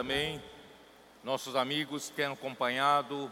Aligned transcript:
também 0.00 0.42
nossos 1.22 1.54
amigos 1.54 2.08
que 2.08 2.16
têm 2.16 2.24
acompanhado, 2.24 3.30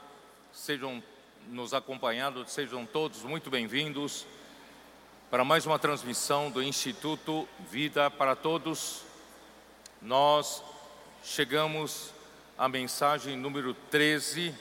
sejam 0.52 1.02
nos 1.48 1.72
acompanhando, 1.72 2.46
sejam 2.46 2.84
todos 2.84 3.22
muito 3.22 3.48
bem-vindos 3.48 4.26
para 5.30 5.46
mais 5.46 5.64
uma 5.64 5.78
transmissão 5.78 6.50
do 6.50 6.62
Instituto 6.62 7.48
Vida 7.70 8.10
para 8.10 8.36
Todos. 8.36 9.02
Nós 10.02 10.62
chegamos 11.24 12.12
à 12.58 12.68
mensagem 12.68 13.34
número 13.34 13.72
13 13.90 14.54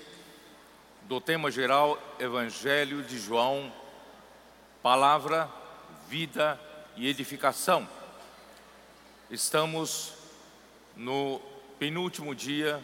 do 1.09 1.19
tema 1.19 1.51
geral 1.51 2.01
Evangelho 2.19 3.03
de 3.03 3.19
João, 3.19 3.69
Palavra, 4.81 5.49
Vida 6.07 6.57
e 6.95 7.05
Edificação. 7.05 7.85
Estamos 9.29 10.13
no 10.95 11.41
penúltimo 11.79 12.33
dia 12.33 12.83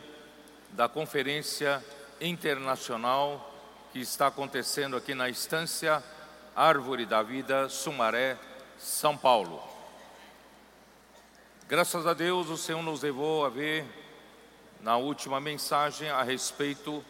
da 0.70 0.88
Conferência 0.88 1.84
Internacional 2.22 3.52
que 3.92 4.00
está 4.00 4.28
acontecendo 4.28 4.96
aqui 4.96 5.16
na 5.16 5.30
Estância 5.30 6.04
Árvore 6.56 7.04
da 7.04 7.24
Vida, 7.24 7.68
Sumaré, 7.70 8.38
São 8.78 9.18
Paulo. 9.18 9.64
Graças 11.68 12.06
a 12.06 12.14
Deus, 12.14 12.50
o 12.50 12.58
Senhor 12.58 12.84
nos 12.84 13.02
levou 13.02 13.44
a 13.44 13.50
ver 13.50 13.84
na 14.80 14.96
última 14.98 15.40
mensagem 15.40 16.10
a 16.10 16.22
respeito 16.22 17.04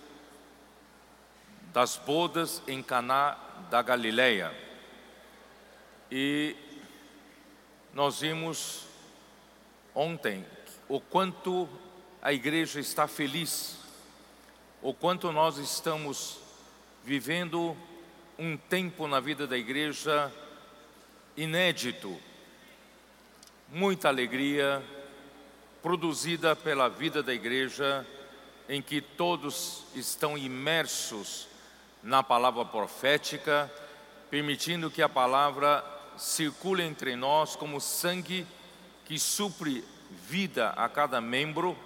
das 1.74 1.98
bodas 1.98 2.62
em 2.66 2.82
Caná 2.82 3.38
da 3.70 3.82
Galileia. 3.82 4.56
E 6.10 6.56
nós 7.94 8.22
vimos 8.22 8.86
ontem 9.94 10.46
o 10.94 11.02
quanto 11.02 11.68
a 12.22 12.32
igreja 12.32 12.80
está 12.80 13.08
feliz, 13.08 13.80
o 14.80 14.94
quanto 14.94 15.32
nós 15.32 15.58
estamos 15.58 16.38
vivendo 17.04 17.76
um 18.38 18.56
tempo 18.56 19.08
na 19.08 19.20
vida 19.20 19.48
da 19.48 19.58
igreja 19.58 20.32
inédito, 21.36 22.16
muita 23.70 24.08
alegria 24.08 24.84
produzida 25.82 26.56
pela 26.56 26.88
vida 26.90 27.24
da 27.24 27.34
igreja, 27.34 28.06
em 28.70 28.80
que 28.80 29.02
todos 29.02 29.86
estão 29.96 30.38
imersos 30.38 31.48
na 32.04 32.22
palavra 32.22 32.66
profética, 32.66 33.68
permitindo 34.30 34.92
que 34.92 35.02
a 35.02 35.10
palavra 35.10 35.84
circule 36.20 36.84
entre 36.84 37.16
nós 37.16 37.56
como 37.56 37.82
sangue 37.82 38.46
que 39.06 39.18
supre 39.18 39.84
vida 40.14 40.70
a 40.70 40.88
cada 40.88 41.20
membro, 41.20 41.78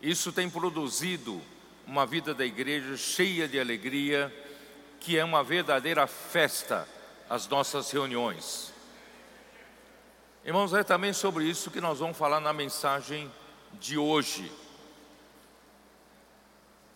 isso 0.00 0.32
tem 0.32 0.48
produzido 0.48 1.40
uma 1.86 2.06
vida 2.06 2.34
da 2.34 2.44
igreja 2.44 2.96
cheia 2.96 3.48
de 3.48 3.58
alegria, 3.58 4.32
que 5.00 5.18
é 5.18 5.24
uma 5.24 5.42
verdadeira 5.42 6.06
festa 6.06 6.86
as 7.28 7.46
nossas 7.48 7.90
reuniões. 7.90 8.72
Irmãos, 10.44 10.72
é 10.72 10.82
também 10.82 11.12
sobre 11.12 11.44
isso 11.44 11.70
que 11.70 11.80
nós 11.80 11.98
vamos 11.98 12.16
falar 12.16 12.40
na 12.40 12.52
mensagem 12.52 13.30
de 13.74 13.98
hoje. 13.98 14.50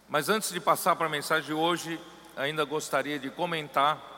Mas 0.08 0.28
antes 0.28 0.52
de 0.52 0.60
passar 0.60 0.96
para 0.96 1.06
a 1.06 1.10
mensagem 1.10 1.46
de 1.46 1.52
hoje, 1.52 2.00
ainda 2.36 2.64
gostaria 2.64 3.18
de 3.18 3.30
comentar 3.30 4.10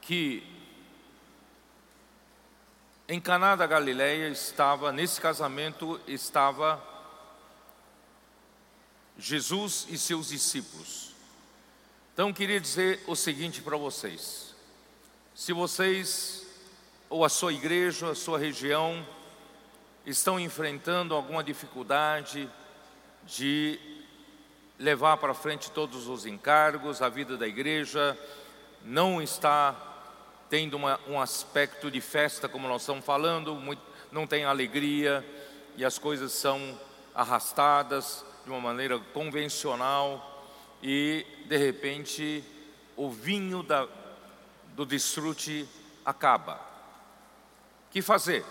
que 0.00 0.57
em 3.08 3.18
Caná 3.18 3.56
da 3.56 3.66
Galileia 3.66 4.28
estava, 4.28 4.92
nesse 4.92 5.18
casamento 5.18 5.98
estava 6.06 6.82
Jesus 9.16 9.86
e 9.88 9.96
seus 9.96 10.28
discípulos. 10.28 11.14
Então 12.12 12.32
queria 12.34 12.60
dizer 12.60 13.02
o 13.06 13.16
seguinte 13.16 13.62
para 13.62 13.78
vocês: 13.78 14.54
se 15.34 15.54
vocês 15.54 16.46
ou 17.08 17.24
a 17.24 17.30
sua 17.30 17.54
igreja, 17.54 18.10
a 18.10 18.14
sua 18.14 18.38
região 18.38 19.06
estão 20.04 20.38
enfrentando 20.38 21.14
alguma 21.14 21.42
dificuldade 21.42 22.48
de 23.24 23.80
levar 24.78 25.16
para 25.16 25.32
frente 25.32 25.70
todos 25.70 26.08
os 26.08 26.26
encargos, 26.26 27.00
a 27.00 27.08
vida 27.08 27.38
da 27.38 27.48
igreja 27.48 28.18
não 28.84 29.20
está 29.22 29.87
tendo 30.48 30.76
uma, 30.76 30.98
um 31.06 31.20
aspecto 31.20 31.90
de 31.90 32.00
festa, 32.00 32.48
como 32.48 32.68
nós 32.68 32.82
estamos 32.82 33.04
falando, 33.04 33.54
muito, 33.54 33.82
não 34.10 34.26
tem 34.26 34.44
alegria 34.44 35.24
e 35.76 35.84
as 35.84 35.98
coisas 35.98 36.32
são 36.32 36.78
arrastadas 37.14 38.24
de 38.44 38.50
uma 38.50 38.60
maneira 38.60 38.98
convencional 38.98 40.52
e 40.82 41.26
de 41.46 41.56
repente 41.56 42.44
o 42.96 43.10
vinho 43.10 43.62
da, 43.62 43.86
do 44.74 44.86
desfrute 44.86 45.68
acaba. 46.04 46.60
Que 47.90 48.00
fazer? 48.00 48.44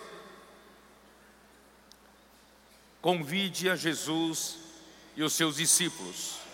Convide 3.01 3.69
a 3.69 3.75
Jesus 3.75 4.57
e 5.15 5.23
os 5.23 5.33
seus 5.33 5.57
discípulos 5.57 6.46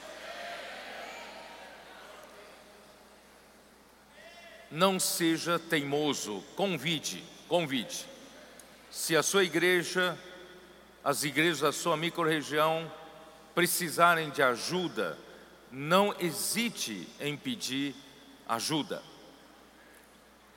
não 4.74 5.00
seja 5.00 5.60
teimoso, 5.60 6.44
convide, 6.56 7.24
convide. 7.48 8.08
Se 8.90 9.16
a 9.16 9.22
sua 9.22 9.44
igreja, 9.44 10.18
as 11.04 11.24
igrejas 11.24 11.60
da 11.60 11.72
sua 11.72 11.96
microrregião 11.96 12.92
precisarem 13.54 14.32
de 14.32 14.42
ajuda, 14.42 15.16
não 15.72 16.16
hesite 16.20 17.08
em 17.20 17.38
pedir 17.38 17.96
ajuda. 18.50 19.04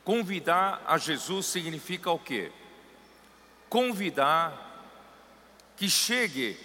Convidar 0.03 0.83
a 0.87 0.97
Jesus 0.97 1.45
significa 1.45 2.11
o 2.11 2.19
quê? 2.19 2.51
Convidar 3.69 4.97
que 5.77 5.91
chegue 5.91 6.59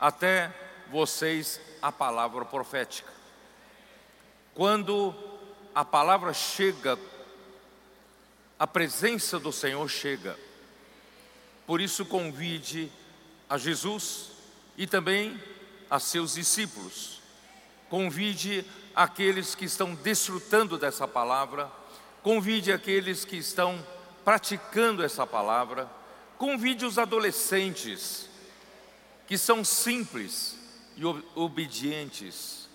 até 0.00 0.50
vocês 0.90 1.60
a 1.82 1.92
palavra 1.92 2.46
profética. 2.46 3.12
Quando 4.54 5.25
a 5.76 5.84
palavra 5.84 6.32
chega, 6.32 6.98
a 8.58 8.66
presença 8.66 9.38
do 9.38 9.52
Senhor 9.52 9.86
chega. 9.90 10.34
Por 11.66 11.82
isso, 11.82 12.06
convide 12.06 12.90
a 13.46 13.58
Jesus 13.58 14.30
e 14.74 14.86
também 14.86 15.38
a 15.90 16.00
seus 16.00 16.32
discípulos. 16.32 17.20
Convide 17.90 18.64
aqueles 18.94 19.54
que 19.54 19.66
estão 19.66 19.94
desfrutando 19.94 20.78
dessa 20.78 21.06
palavra, 21.06 21.70
convide 22.22 22.72
aqueles 22.72 23.26
que 23.26 23.36
estão 23.36 23.86
praticando 24.24 25.04
essa 25.04 25.26
palavra, 25.26 25.90
convide 26.38 26.86
os 26.86 26.96
adolescentes 26.96 28.30
que 29.26 29.36
são 29.36 29.62
simples 29.62 30.58
e 30.96 31.04
obedientes, 31.34 32.66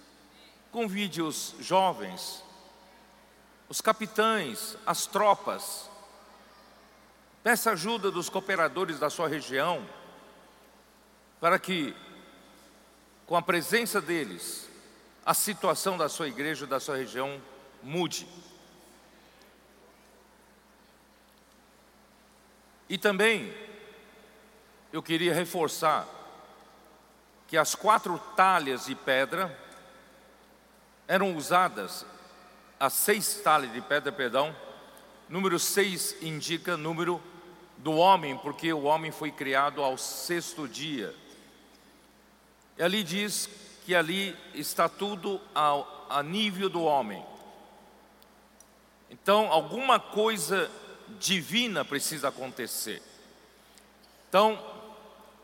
convide 0.71 1.19
os 1.23 1.55
jovens 1.59 2.43
os 3.71 3.79
capitães, 3.79 4.75
as 4.85 5.05
tropas. 5.05 5.89
Peça 7.41 7.71
ajuda 7.71 8.11
dos 8.11 8.27
cooperadores 8.27 8.99
da 8.99 9.09
sua 9.09 9.29
região, 9.29 9.87
para 11.39 11.57
que, 11.57 11.95
com 13.25 13.33
a 13.37 13.41
presença 13.41 14.01
deles, 14.01 14.69
a 15.25 15.33
situação 15.33 15.97
da 15.97 16.09
sua 16.09 16.27
igreja, 16.27 16.67
da 16.67 16.81
sua 16.81 16.97
região 16.97 17.41
mude. 17.81 18.27
E 22.89 22.97
também, 22.97 23.53
eu 24.91 25.01
queria 25.01 25.33
reforçar 25.33 26.05
que 27.47 27.55
as 27.55 27.73
quatro 27.73 28.19
talhas 28.35 28.87
de 28.87 28.95
pedra 28.95 29.57
eram 31.07 31.37
usadas 31.37 32.05
as 32.81 32.93
seis 32.93 33.35
talhas 33.35 33.71
de 33.71 33.79
pedra, 33.79 34.11
perdão, 34.11 34.55
número 35.29 35.59
seis 35.59 36.15
indica 36.19 36.75
número 36.75 37.21
do 37.77 37.91
homem, 37.93 38.35
porque 38.39 38.73
o 38.73 38.85
homem 38.85 39.11
foi 39.11 39.31
criado 39.31 39.83
ao 39.83 39.99
sexto 39.99 40.67
dia. 40.67 41.13
E 42.79 42.81
ali 42.81 43.03
diz 43.03 43.47
que 43.85 43.93
ali 43.93 44.35
está 44.55 44.89
tudo 44.89 45.39
ao, 45.53 46.07
a 46.09 46.23
nível 46.23 46.69
do 46.69 46.81
homem. 46.81 47.23
Então, 49.11 49.51
alguma 49.51 49.99
coisa 49.99 50.67
divina 51.19 51.85
precisa 51.85 52.29
acontecer. 52.29 52.99
Então, 54.27 54.59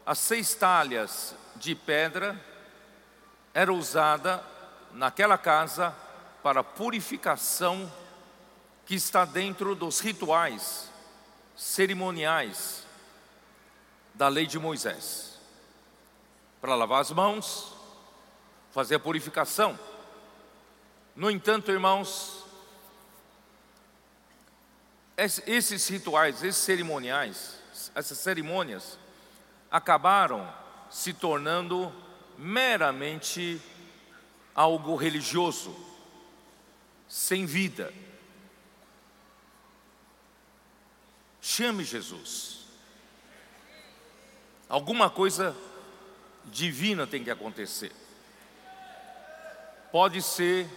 as 0.03 0.17
seis 0.17 0.55
talhas 0.55 1.35
de 1.55 1.75
pedra 1.75 2.43
era 3.53 3.71
usada 3.71 4.43
naquela 4.91 5.37
casa 5.37 5.95
para 6.47 6.61
a 6.61 6.63
purificação 6.63 7.91
que 8.85 8.95
está 8.95 9.25
dentro 9.25 9.75
dos 9.75 9.99
rituais 9.99 10.89
cerimoniais 11.57 12.87
da 14.13 14.29
lei 14.29 14.45
de 14.45 14.57
Moisés 14.57 15.37
para 16.61 16.73
lavar 16.73 17.01
as 17.01 17.11
mãos, 17.11 17.75
fazer 18.71 18.95
a 18.95 18.99
purificação. 18.99 19.77
No 21.17 21.29
entanto, 21.29 21.69
irmãos, 21.69 22.45
esses 25.17 25.85
rituais, 25.89 26.41
esses 26.45 26.61
cerimoniais, 26.61 27.59
essas 27.93 28.19
cerimônias 28.19 28.97
acabaram 29.69 30.49
se 30.89 31.11
tornando 31.11 31.93
meramente 32.37 33.61
algo 34.55 34.95
religioso, 34.95 35.96
sem 37.07 37.45
vida. 37.45 37.93
Chame 41.41 41.83
Jesus. 41.83 42.65
Alguma 44.67 45.09
coisa 45.09 45.55
divina 46.45 47.07
tem 47.07 47.23
que 47.23 47.31
acontecer. 47.31 47.91
Pode 49.91 50.21
ser 50.21 50.67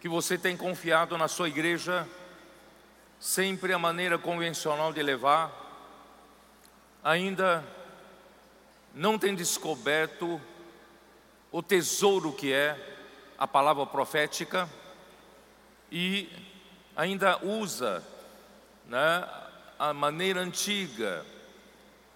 que 0.00 0.08
você 0.08 0.38
tenha 0.38 0.56
confiado 0.56 1.18
na 1.18 1.26
sua 1.26 1.48
igreja 1.48 2.08
sempre 3.18 3.72
a 3.72 3.78
maneira 3.78 4.16
convencional 4.16 4.92
de 4.92 5.02
levar, 5.02 5.52
ainda 7.02 7.64
não 8.94 9.18
tem 9.18 9.34
descoberto 9.34 10.40
o 11.50 11.62
tesouro 11.62 12.32
que 12.32 12.52
é 12.52 12.96
a 13.36 13.46
palavra 13.46 13.84
profética 13.86 14.68
e 15.90 16.28
ainda 16.96 17.38
usa 17.44 18.02
né, 18.86 19.28
a 19.78 19.92
maneira 19.94 20.40
antiga, 20.40 21.24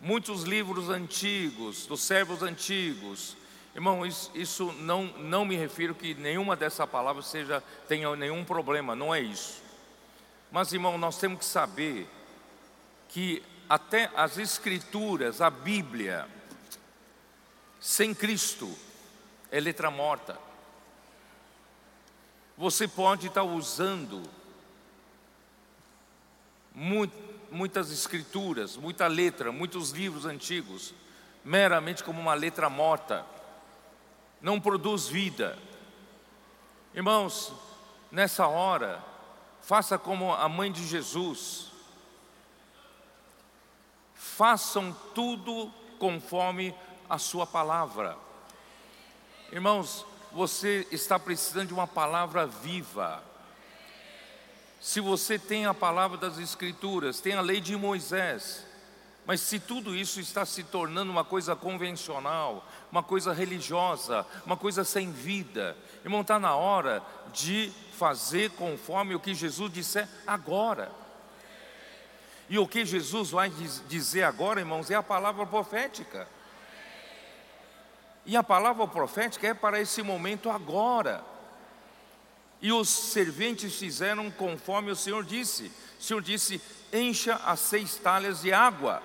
muitos 0.01 0.43
livros 0.43 0.89
antigos, 0.89 1.87
dos 1.87 2.03
servos 2.03 2.43
antigos. 2.43 3.37
Irmão, 3.75 4.05
isso, 4.05 4.31
isso 4.35 4.73
não, 4.73 5.05
não 5.05 5.45
me 5.45 5.57
refiro 5.57 5.95
que 5.95 6.15
nenhuma 6.15 6.57
dessa 6.57 6.87
palavra 6.87 7.23
seja 7.23 7.63
tenha 7.89 8.15
nenhum 8.17 8.45
problema, 8.45 8.95
não 8.95 9.15
é 9.15 9.21
isso. 9.21 9.63
Mas, 10.51 10.73
irmão, 10.73 10.99
nós 10.99 11.19
temos 11.19 11.39
que 11.39 11.45
saber 11.45 12.07
que 13.09 13.43
até 13.69 14.11
as 14.15 14.37
escrituras, 14.37 15.41
a 15.41 15.49
Bíblia, 15.49 16.29
sem 17.81 18.15
Cristo, 18.15 18.71
é 19.51 19.59
letra 19.59 19.91
morta. 19.91 20.39
Você 22.57 22.87
pode 22.87 23.27
estar 23.29 23.43
usando 23.43 24.23
muitas 27.51 27.91
escrituras, 27.91 28.77
muita 28.77 29.07
letra, 29.07 29.51
muitos 29.53 29.91
livros 29.91 30.25
antigos, 30.25 30.95
meramente 31.45 32.05
como 32.05 32.21
uma 32.21 32.35
letra 32.35 32.71
morta, 32.71 33.27
não 34.41 34.61
produz 34.61 35.07
vida. 35.07 35.59
Irmãos, 36.95 37.53
nessa 38.11 38.47
hora, 38.47 39.03
faça 39.61 39.99
como 39.99 40.33
a 40.33 40.49
mãe 40.49 40.71
de 40.71 40.87
Jesus, 40.87 41.71
façam 44.15 44.97
tudo 45.15 45.73
conforme 45.99 46.75
a 47.09 47.19
sua 47.19 47.47
palavra. 47.47 48.17
Irmãos, 49.51 50.07
você 50.35 50.87
está 50.91 51.19
precisando 51.19 51.69
de 51.69 51.75
uma 51.75 51.87
palavra 51.87 52.47
viva. 52.47 53.23
Se 54.81 55.01
você 55.01 55.39
tem 55.39 55.67
a 55.67 55.75
palavra 55.75 56.17
das 56.17 56.39
Escrituras, 56.39 57.21
tem 57.21 57.35
a 57.35 57.41
lei 57.41 57.61
de 57.61 57.77
Moisés, 57.77 58.65
mas 59.25 59.41
se 59.41 59.61
tudo 59.61 59.95
isso 59.95 60.19
está 60.19 60.45
se 60.45 60.65
tornando 60.65 61.13
uma 61.13 61.25
coisa 61.25 61.55
convencional, 61.55 62.67
uma 62.91 63.03
coisa 63.03 63.33
religiosa, 63.33 64.27
uma 64.45 64.57
coisa 64.57 64.83
sem 64.83 65.13
vida, 65.13 65.77
irmão, 66.05 66.23
está 66.23 66.39
na 66.39 66.57
hora 66.57 67.03
de 67.33 67.73
fazer 67.97 68.51
conforme 68.53 69.15
o 69.15 69.21
que 69.21 69.35
Jesus 69.35 69.73
disser 69.73 70.09
agora. 70.27 70.91
E 72.49 72.59
o 72.59 72.67
que 72.67 72.85
Jesus 72.85 73.31
vai 73.31 73.51
dizer 73.89 74.25
agora, 74.25 74.61
irmãos, 74.61 74.91
é 74.91 74.95
a 74.95 75.03
palavra 75.03 75.47
profética. 75.47 76.27
E 78.25 78.37
a 78.37 78.43
palavra 78.43 78.87
profética 78.87 79.49
é 79.49 79.55
para 79.55 79.81
esse 79.81 80.03
momento 80.03 80.51
agora. 80.51 81.25
E 82.61 82.71
os 82.71 82.89
serventes 82.89 83.77
fizeram 83.77 84.31
conforme 84.31 84.91
o 84.91 84.97
Senhor 84.97 85.25
disse. 85.25 85.73
O 85.99 86.03
Senhor 86.03 86.23
disse: 86.23 86.61
encha 86.93 87.35
as 87.45 87.59
seis 87.61 87.97
talhas 87.97 88.43
de 88.43 88.53
água. 88.53 89.03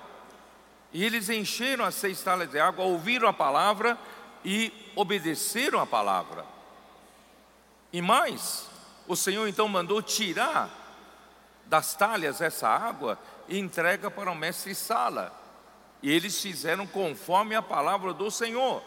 E 0.92 1.04
eles 1.04 1.28
encheram 1.28 1.84
as 1.84 1.96
seis 1.96 2.22
talhas 2.22 2.50
de 2.50 2.58
água, 2.58 2.84
ouviram 2.84 3.28
a 3.28 3.32
palavra 3.32 3.98
e 4.44 4.72
obedeceram 4.94 5.80
a 5.80 5.86
palavra. 5.86 6.44
E 7.92 8.00
mais, 8.00 8.66
o 9.06 9.16
Senhor 9.16 9.46
então 9.48 9.68
mandou 9.68 10.00
tirar 10.00 10.70
das 11.66 11.94
talhas 11.94 12.40
essa 12.40 12.68
água 12.68 13.18
e 13.48 13.58
entrega 13.58 14.10
para 14.10 14.30
o 14.30 14.34
mestre 14.34 14.74
Sala. 14.74 15.32
E 16.02 16.10
eles 16.10 16.40
fizeram 16.40 16.86
conforme 16.86 17.54
a 17.54 17.62
palavra 17.62 18.12
do 18.12 18.30
Senhor. 18.30 18.82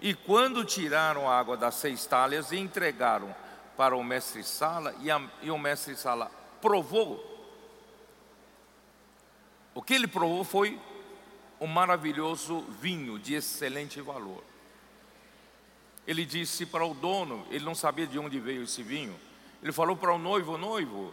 E 0.00 0.14
quando 0.14 0.64
tiraram 0.64 1.28
a 1.28 1.38
água 1.38 1.56
das 1.56 1.74
seis 1.74 2.06
talhas 2.06 2.52
e 2.52 2.56
entregaram 2.56 3.34
para 3.76 3.96
o 3.96 4.02
mestre 4.02 4.42
Sala 4.42 4.94
e, 5.00 5.08
e 5.46 5.50
o 5.50 5.58
mestre 5.58 5.94
Sala 5.96 6.30
provou. 6.60 7.26
O 9.74 9.82
que 9.82 9.94
ele 9.94 10.06
provou 10.06 10.44
foi 10.44 10.80
um 11.60 11.66
maravilhoso 11.66 12.60
vinho 12.80 13.18
de 13.18 13.34
excelente 13.34 14.00
valor. 14.00 14.42
Ele 16.06 16.24
disse 16.24 16.64
para 16.64 16.84
o 16.84 16.94
dono, 16.94 17.46
ele 17.50 17.64
não 17.64 17.74
sabia 17.74 18.06
de 18.06 18.18
onde 18.18 18.40
veio 18.40 18.64
esse 18.64 18.82
vinho. 18.82 19.14
Ele 19.62 19.72
falou 19.72 19.96
para 19.96 20.12
o 20.12 20.18
noivo: 20.18 20.56
noivo, 20.56 21.12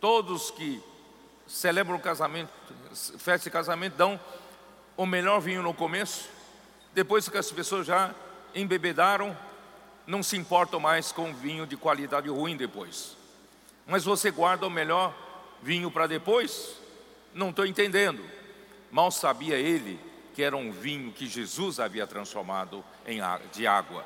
todos 0.00 0.50
que 0.50 0.82
celebram 1.46 1.96
o 1.96 2.00
casamento, 2.00 2.50
festa 3.18 3.44
de 3.44 3.50
casamento, 3.50 3.96
dão 3.96 4.18
o 4.96 5.04
melhor 5.04 5.40
vinho 5.40 5.62
no 5.62 5.74
começo, 5.74 6.28
depois 6.94 7.28
que 7.28 7.38
as 7.38 7.50
pessoas 7.50 7.86
já 7.86 8.14
embebedaram, 8.54 9.36
não 10.06 10.22
se 10.22 10.36
importam 10.36 10.78
mais 10.80 11.12
com 11.12 11.32
vinho 11.32 11.66
de 11.66 11.76
qualidade 11.76 12.28
ruim 12.28 12.56
depois. 12.56 13.16
Mas 13.86 14.04
você 14.04 14.30
guarda 14.30 14.66
o 14.66 14.70
melhor 14.70 15.14
vinho 15.62 15.90
para 15.90 16.06
depois? 16.06 16.76
Não 17.34 17.50
estou 17.50 17.66
entendendo. 17.66 18.24
Mal 18.90 19.10
sabia 19.10 19.56
ele 19.56 19.98
que 20.34 20.42
era 20.42 20.56
um 20.56 20.70
vinho 20.72 21.12
que 21.12 21.26
Jesus 21.26 21.78
havia 21.78 22.06
transformado 22.06 22.84
em 23.06 23.20
de 23.52 23.66
água. 23.66 24.04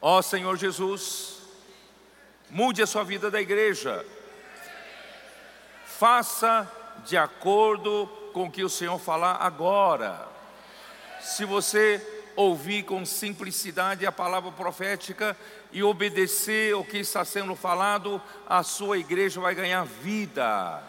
Ó 0.00 0.20
Senhor 0.20 0.56
Jesus, 0.56 1.42
mude 2.50 2.82
a 2.82 2.86
sua 2.86 3.04
vida 3.04 3.30
da 3.30 3.40
igreja. 3.40 4.04
Faça 5.86 6.70
de 7.04 7.16
acordo 7.16 8.06
com 8.32 8.46
o 8.46 8.50
que 8.50 8.64
o 8.64 8.68
Senhor 8.68 8.98
falar 8.98 9.36
agora. 9.36 10.33
Se 11.24 11.46
você 11.46 12.06
ouvir 12.36 12.82
com 12.82 13.02
simplicidade 13.06 14.04
a 14.04 14.12
palavra 14.12 14.52
profética 14.52 15.34
e 15.72 15.82
obedecer 15.82 16.74
o 16.76 16.84
que 16.84 16.98
está 16.98 17.24
sendo 17.24 17.56
falado, 17.56 18.20
a 18.46 18.62
sua 18.62 18.98
igreja 18.98 19.40
vai 19.40 19.54
ganhar 19.54 19.86
vida, 19.86 20.82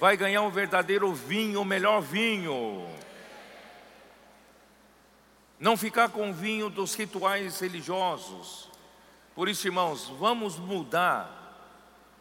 vai 0.00 0.16
ganhar 0.16 0.40
um 0.40 0.50
verdadeiro 0.50 1.12
vinho, 1.12 1.60
o 1.60 1.66
melhor 1.66 2.00
vinho. 2.00 2.88
Não 5.60 5.76
ficar 5.76 6.08
com 6.08 6.30
o 6.30 6.34
vinho 6.34 6.70
dos 6.70 6.94
rituais 6.94 7.60
religiosos. 7.60 8.70
Por 9.34 9.50
isso, 9.50 9.68
irmãos, 9.68 10.08
vamos 10.18 10.58
mudar 10.58 11.42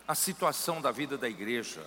a 0.06 0.13
situação 0.13 0.82
da 0.82 0.92
vida 0.92 1.18
da 1.18 1.30
igreja. 1.30 1.82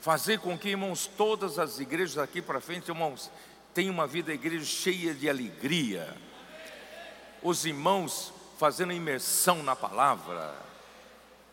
Fazer 0.00 0.38
com 0.38 0.58
que, 0.58 0.70
irmãos, 0.70 1.06
todas 1.06 1.58
as 1.58 1.78
igrejas 1.78 2.18
aqui 2.18 2.40
para 2.42 2.60
frente, 2.60 2.88
irmãos, 2.88 3.30
tem 3.74 3.90
uma 3.90 4.06
vida 4.06 4.28
da 4.28 4.34
igreja 4.34 4.64
cheia 4.64 5.12
de 5.12 5.28
alegria. 5.28 6.16
Os 7.42 7.66
irmãos 7.66 8.32
fazendo 8.56 8.92
imersão 8.92 9.62
na 9.64 9.74
palavra, 9.74 10.54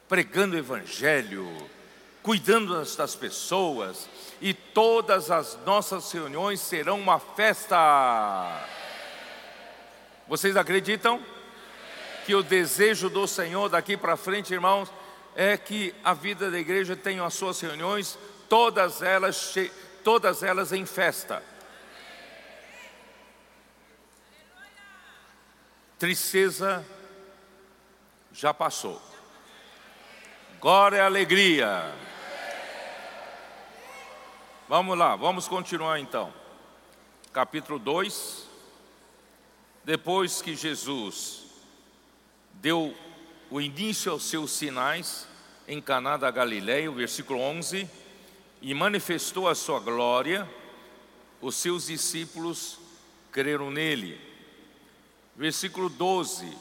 pregando 0.08 0.56
o 0.56 0.60
evangelho, 0.60 1.51
cuidando 2.22 2.80
das 2.96 3.16
pessoas, 3.16 4.08
e 4.40 4.54
todas 4.54 5.32
as 5.32 5.58
nossas 5.66 6.12
reuniões 6.12 6.62
serão 6.62 7.00
uma 7.00 7.20
festa. 7.20 8.68
Vocês 10.28 10.56
acreditam? 10.56 11.20
Que 12.25 12.36
o 12.36 12.44
desejo 12.44 13.10
do 13.10 13.28
Senhor 13.28 13.68
daqui 13.68 13.98
para 13.98 14.16
frente, 14.16 14.54
irmãos, 14.54 14.90
é 15.36 15.58
que 15.58 15.94
a 16.04 16.13
vida 16.13 16.51
da 16.51 16.60
igreja 16.60 16.96
tenha 16.96 17.25
as 17.25 17.34
suas 17.34 17.60
reuniões, 17.60 18.18
todas 18.48 19.01
elas, 19.01 19.56
todas 20.04 20.44
elas 20.44 20.72
em 20.72 20.86
festa. 20.86 21.50
Tristeza 26.01 26.84
já 28.34 28.51
passou. 28.51 29.00
Agora 30.55 30.98
é 30.98 31.01
alegria. 31.01 31.93
Vamos 34.67 34.98
lá, 34.98 35.15
vamos 35.15 35.48
continuar 35.48 36.00
então. 36.00 36.34
Capítulo 37.31 37.77
2. 37.77 38.48
Depois 39.86 40.41
que 40.41 40.55
Jesus 40.55 41.46
deu 42.53 42.98
o 43.51 43.62
início 43.62 44.12
aos 44.12 44.24
seus 44.24 44.53
sinais 44.53 45.27
em 45.67 45.79
Caná 45.79 46.17
da 46.17 46.31
Galileia, 46.31 46.89
o 46.89 46.96
versículo 46.96 47.39
11, 47.39 47.88
e 48.60 48.74
manifestou 48.74 49.48
a 49.48 49.53
sua 49.53 49.79
glória, 49.79 50.50
os 51.39 51.55
seus 51.58 51.86
discípulos 51.86 52.79
creram 53.31 53.70
nele. 53.70 54.31
Versículo 55.36 55.90
12. 55.90 56.58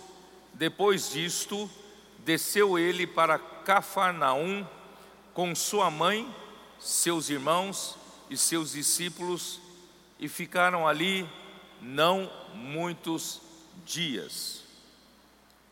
Depois 0.54 1.10
disto, 1.10 1.70
desceu 2.18 2.78
ele 2.78 3.06
para 3.06 3.38
Cafarnaum 3.38 4.66
com 5.32 5.54
sua 5.54 5.90
mãe, 5.90 6.32
seus 6.78 7.28
irmãos 7.28 7.96
e 8.28 8.36
seus 8.36 8.72
discípulos 8.72 9.60
e 10.18 10.28
ficaram 10.28 10.86
ali 10.86 11.28
não 11.80 12.30
muitos 12.54 13.40
dias. 13.84 14.62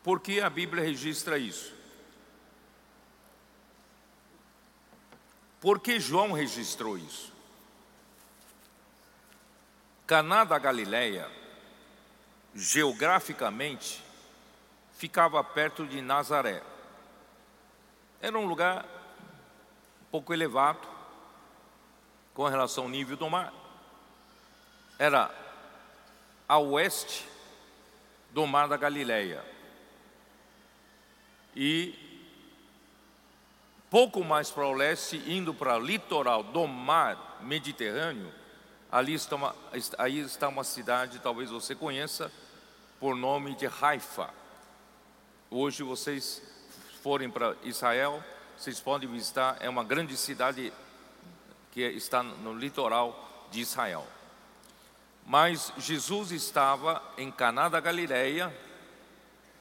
Por 0.02 0.20
que 0.20 0.40
a 0.40 0.48
Bíblia 0.48 0.82
registra 0.82 1.38
isso? 1.38 1.72
Por 5.60 5.80
que 5.80 6.00
João 6.00 6.32
registrou 6.32 6.96
isso? 6.96 7.32
Caná 10.06 10.44
da 10.44 10.58
Galileia, 10.58 11.30
geograficamente, 12.58 14.02
ficava 14.96 15.42
perto 15.44 15.86
de 15.86 16.02
Nazaré. 16.02 16.60
Era 18.20 18.36
um 18.36 18.46
lugar 18.46 18.84
um 20.02 20.10
pouco 20.10 20.34
elevado, 20.34 20.86
com 22.34 22.46
relação 22.48 22.84
ao 22.84 22.90
nível 22.90 23.16
do 23.16 23.30
mar. 23.30 23.52
Era 24.98 25.30
a 26.48 26.58
oeste 26.58 27.28
do 28.32 28.44
mar 28.44 28.66
da 28.66 28.76
Galileia. 28.76 29.44
E 31.54 31.94
pouco 33.88 34.24
mais 34.24 34.50
para 34.50 34.66
o 34.66 34.72
leste, 34.72 35.22
indo 35.26 35.54
para 35.54 35.76
o 35.76 35.80
litoral 35.80 36.42
do 36.42 36.66
mar 36.66 37.38
Mediterrâneo, 37.40 38.32
ali 38.90 39.14
está 39.14 39.36
uma, 39.36 39.56
aí 39.96 40.18
está 40.18 40.48
uma 40.48 40.64
cidade, 40.64 41.20
talvez 41.20 41.50
você 41.50 41.74
conheça, 41.74 42.32
por 43.00 43.14
nome 43.14 43.54
de 43.54 43.66
Haifa. 43.66 44.28
Hoje 45.50 45.82
vocês 45.82 46.42
forem 47.02 47.30
para 47.30 47.54
Israel, 47.62 48.22
vocês 48.56 48.80
podem 48.80 49.08
visitar, 49.08 49.56
é 49.60 49.68
uma 49.68 49.84
grande 49.84 50.16
cidade 50.16 50.72
que 51.70 51.80
está 51.80 52.22
no 52.22 52.52
litoral 52.54 53.48
de 53.52 53.60
Israel. 53.60 54.04
Mas 55.24 55.72
Jesus 55.78 56.32
estava 56.32 57.02
em 57.16 57.30
Caná 57.30 57.68
da 57.68 57.78
Galileia, 57.78 58.52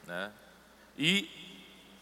né? 0.06 0.32
E 0.96 1.30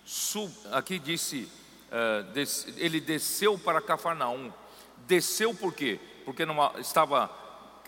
sub, 0.06 0.50
aqui 0.72 0.98
disse, 0.98 1.50
uh, 1.90 2.22
des, 2.32 2.66
ele 2.78 3.00
desceu 3.00 3.58
para 3.58 3.82
Cafarnaum. 3.82 4.50
Desceu 5.06 5.54
por 5.54 5.74
quê? 5.74 6.00
Porque 6.24 6.46
numa, 6.46 6.72
estava 6.78 7.30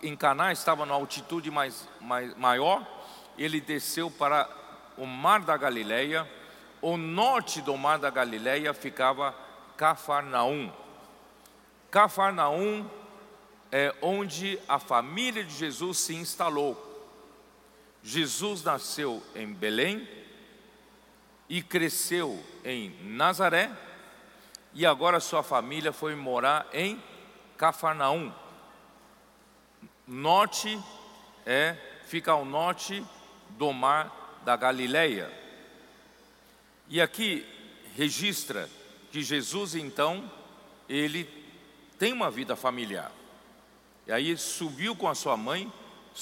em 0.03 0.15
Caná, 0.15 0.53
estava 0.53 0.85
numa 0.85 0.99
altitude 0.99 1.51
mais, 1.51 1.89
mais 2.01 2.37
maior. 2.37 2.98
Ele 3.39 3.61
desceu 3.61 4.11
para 4.11 4.49
o 4.97 5.07
mar 5.07 5.41
da 5.41 5.57
Galileia. 5.57 6.29
O 6.83 6.97
norte 6.97 7.63
do 7.63 7.77
mar 7.77 7.99
da 7.99 8.11
Galileia 8.11 8.75
ficava 8.75 9.35
Cafarnaum. 9.77 10.73
Cafarnaum 11.91 12.89
é 13.71 13.95
onde 14.03 14.59
a 14.69 14.79
família 14.79 15.45
de 15.45 15.55
Jesus 15.55 15.99
se 15.99 16.15
instalou. 16.15 16.85
Jesus 18.03 18.63
nasceu 18.63 19.23
em 19.35 19.53
Belém 19.53 20.09
e 21.49 21.63
cresceu 21.63 22.43
em 22.65 22.91
Nazaré, 23.03 23.71
e 24.75 24.85
agora 24.85 25.19
sua 25.19 25.43
família 25.43 25.93
foi 25.93 26.15
morar 26.15 26.67
em 26.73 27.03
Cafarnaum. 27.57 28.33
Norte 30.07 30.79
é 31.47 31.77
fica 32.05 32.33
ao 32.33 32.45
norte 32.45 33.05
do 33.51 33.73
mar 33.73 34.41
da 34.45 34.57
Galileia. 34.57 35.31
E 36.89 37.01
aqui 37.01 37.47
registra 37.95 38.69
que 39.11 39.23
Jesus 39.23 39.75
então 39.75 40.31
ele 40.89 41.29
tem 41.99 42.13
uma 42.13 42.31
vida 42.31 42.57
familiar. 42.57 43.13
E 44.07 44.13
aí 44.13 44.37
subiu 44.37 44.97
com 44.97 45.09
a 45.09 45.15
sua 45.15 45.37
mãe, 45.37 45.71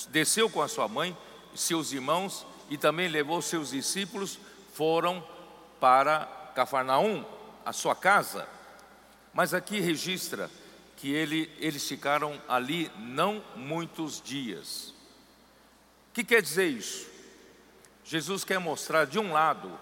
desceu 0.09 0.50
com 0.50 0.61
a 0.61 0.68
sua 0.68 0.88
mãe, 0.88 1.16
seus 1.54 1.92
irmãos 1.92 2.47
e 2.68 2.76
também 2.76 3.09
levou 3.09 3.40
seus 3.40 3.71
discípulos, 3.71 4.38
foram 4.75 5.25
para 5.78 6.26
Cafarnaum, 6.54 7.25
a 7.64 7.73
sua 7.73 7.95
casa. 7.95 8.49
Mas 9.33 9.54
aqui 9.54 9.80
registra 9.80 10.50
que 10.97 11.12
ele, 11.12 11.50
eles 11.59 11.87
ficaram 11.87 12.40
ali 12.49 12.90
não 12.99 13.45
muitos 13.54 14.21
dias. 14.21 14.95
O 16.11 16.14
que 16.14 16.25
quer 16.25 16.40
dizer 16.40 16.66
isso? 16.66 17.15
Jesus 18.06 18.44
quer 18.44 18.60
mostrar, 18.60 19.04
de 19.04 19.18
um 19.18 19.32
lado, 19.32 19.76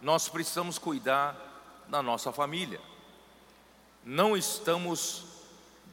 nós 0.00 0.26
precisamos 0.26 0.78
cuidar 0.78 1.36
da 1.86 2.02
nossa 2.02 2.32
família. 2.32 2.80
Não 4.02 4.34
estamos 4.34 5.26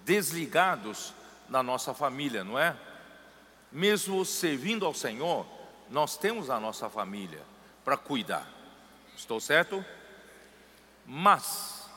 desligados 0.06 1.14
na 1.50 1.62
nossa 1.62 1.94
família, 1.94 2.46
não 2.46 2.58
é? 2.58 2.78
Mesmo 3.70 4.24
servindo 4.24 4.86
ao 4.86 4.94
Senhor, 4.94 5.46
nós 5.90 6.16
temos 6.16 6.50
a 6.50 6.62
nossa 6.62 6.90
família 6.90 7.42
para 7.84 7.98
cuidar. 7.98 8.48
Estou 9.18 9.42
certo? 9.42 9.84
Mas 11.06 11.90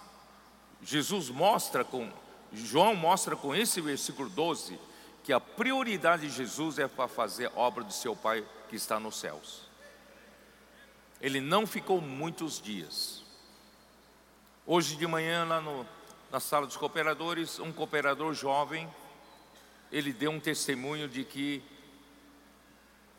Jesus 0.82 1.30
mostra 1.30 1.84
com 1.84 2.10
João 2.52 2.96
mostra 2.96 3.36
com 3.36 3.54
esse 3.54 3.80
versículo 3.80 4.28
12 4.30 4.78
que 5.22 5.32
a 5.32 5.38
prioridade 5.38 6.26
de 6.28 6.34
Jesus 6.34 6.78
é 6.78 6.88
para 6.88 7.06
fazer 7.06 7.52
obra 7.54 7.84
do 7.84 7.92
seu 7.92 8.16
Pai 8.16 8.44
que 8.68 8.76
está 8.76 8.98
nos 8.98 9.20
céus. 9.20 9.67
Ele 11.20 11.40
não 11.40 11.66
ficou 11.66 12.00
muitos 12.00 12.60
dias. 12.60 13.24
Hoje 14.66 14.96
de 14.96 15.06
manhã 15.06 15.44
lá 15.44 15.60
no 15.60 15.86
na 16.30 16.40
sala 16.40 16.66
dos 16.66 16.76
cooperadores, 16.76 17.58
um 17.58 17.72
cooperador 17.72 18.34
jovem, 18.34 18.88
ele 19.90 20.12
deu 20.12 20.30
um 20.30 20.38
testemunho 20.38 21.08
de 21.08 21.24
que 21.24 21.62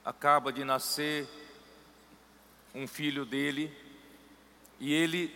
acaba 0.05 0.53
de 0.53 0.63
nascer 0.63 1.27
um 2.73 2.87
filho 2.87 3.25
dele 3.25 3.75
e 4.79 4.93
ele 4.93 5.33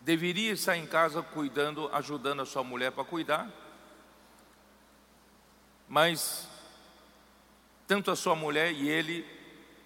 deveria 0.00 0.52
estar 0.52 0.76
em 0.76 0.86
casa 0.86 1.22
cuidando, 1.22 1.88
ajudando 1.92 2.42
a 2.42 2.46
sua 2.46 2.62
mulher 2.62 2.92
para 2.92 3.04
cuidar, 3.04 3.50
mas 5.88 6.48
tanto 7.86 8.12
a 8.12 8.16
sua 8.16 8.36
mulher 8.36 8.72
e 8.72 8.88
ele 8.88 9.26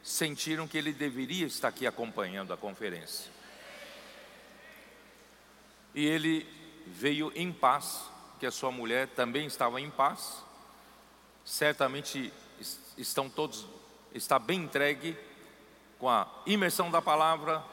sentiram 0.03 0.67
que 0.67 0.79
ele 0.79 0.93
deveria 0.93 1.47
estar 1.47 1.69
aqui 1.69 1.87
acompanhando 1.87 2.53
a 2.53 2.57
conferência 2.57 3.39
e 5.99 6.07
ele 6.07 6.47
veio 6.87 7.33
em 7.35 7.53
paz, 7.53 8.09
que 8.39 8.47
a 8.47 8.53
sua 8.53 8.71
mulher 8.71 9.09
também 9.09 9.47
estava 9.47 9.81
em 9.81 9.91
paz. 9.91 10.45
Certamente 11.45 12.33
estão 12.97 13.29
todos, 13.29 13.67
está 14.15 14.39
bem 14.39 14.61
entregue 14.61 15.17
com 15.99 16.09
a 16.09 16.29
imersão 16.47 16.89
da 16.89 17.03
palavra, 17.03 17.65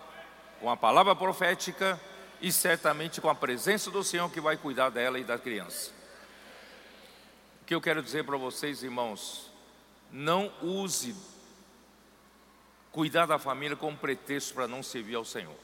com 0.59 0.71
a 0.71 0.75
palavra 0.75 1.15
profética 1.15 2.01
e 2.41 2.51
certamente 2.51 3.21
com 3.21 3.29
a 3.29 3.35
presença 3.35 3.91
do 3.91 4.03
Senhor 4.03 4.27
que 4.31 4.41
vai 4.41 4.57
cuidar 4.57 4.89
dela 4.89 5.19
e 5.19 5.23
da 5.23 5.37
criança. 5.37 5.91
O 7.61 7.65
que 7.65 7.75
eu 7.75 7.81
quero 7.81 8.01
dizer 8.01 8.23
para 8.23 8.37
vocês, 8.37 8.81
irmãos, 8.81 9.51
não 10.11 10.51
use 10.63 11.15
cuidar 12.95 13.25
da 13.25 13.37
família 13.37 13.75
como 13.75 13.97
pretexto 13.97 14.53
para 14.53 14.69
não 14.69 14.81
servir 14.81 15.15
ao 15.15 15.25
Senhor. 15.25 15.57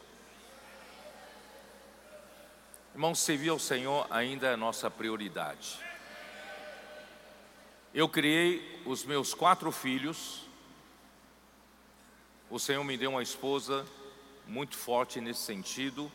Irmãos, 2.93 3.19
servir 3.19 3.47
ao 3.47 3.57
Senhor 3.57 4.05
ainda 4.09 4.47
é 4.47 4.57
nossa 4.57 4.91
prioridade. 4.91 5.79
Eu 7.93 8.09
criei 8.09 8.81
os 8.85 9.05
meus 9.05 9.33
quatro 9.33 9.71
filhos. 9.71 10.45
O 12.50 12.59
Senhor 12.59 12.83
me 12.83 12.97
deu 12.97 13.11
uma 13.11 13.23
esposa 13.23 13.85
muito 14.45 14.75
forte 14.75 15.21
nesse 15.21 15.43
sentido. 15.43 16.11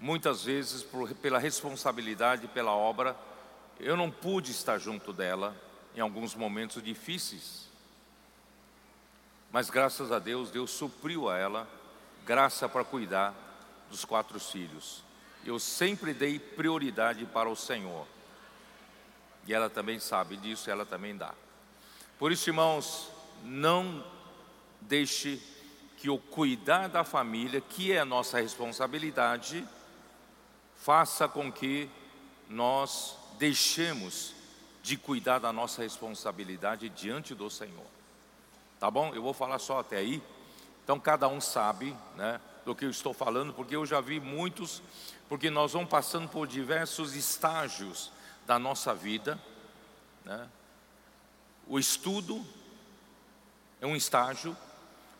Muitas 0.00 0.42
vezes, 0.42 0.82
por, 0.82 1.14
pela 1.14 1.38
responsabilidade, 1.38 2.48
pela 2.48 2.72
obra, 2.72 3.16
eu 3.78 3.96
não 3.96 4.10
pude 4.10 4.50
estar 4.50 4.78
junto 4.78 5.12
dela 5.12 5.54
em 5.94 6.00
alguns 6.00 6.34
momentos 6.34 6.82
difíceis. 6.82 7.65
Mas 9.56 9.70
graças 9.70 10.12
a 10.12 10.18
Deus, 10.18 10.50
Deus 10.50 10.70
supriu 10.70 11.30
a 11.30 11.38
ela 11.38 11.66
graça 12.26 12.68
para 12.68 12.84
cuidar 12.84 13.34
dos 13.90 14.04
quatro 14.04 14.38
filhos. 14.38 15.02
eu 15.46 15.58
sempre 15.58 16.12
dei 16.12 16.38
prioridade 16.38 17.24
para 17.24 17.48
o 17.48 17.56
Senhor. 17.56 18.06
E 19.46 19.54
ela 19.54 19.70
também 19.70 19.98
sabe 19.98 20.36
disso, 20.36 20.68
ela 20.68 20.84
também 20.84 21.16
dá. 21.16 21.32
Por 22.18 22.30
isso, 22.30 22.50
irmãos, 22.50 23.10
não 23.44 24.04
deixe 24.78 25.40
que 25.96 26.10
o 26.10 26.18
cuidar 26.18 26.90
da 26.90 27.02
família, 27.02 27.62
que 27.62 27.92
é 27.92 28.00
a 28.00 28.04
nossa 28.04 28.38
responsabilidade, 28.38 29.66
faça 30.76 31.26
com 31.26 31.50
que 31.50 31.88
nós 32.46 33.16
deixemos 33.38 34.34
de 34.82 34.98
cuidar 34.98 35.38
da 35.38 35.50
nossa 35.50 35.80
responsabilidade 35.80 36.90
diante 36.90 37.34
do 37.34 37.48
Senhor. 37.48 37.95
Tá 38.78 38.90
bom? 38.90 39.14
Eu 39.14 39.22
vou 39.22 39.32
falar 39.32 39.58
só 39.58 39.80
até 39.80 39.96
aí. 39.96 40.22
Então 40.84 41.00
cada 41.00 41.26
um 41.28 41.40
sabe, 41.40 41.96
né, 42.14 42.40
do 42.64 42.74
que 42.74 42.84
eu 42.84 42.90
estou 42.90 43.12
falando, 43.14 43.52
porque 43.52 43.74
eu 43.74 43.86
já 43.86 44.00
vi 44.00 44.20
muitos, 44.20 44.82
porque 45.28 45.50
nós 45.50 45.72
vamos 45.72 45.88
passando 45.88 46.28
por 46.28 46.46
diversos 46.46 47.14
estágios 47.14 48.12
da 48.46 48.58
nossa 48.58 48.94
vida, 48.94 49.40
né? 50.24 50.48
O 51.66 51.78
estudo 51.78 52.44
é 53.80 53.86
um 53.86 53.96
estágio, 53.96 54.56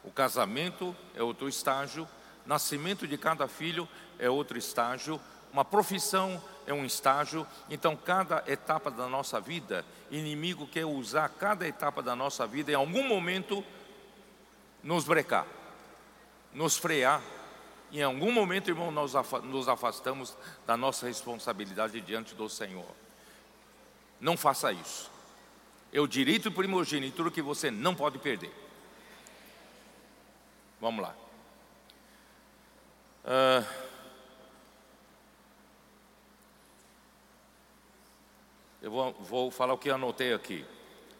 o 0.05 0.11
casamento 0.11 0.95
é 1.15 1.23
outro 1.23 1.49
estágio, 1.49 2.09
nascimento 2.45 3.07
de 3.07 3.19
cada 3.19 3.49
filho 3.49 3.89
é 4.19 4.31
outro 4.31 4.57
estágio, 4.57 5.21
uma 5.57 5.65
profissão 5.65 6.43
é 6.67 6.75
um 6.75 6.85
estágio. 6.85 7.47
Então, 7.71 7.97
cada 7.97 8.45
etapa 8.47 8.91
da 8.91 9.09
nossa 9.09 9.41
vida, 9.41 9.87
inimigo 10.11 10.67
quer 10.67 10.85
usar 10.85 11.31
cada 11.31 11.67
etapa 11.67 12.03
da 12.03 12.15
nossa 12.15 12.47
vida 12.47 12.73
em 12.73 12.75
algum 12.75 13.09
momento 13.09 13.65
nos 14.83 15.07
brecar, 15.07 15.47
nos 16.53 16.77
frear. 16.77 17.23
Em 17.91 18.03
algum 18.03 18.31
momento, 18.31 18.69
irmão, 18.69 18.91
nós 18.91 19.15
nos 19.45 19.67
afastamos 19.67 20.37
da 20.67 20.77
nossa 20.77 21.07
responsabilidade 21.07 22.03
diante 22.03 22.35
do 22.35 22.51
Senhor. 22.51 22.85
Não 24.21 24.37
faça 24.37 24.71
isso. 24.73 25.11
É 25.91 25.99
o 25.99 26.07
direito 26.07 26.53
primogênito 26.53 27.31
que 27.31 27.41
você 27.41 27.71
não 27.71 27.95
pode 27.95 28.19
perder. 28.19 28.53
Vamos 30.79 31.03
lá. 31.03 31.15
Uh, 33.25 33.86
eu 38.87 38.91
vou, 38.91 39.13
vou 39.21 39.51
falar 39.51 39.75
o 39.75 39.79
que 39.79 39.91
anotei 39.91 40.33
aqui. 40.33 40.65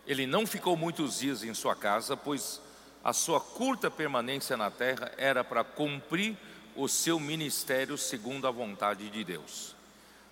Ele 0.07 0.27
não 0.27 0.47
ficou 0.47 0.77
muitos 0.77 1.19
dias 1.19 1.43
em 1.43 1.53
sua 1.53 1.75
casa, 1.75 2.17
pois 2.17 2.61
a 3.03 3.13
sua 3.13 3.41
curta 3.41 3.91
permanência 3.91 4.57
na 4.57 4.71
terra 4.71 5.11
era 5.19 5.43
para 5.43 5.65
cumprir 5.65 6.37
o 6.77 6.87
seu 6.89 7.19
ministério 7.19 7.99
segundo 7.99 8.47
a 8.47 8.51
vontade 8.51 9.11
de 9.11 9.25
Deus. 9.25 9.75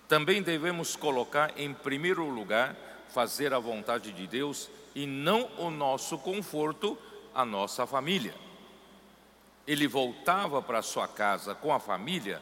Também 0.09 0.43
devemos 0.43 0.95
colocar 0.95 1.53
em 1.59 1.75
primeiro 1.75 2.29
lugar 2.29 2.77
fazer 3.09 3.53
a 3.53 3.59
vontade 3.59 4.13
de 4.13 4.27
Deus 4.27 4.71
e 4.95 5.07
não 5.07 5.51
o 5.59 5.71
nosso 5.71 6.17
conforto, 6.19 6.97
a 7.35 7.45
nossa 7.45 7.85
família 7.85 8.35
ele 9.67 9.87
voltava 9.87 10.61
para 10.61 10.83
sua 10.83 11.09
casa 11.09 11.55
com 11.55 11.73
a 11.73 11.81
família, 11.81 12.41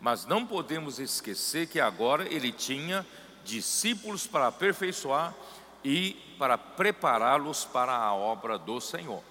mas 0.00 0.26
não 0.26 0.46
podemos 0.46 0.98
esquecer 0.98 1.66
que 1.66 1.80
agora 1.80 2.26
ele 2.32 2.52
tinha 2.52 3.06
discípulos 3.48 4.26
para 4.26 4.46
aperfeiçoar 4.46 5.34
e 5.82 6.12
para 6.38 6.58
prepará-los 6.58 7.64
para 7.64 7.96
a 7.96 8.14
obra 8.14 8.58
do 8.58 8.80
Senhor. 8.80 9.22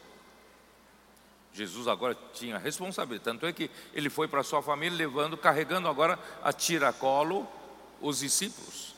Jesus 1.54 1.88
agora 1.88 2.18
tinha 2.34 2.58
responsabilidade, 2.58 3.24
tanto 3.24 3.46
é 3.46 3.54
que 3.54 3.70
ele 3.94 4.10
foi 4.10 4.28
para 4.28 4.44
sua 4.44 4.62
família 4.62 4.98
levando, 4.98 5.38
carregando 5.38 5.88
agora 5.88 6.20
a 6.44 6.52
tiracolo 6.52 7.48
os 8.02 8.20
discípulos. 8.20 8.96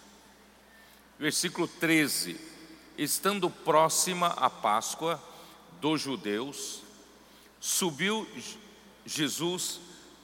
Versículo 1.18 1.68
13: 1.68 2.40
Estando 2.98 3.50
próxima 3.50 4.28
a 4.28 4.50
Páscoa 4.50 5.22
dos 5.80 6.02
judeus, 6.02 6.82
subiu 7.60 8.28
Jesus 9.06 9.80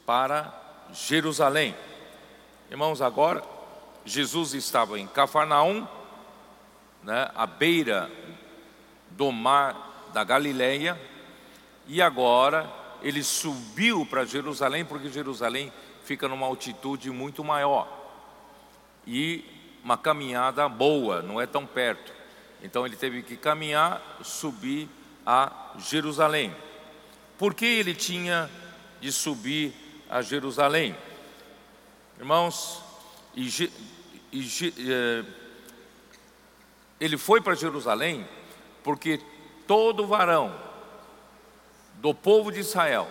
para 0.05 0.53
Jerusalém. 0.93 1.75
Irmãos, 2.69 3.01
agora 3.01 3.54
Jesus 4.05 4.53
estava 4.53 4.99
em 4.99 5.07
Cafarnaum, 5.07 5.87
né, 7.03 7.29
à 7.35 7.45
beira 7.45 8.11
do 9.11 9.31
mar 9.31 10.09
da 10.13 10.23
Galileia, 10.23 10.99
e 11.87 12.01
agora 12.01 12.71
ele 13.01 13.23
subiu 13.23 14.05
para 14.05 14.25
Jerusalém, 14.25 14.85
porque 14.85 15.09
Jerusalém 15.09 15.71
fica 16.03 16.27
numa 16.27 16.45
altitude 16.45 17.09
muito 17.09 17.43
maior 17.43 17.87
e 19.07 19.43
uma 19.83 19.97
caminhada 19.97 20.67
boa, 20.67 21.21
não 21.21 21.39
é 21.39 21.45
tão 21.45 21.65
perto. 21.65 22.11
Então 22.63 22.85
ele 22.85 22.95
teve 22.95 23.21
que 23.21 23.37
caminhar, 23.37 24.01
subir 24.23 24.89
a 25.25 25.73
Jerusalém. 25.77 26.55
Por 27.37 27.53
que 27.53 27.65
ele 27.65 27.93
tinha 27.93 28.49
de 28.99 29.11
subir 29.11 29.73
a 30.09 30.21
Jerusalém? 30.21 30.95
Irmãos, 32.17 32.81
e, 33.35 33.71
e, 34.31 34.73
eh, 34.89 35.25
ele 36.99 37.17
foi 37.17 37.41
para 37.41 37.53
Jerusalém 37.55 38.25
porque 38.83 39.19
todo 39.67 40.07
varão 40.07 40.55
do 41.95 42.13
povo 42.13 42.51
de 42.51 42.59
Israel 42.59 43.09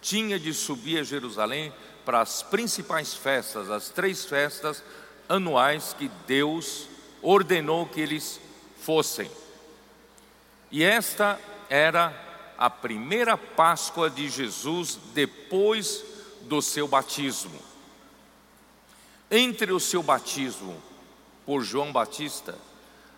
tinha 0.00 0.38
de 0.38 0.54
subir 0.54 1.00
a 1.00 1.02
Jerusalém 1.02 1.72
para 2.04 2.20
as 2.20 2.42
principais 2.42 3.14
festas, 3.14 3.68
as 3.70 3.88
três 3.88 4.24
festas 4.24 4.82
anuais 5.28 5.94
que 5.98 6.08
Deus 6.26 6.88
ordenou 7.20 7.86
que 7.86 8.00
eles 8.00 8.40
fossem. 8.80 9.30
E 10.70 10.84
esta 10.84 11.40
era 11.68 12.14
a 12.56 12.70
primeira 12.70 13.36
Páscoa 13.36 14.08
de 14.08 14.28
Jesus 14.28 14.98
depois 15.12 16.04
do 16.42 16.62
seu 16.62 16.86
batismo. 16.86 17.60
Entre 19.30 19.72
o 19.72 19.80
seu 19.80 20.02
batismo 20.02 20.80
por 21.44 21.62
João 21.62 21.92
Batista 21.92 22.56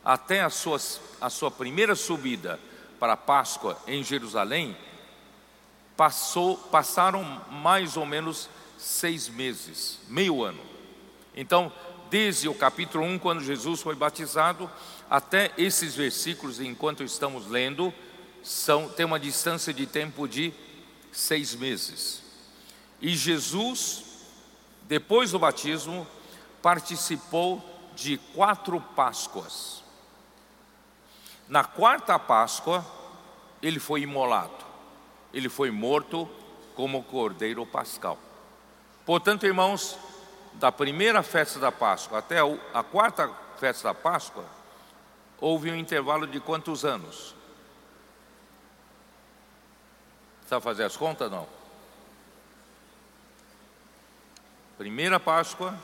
até 0.04 0.42
a 0.42 0.50
sua, 0.50 0.78
a 1.20 1.28
sua 1.28 1.50
primeira 1.50 1.94
subida 1.94 2.58
para 2.98 3.12
a 3.12 3.16
Páscoa 3.16 3.78
em 3.86 4.02
Jerusalém, 4.02 4.76
passou, 5.96 6.56
passaram 6.56 7.22
mais 7.50 7.96
ou 7.96 8.06
menos 8.06 8.48
seis 8.78 9.28
meses, 9.28 9.98
meio 10.08 10.42
ano. 10.42 10.60
Então, 11.34 11.72
desde 12.08 12.48
o 12.48 12.54
capítulo 12.54 13.04
1, 13.04 13.18
quando 13.18 13.44
Jesus 13.44 13.82
foi 13.82 13.94
batizado, 13.94 14.70
até 15.10 15.52
esses 15.58 15.94
versículos, 15.94 16.60
enquanto 16.60 17.02
estamos 17.02 17.46
lendo, 17.46 17.92
são, 18.42 18.88
tem 18.88 19.04
uma 19.04 19.20
distância 19.20 19.74
de 19.74 19.86
tempo 19.86 20.26
de 20.26 20.52
seis 21.12 21.54
meses. 21.54 22.22
E 23.00 23.14
Jesus, 23.14 24.04
depois 24.88 25.32
do 25.32 25.38
batismo, 25.38 26.06
participou 26.62 27.62
de 27.94 28.16
quatro 28.34 28.80
Páscoas. 28.80 29.84
Na 31.46 31.62
quarta 31.62 32.18
Páscoa, 32.18 32.84
ele 33.62 33.78
foi 33.78 34.00
imolado, 34.00 34.64
ele 35.32 35.50
foi 35.50 35.70
morto 35.70 36.28
como 36.74 37.02
cordeiro 37.02 37.66
pascal. 37.66 38.18
Portanto, 39.04 39.44
irmãos, 39.44 39.98
da 40.54 40.72
primeira 40.72 41.22
festa 41.22 41.58
da 41.58 41.70
Páscoa 41.70 42.18
até 42.18 42.38
a 42.72 42.82
quarta 42.82 43.28
festa 43.58 43.88
da 43.88 43.94
Páscoa, 43.94 44.44
houve 45.38 45.70
um 45.70 45.76
intervalo 45.76 46.26
de 46.26 46.40
quantos 46.40 46.86
anos? 46.86 47.34
Sabe 50.46 50.62
fazer 50.62 50.84
as 50.84 50.96
contas? 50.96 51.30
Não. 51.30 51.57
Primeira 54.78 55.18
Páscoa, 55.18 55.74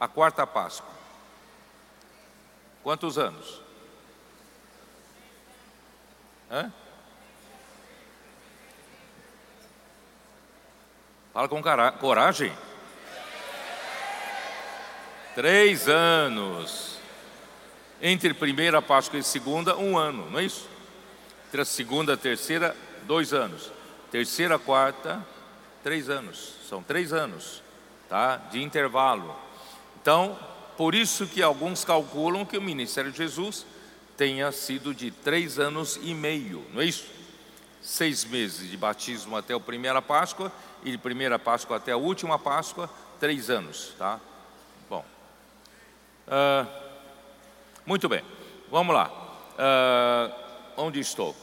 a 0.00 0.08
quarta 0.08 0.46
Páscoa. 0.46 0.90
Quantos 2.82 3.18
anos? 3.18 3.60
Hã? 6.50 6.72
Fala 11.34 11.46
com 11.46 11.62
coragem. 12.00 12.52
Três 15.34 15.86
anos. 15.86 16.98
Entre 18.00 18.32
primeira 18.32 18.80
Páscoa 18.82 19.18
e 19.18 19.22
segunda, 19.22 19.76
um 19.76 19.96
ano, 19.96 20.30
não 20.30 20.38
é 20.38 20.44
isso? 20.44 20.68
Entre 21.48 21.60
a 21.60 21.64
segunda 21.66 22.12
e 22.12 22.14
a 22.14 22.18
terceira, 22.18 22.74
dois 23.02 23.34
anos. 23.34 23.70
Terceira, 24.10 24.58
quarta, 24.58 25.24
três 25.82 26.08
anos. 26.08 26.54
São 26.68 26.82
três 26.82 27.12
anos, 27.12 27.61
tá? 28.12 28.36
De 28.36 28.62
intervalo. 28.62 29.34
Então, 30.02 30.38
por 30.76 30.94
isso 30.94 31.26
que 31.26 31.42
alguns 31.42 31.82
calculam 31.82 32.44
que 32.44 32.58
o 32.58 32.60
ministério 32.60 33.10
de 33.10 33.16
Jesus 33.16 33.64
tenha 34.18 34.52
sido 34.52 34.94
de 34.94 35.10
três 35.10 35.58
anos 35.58 35.98
e 36.02 36.12
meio, 36.12 36.62
não 36.74 36.82
é 36.82 36.84
isso? 36.84 37.06
Seis 37.80 38.22
meses 38.26 38.70
de 38.70 38.76
batismo 38.76 39.34
até 39.34 39.54
a 39.54 39.58
primeira 39.58 40.02
Páscoa 40.02 40.52
e 40.84 40.90
de 40.90 40.98
primeira 40.98 41.38
Páscoa 41.38 41.78
até 41.78 41.92
a 41.92 41.96
última 41.96 42.38
Páscoa, 42.38 42.90
três 43.18 43.48
anos, 43.48 43.94
tá? 43.96 44.20
Bom, 44.90 45.02
uh, 46.28 46.68
muito 47.86 48.10
bem, 48.10 48.22
vamos 48.70 48.94
lá. 48.94 49.10
Uh, 49.54 50.34
onde 50.76 51.00
estou? 51.00 51.34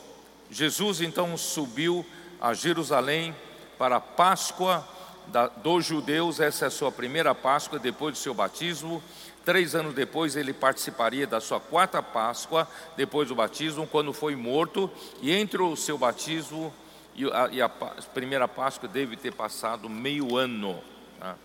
Jesus 0.52 1.02
então 1.02 1.36
subiu 1.36 2.06
a 2.40 2.54
Jerusalém 2.54 3.36
para 3.76 3.96
a 3.96 4.02
Páscoa 4.02 4.88
da, 5.32 5.48
dos 5.48 5.86
judeus, 5.86 6.40
essa 6.40 6.66
é 6.66 6.68
a 6.68 6.72
sua 6.72 6.92
primeira 6.92 7.34
Páscoa 7.34 7.80
depois 7.80 8.16
do 8.16 8.18
seu 8.18 8.34
batismo. 8.34 9.02
Três 9.46 9.74
anos 9.74 9.94
depois, 9.94 10.36
ele 10.36 10.54
participaria 10.54 11.26
da 11.26 11.40
sua 11.40 11.60
quarta 11.60 12.04
Páscoa, 12.04 12.68
depois 12.98 13.30
do 13.30 13.36
batismo, 13.36 13.88
quando 13.88 14.12
foi 14.12 14.36
morto, 14.36 14.92
e 15.22 15.32
entre 15.32 15.62
o 15.62 15.76
seu 15.76 15.98
batismo 15.98 16.74
e 17.16 17.26
a, 17.32 17.50
e 17.52 17.62
a 17.62 17.70
primeira 18.14 18.48
Páscoa 18.48 18.88
deve 18.88 19.16
ter 19.16 19.34
passado 19.34 19.90
meio 19.90 20.36
ano. 20.36 20.82
Tá? 21.20 21.36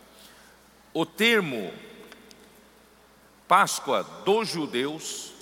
O 0.93 1.07
termo 1.07 1.73
Páscoa 3.47 4.03
dos 4.25 4.49
judeus 4.49 5.33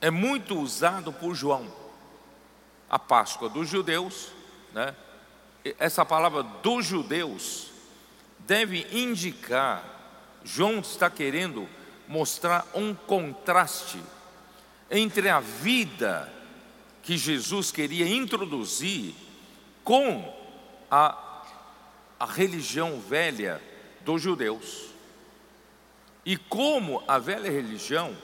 é 0.00 0.10
muito 0.10 0.58
usado 0.58 1.12
por 1.12 1.34
João. 1.34 1.66
A 2.88 2.98
Páscoa 2.98 3.48
dos 3.48 3.68
judeus, 3.68 4.28
né? 4.72 4.94
Essa 5.78 6.04
palavra 6.04 6.42
dos 6.42 6.84
judeus 6.84 7.70
deve 8.40 8.86
indicar, 8.92 9.84
João 10.44 10.80
está 10.80 11.10
querendo 11.10 11.68
mostrar 12.06 12.66
um 12.74 12.94
contraste 12.94 13.98
entre 14.90 15.28
a 15.28 15.40
vida 15.40 16.32
que 17.02 17.16
Jesus 17.16 17.72
queria 17.72 18.06
introduzir 18.06 19.14
com 19.82 20.32
a, 20.90 21.42
a 22.18 22.26
religião 22.26 23.00
velha 23.00 23.60
dos 24.04 24.22
judeus. 24.22 24.86
E 26.24 26.36
como 26.36 27.02
a 27.06 27.18
velha 27.18 27.50
religião 27.50 28.16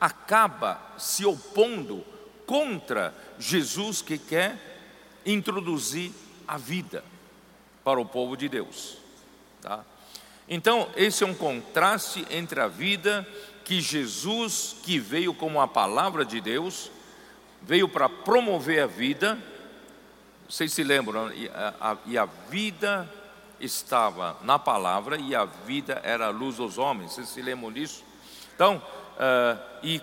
acaba 0.00 0.80
se 0.98 1.24
opondo 1.24 2.04
contra 2.46 3.14
Jesus 3.38 4.02
que 4.02 4.18
quer 4.18 5.20
introduzir 5.24 6.12
a 6.46 6.56
vida 6.56 7.04
para 7.84 8.00
o 8.00 8.06
povo 8.06 8.36
de 8.36 8.48
Deus. 8.48 8.96
Tá? 9.60 9.84
Então, 10.48 10.88
esse 10.96 11.24
é 11.24 11.26
um 11.26 11.34
contraste 11.34 12.26
entre 12.30 12.60
a 12.60 12.68
vida 12.68 13.26
que 13.64 13.80
Jesus, 13.80 14.76
que 14.82 14.98
veio 14.98 15.32
como 15.32 15.60
a 15.60 15.68
palavra 15.68 16.24
de 16.24 16.40
Deus, 16.40 16.90
veio 17.62 17.88
para 17.88 18.08
promover 18.08 18.82
a 18.82 18.86
vida. 18.86 19.38
Vocês 20.48 20.72
se 20.72 20.82
lembram? 20.82 21.32
E 21.32 21.48
a, 21.48 21.74
a, 21.80 21.96
e 22.06 22.18
a 22.18 22.26
vida 22.50 23.08
estava 23.60 24.36
na 24.42 24.58
palavra 24.58 25.16
e 25.16 25.34
a 25.34 25.44
vida 25.44 26.00
era 26.04 26.26
a 26.26 26.30
luz 26.30 26.56
dos 26.56 26.76
homens. 26.78 27.12
Vocês 27.12 27.28
se 27.28 27.40
lembram 27.40 27.72
disso? 27.72 28.04
Então, 28.54 28.76
uh, 28.76 29.58
e, 29.82 30.02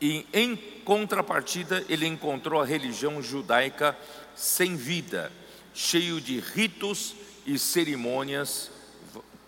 e 0.00 0.26
em 0.32 0.56
contrapartida, 0.56 1.84
ele 1.88 2.06
encontrou 2.06 2.60
a 2.60 2.64
religião 2.64 3.22
judaica 3.22 3.96
sem 4.38 4.76
vida, 4.76 5.32
cheio 5.74 6.20
de 6.20 6.38
ritos 6.38 7.16
e 7.44 7.58
cerimônias 7.58 8.70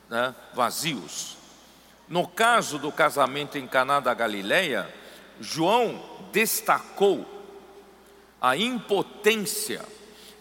né, 0.09 0.35
vazios. 0.53 1.37
No 2.09 2.27
caso 2.27 2.77
do 2.77 2.91
casamento 2.91 3.57
em 3.57 3.69
Caná 3.69 4.01
da 4.01 4.13
Galileia, 4.13 4.93
João 5.41 6.03
destacou 6.33 7.25
a 8.41 8.57
impotência 8.57 9.85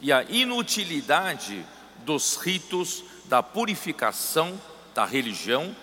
e 0.01 0.11
a 0.11 0.23
inutilidade 0.23 1.63
dos 1.99 2.37
ritos 2.37 3.03
da 3.25 3.43
purificação 3.43 4.59
da 4.95 5.05
religião 5.05 5.75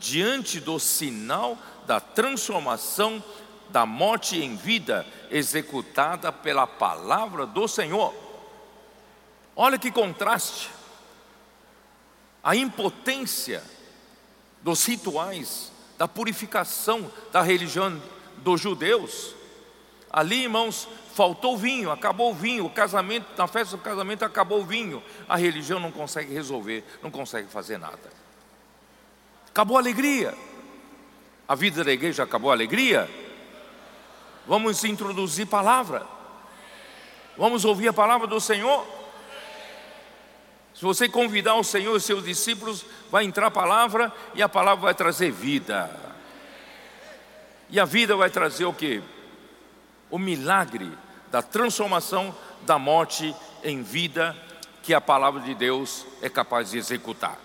diante 0.00 0.60
do 0.60 0.78
sinal 0.78 1.58
da 1.86 2.00
transformação 2.00 3.22
da 3.70 3.84
morte 3.84 4.38
em 4.38 4.56
vida 4.56 5.06
executada 5.30 6.32
pela 6.32 6.66
palavra 6.66 7.46
do 7.46 7.66
Senhor. 7.66 8.14
Olha 9.56 9.78
que 9.78 9.90
contraste. 9.90 10.70
A 12.42 12.54
impotência 12.54 13.62
dos 14.62 14.84
rituais 14.84 15.72
da 15.96 16.08
purificação 16.08 17.10
da 17.32 17.42
religião 17.42 18.00
dos 18.38 18.60
judeus. 18.60 19.34
Ali, 20.10 20.42
irmãos, 20.42 20.88
faltou 21.14 21.56
vinho, 21.56 21.90
acabou 21.90 22.30
o 22.30 22.34
vinho, 22.34 22.66
o 22.66 22.70
casamento, 22.70 23.26
na 23.36 23.46
festa 23.46 23.76
do 23.76 23.82
casamento 23.82 24.24
acabou 24.24 24.60
o 24.60 24.64
vinho. 24.64 25.02
A 25.28 25.36
religião 25.36 25.78
não 25.80 25.90
consegue 25.90 26.32
resolver, 26.32 26.84
não 27.02 27.10
consegue 27.10 27.48
fazer 27.48 27.78
nada. 27.78 28.12
Acabou 29.48 29.76
a 29.76 29.80
alegria. 29.80 30.34
A 31.46 31.54
vida 31.54 31.84
da 31.84 31.92
igreja 31.92 32.22
acabou 32.22 32.50
a 32.50 32.54
alegria. 32.54 33.08
Vamos 34.46 34.84
introduzir 34.84 35.46
palavra. 35.46 36.06
Vamos 37.36 37.64
ouvir 37.64 37.88
a 37.88 37.92
palavra 37.92 38.26
do 38.26 38.40
Senhor. 38.40 38.86
Se 40.74 40.82
você 40.82 41.08
convidar 41.08 41.54
o 41.54 41.64
Senhor 41.64 41.96
e 41.96 42.00
seus 42.00 42.24
discípulos, 42.24 42.84
vai 43.10 43.24
entrar 43.24 43.46
a 43.46 43.50
palavra 43.50 44.12
e 44.34 44.42
a 44.42 44.48
palavra 44.48 44.84
vai 44.84 44.94
trazer 44.94 45.30
vida. 45.30 45.90
E 47.70 47.80
a 47.80 47.84
vida 47.84 48.16
vai 48.16 48.28
trazer 48.28 48.64
o 48.64 48.72
que? 48.72 49.02
O 50.10 50.18
milagre 50.18 50.90
da 51.30 51.42
transformação 51.42 52.34
da 52.62 52.78
morte 52.78 53.34
em 53.62 53.82
vida 53.82 54.36
que 54.82 54.92
a 54.92 55.00
palavra 55.00 55.40
de 55.40 55.54
Deus 55.54 56.06
é 56.20 56.28
capaz 56.28 56.70
de 56.70 56.78
executar. 56.78 57.38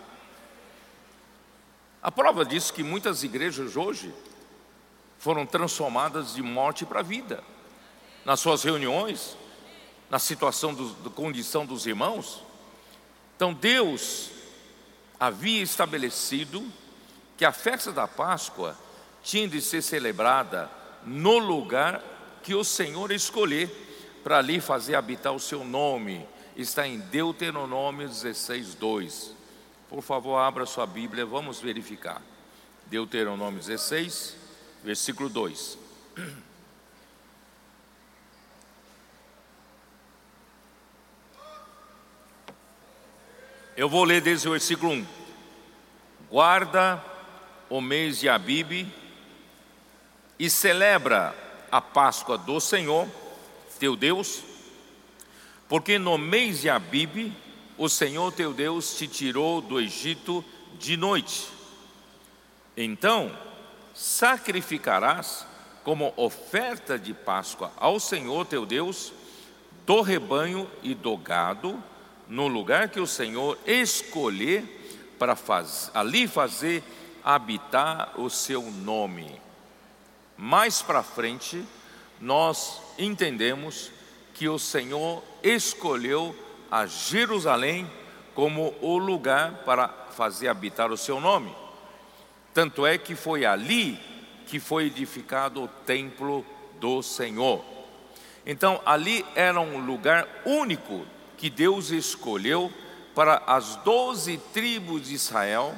A 2.01 2.11
prova 2.11 2.45
disso 2.45 2.73
que 2.73 2.83
muitas 2.83 3.23
igrejas 3.23 3.75
hoje 3.75 4.13
foram 5.19 5.45
transformadas 5.45 6.33
de 6.33 6.41
morte 6.41 6.85
para 6.85 7.01
vida. 7.01 7.43
Nas 8.25 8.39
suas 8.39 8.63
reuniões, 8.63 9.37
na 10.09 10.17
situação 10.17 10.73
da 10.73 11.09
condição 11.09 11.65
dos 11.65 11.85
irmãos. 11.85 12.43
Então 13.35 13.53
Deus 13.53 14.31
havia 15.19 15.61
estabelecido 15.61 16.65
que 17.37 17.45
a 17.45 17.51
festa 17.51 17.91
da 17.91 18.07
Páscoa 18.07 18.75
tinha 19.21 19.47
de 19.47 19.61
ser 19.61 19.81
celebrada 19.81 20.69
no 21.05 21.37
lugar 21.37 22.01
que 22.41 22.55
o 22.55 22.63
Senhor 22.63 23.11
escolher 23.11 23.69
para 24.23 24.37
ali 24.37 24.59
fazer 24.59 24.95
habitar 24.95 25.33
o 25.33 25.39
seu 25.39 25.63
nome. 25.63 26.25
Está 26.55 26.87
em 26.87 26.99
Deuteronômio 26.99 28.07
16, 28.07 28.75
2. 28.75 29.33
Por 29.89 30.01
favor, 30.01 30.37
abra 30.37 30.65
sua 30.65 30.85
Bíblia, 30.85 31.25
vamos 31.25 31.59
verificar. 31.59 32.21
Deuteronômio 32.87 33.59
16, 33.59 34.38
versículo 34.83 35.29
2. 35.29 35.77
Eu 43.75 43.87
vou 43.87 44.03
ler 44.03 44.21
desde 44.21 44.47
o 44.47 44.51
versículo 44.51 44.91
1. 44.91 45.07
Guarda 46.29 47.03
o 47.69 47.79
mês 47.79 48.19
de 48.19 48.27
Abibe 48.27 48.91
e 50.37 50.49
celebra 50.49 51.33
a 51.71 51.79
Páscoa 51.79 52.37
do 52.37 52.59
Senhor, 52.59 53.07
teu 53.79 53.95
Deus, 53.95 54.43
porque 55.67 55.97
no 55.97 56.17
mês 56.17 56.61
de 56.61 56.69
Abibe 56.69 57.33
o 57.77 57.87
Senhor 57.87 58.33
teu 58.33 58.53
Deus 58.53 58.97
te 58.97 59.07
tirou 59.07 59.61
do 59.61 59.79
Egito 59.79 60.43
de 60.77 60.97
noite. 60.97 61.47
Então, 62.75 63.31
sacrificarás 63.99 65.45
como 65.83 66.13
oferta 66.15 66.97
de 66.97 67.13
Páscoa 67.13 67.69
ao 67.75 67.99
Senhor 67.99 68.45
teu 68.45 68.65
Deus 68.65 69.11
do 69.85 69.99
rebanho 69.99 70.71
e 70.81 70.95
do 70.95 71.17
gado, 71.17 71.83
no 72.25 72.47
lugar 72.47 72.87
que 72.87 73.01
o 73.01 73.05
Senhor 73.05 73.57
escolher 73.65 74.63
para 75.19 75.35
faz, 75.35 75.91
ali 75.93 76.29
fazer 76.29 76.81
habitar 77.21 78.13
o 78.17 78.29
seu 78.29 78.61
nome. 78.61 79.41
Mais 80.37 80.81
para 80.81 81.03
frente, 81.03 81.65
nós 82.21 82.81
entendemos 82.97 83.91
que 84.33 84.47
o 84.47 84.57
Senhor 84.57 85.21
escolheu 85.43 86.33
a 86.71 86.85
Jerusalém 86.85 87.91
como 88.33 88.73
o 88.79 88.97
lugar 88.97 89.63
para 89.65 89.89
fazer 90.15 90.47
habitar 90.47 90.89
o 90.89 90.97
seu 90.97 91.19
nome. 91.19 91.53
Tanto 92.53 92.85
é 92.85 92.97
que 92.97 93.15
foi 93.15 93.45
ali 93.45 93.99
que 94.47 94.59
foi 94.59 94.85
edificado 94.85 95.63
o 95.63 95.67
templo 95.67 96.45
do 96.79 97.03
Senhor. 97.03 97.63
Então, 98.45 98.81
ali 98.85 99.23
era 99.35 99.59
um 99.59 99.85
lugar 99.85 100.27
único 100.43 101.05
que 101.37 101.49
Deus 101.49 101.91
escolheu 101.91 102.73
para 103.13 103.43
as 103.45 103.75
doze 103.77 104.37
tribos 104.51 105.07
de 105.07 105.13
Israel 105.13 105.75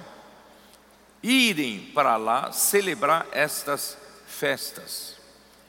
irem 1.22 1.92
para 1.94 2.16
lá 2.16 2.52
celebrar 2.52 3.28
estas 3.32 3.98
festas. 4.26 5.16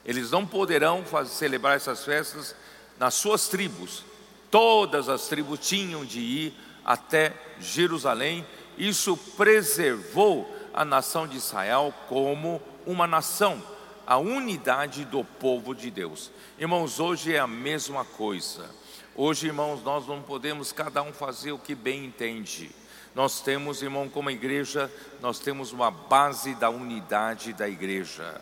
Eles 0.05 0.31
não 0.31 0.45
poderão 0.45 1.03
fazer, 1.03 1.31
celebrar 1.31 1.75
essas 1.75 2.03
festas 2.05 2.55
nas 2.97 3.13
suas 3.13 3.47
tribos. 3.47 4.03
Todas 4.49 5.09
as 5.09 5.27
tribos 5.27 5.59
tinham 5.59 6.05
de 6.05 6.19
ir 6.19 6.53
até 6.85 7.33
Jerusalém. 7.59 8.45
Isso 8.77 9.15
preservou 9.17 10.52
a 10.73 10.83
nação 10.83 11.27
de 11.27 11.37
Israel 11.37 11.93
como 12.07 12.61
uma 12.85 13.05
nação, 13.05 13.61
a 14.05 14.17
unidade 14.17 15.05
do 15.05 15.23
povo 15.23 15.73
de 15.73 15.91
Deus. 15.91 16.31
Irmãos, 16.57 16.99
hoje 16.99 17.35
é 17.35 17.39
a 17.39 17.47
mesma 17.47 18.03
coisa. 18.03 18.69
Hoje, 19.15 19.47
irmãos, 19.47 19.83
nós 19.83 20.07
não 20.07 20.21
podemos 20.21 20.71
cada 20.71 21.01
um 21.03 21.13
fazer 21.13 21.51
o 21.51 21.59
que 21.59 21.75
bem 21.75 22.05
entende. 22.05 22.71
Nós 23.13 23.41
temos, 23.41 23.83
irmão, 23.83 24.09
como 24.09 24.31
igreja, 24.31 24.91
nós 25.21 25.39
temos 25.39 25.71
uma 25.71 25.91
base 25.91 26.55
da 26.55 26.69
unidade 26.69 27.53
da 27.53 27.69
igreja. 27.69 28.41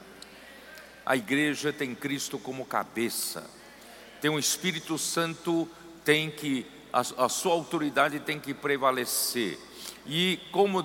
A 1.05 1.17
igreja 1.17 1.73
tem 1.73 1.93
Cristo 1.93 2.39
como 2.39 2.65
cabeça. 2.65 3.49
Tem 4.21 4.31
o 4.31 4.39
Espírito 4.39 4.97
Santo, 4.97 5.67
tem 6.05 6.31
que 6.31 6.65
a, 6.93 7.01
a 7.25 7.29
sua 7.29 7.51
autoridade 7.51 8.19
tem 8.21 8.39
que 8.39 8.53
prevalecer. 8.53 9.59
E 10.05 10.39
como 10.51 10.83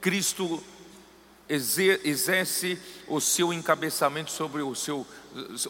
Cristo 0.00 0.62
exerce 1.48 2.78
o 3.06 3.20
seu 3.20 3.52
encabeçamento 3.52 4.30
sobre 4.30 4.60
o 4.60 4.74
seu, 4.74 5.06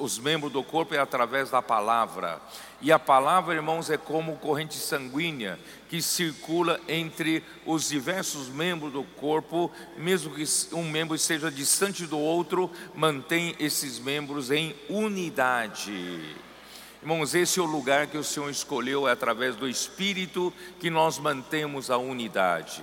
os 0.00 0.18
membros 0.18 0.52
do 0.52 0.62
corpo 0.62 0.94
é 0.94 0.98
através 0.98 1.50
da 1.50 1.62
palavra. 1.62 2.40
E 2.80 2.90
a 2.90 2.98
palavra, 2.98 3.54
irmãos, 3.54 3.88
é 3.88 3.96
como 3.96 4.36
corrente 4.36 4.74
sanguínea 4.74 5.58
que 5.88 6.02
circula 6.02 6.80
entre 6.88 7.44
os 7.64 7.88
diversos 7.88 8.48
membros 8.48 8.92
do 8.92 9.04
corpo, 9.04 9.70
mesmo 9.96 10.34
que 10.34 10.44
um 10.72 10.88
membro 10.90 11.14
esteja 11.14 11.50
distante 11.50 12.06
do 12.06 12.18
outro, 12.18 12.70
mantém 12.94 13.54
esses 13.60 14.00
membros 14.00 14.50
em 14.50 14.74
unidade. 14.88 16.36
Irmãos, 17.00 17.34
esse 17.34 17.60
é 17.60 17.62
o 17.62 17.66
lugar 17.66 18.08
que 18.08 18.18
o 18.18 18.24
Senhor 18.24 18.50
escolheu, 18.50 19.06
é 19.06 19.12
através 19.12 19.54
do 19.54 19.68
Espírito 19.68 20.52
que 20.80 20.90
nós 20.90 21.18
mantemos 21.18 21.88
a 21.88 21.96
unidade. 21.96 22.82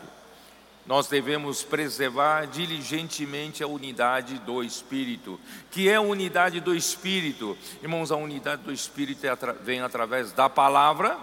Nós 0.86 1.08
devemos 1.08 1.64
preservar 1.64 2.46
diligentemente 2.46 3.64
a 3.64 3.68
unidade 3.68 4.38
do 4.40 4.64
Espírito. 4.64 5.40
Que 5.72 5.90
é 5.90 5.96
a 5.96 6.02
unidade 6.02 6.60
do 6.60 6.76
Espírito? 6.76 7.58
Irmãos, 7.82 8.12
a 8.12 8.16
unidade 8.16 8.62
do 8.62 8.72
Espírito 8.72 9.26
é 9.26 9.36
vem 9.62 9.82
através 9.82 10.32
da 10.32 10.48
palavra, 10.48 11.18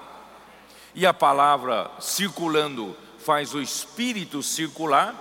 e 0.94 1.06
a 1.06 1.14
palavra 1.14 1.90
circulando 2.00 2.96
faz 3.18 3.54
o 3.54 3.60
Espírito 3.60 4.42
circular, 4.42 5.14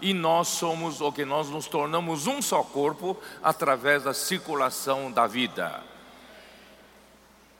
e 0.00 0.12
nós 0.12 0.48
somos, 0.48 1.00
o 1.00 1.12
que 1.12 1.24
nós 1.24 1.48
nos 1.48 1.68
tornamos 1.68 2.26
um 2.26 2.42
só 2.42 2.62
corpo 2.64 3.16
através 3.42 4.02
da 4.02 4.12
circulação 4.12 5.10
da 5.10 5.26
vida. 5.26 5.82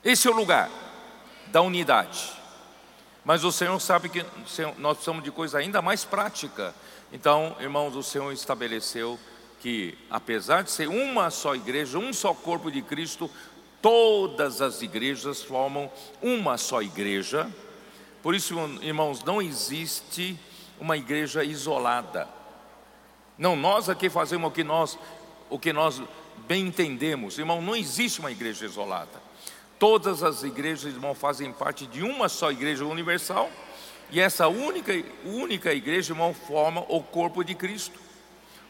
Esse 0.03 0.27
é 0.27 0.31
o 0.31 0.35
lugar 0.35 0.69
da 1.47 1.61
unidade. 1.61 2.44
Mas 3.25 3.43
o 3.43 3.51
Senhor 3.51 3.77
sabe 3.79 4.07
que 4.07 4.23
nós 4.77 4.97
precisamos 4.97 5.23
de 5.23 5.31
coisa 5.31 5.57
ainda 5.57 5.81
mais 5.81 6.05
prática. 6.05 6.75
Então, 7.11 7.55
irmãos, 7.59 7.95
o 7.95 8.03
Senhor 8.03 8.31
estabeleceu 8.31 9.19
que, 9.59 9.97
apesar 10.11 10.63
de 10.63 10.69
ser 10.69 10.87
uma 10.87 11.31
só 11.31 11.55
igreja, 11.55 11.97
um 11.97 12.13
só 12.13 12.35
corpo 12.35 12.69
de 12.69 12.83
Cristo, 12.83 13.29
todas 13.81 14.61
as 14.61 14.83
igrejas 14.83 15.41
formam 15.41 15.91
uma 16.21 16.55
só 16.55 16.83
igreja. 16.83 17.51
Por 18.21 18.35
isso, 18.35 18.53
irmãos, 18.83 19.23
não 19.23 19.41
existe 19.41 20.39
uma 20.79 20.95
igreja 20.95 21.43
isolada. 21.43 22.29
Não, 23.37 23.55
nós 23.55 23.89
aqui 23.89 24.07
fazemos 24.07 24.49
o 24.49 24.51
que 24.51 24.63
nós, 24.63 24.99
o 25.49 25.57
que 25.57 25.73
nós 25.73 25.99
bem 26.47 26.67
entendemos. 26.67 27.39
Irmão, 27.39 27.59
não 27.59 27.75
existe 27.75 28.19
uma 28.19 28.31
igreja 28.31 28.65
isolada. 28.65 29.24
Todas 29.77 30.23
as 30.23 30.43
igrejas, 30.43 30.93
irmão, 30.93 31.13
fazem 31.13 31.51
parte 31.51 31.85
de 31.85 32.01
uma 32.01 32.29
só 32.29 32.51
igreja 32.51 32.85
universal, 32.85 33.49
e 34.09 34.19
essa 34.19 34.47
única, 34.47 34.93
única 35.25 35.73
igreja, 35.73 36.13
irmão, 36.13 36.33
forma 36.33 36.85
o 36.87 37.01
corpo 37.01 37.43
de 37.43 37.55
Cristo. 37.55 37.99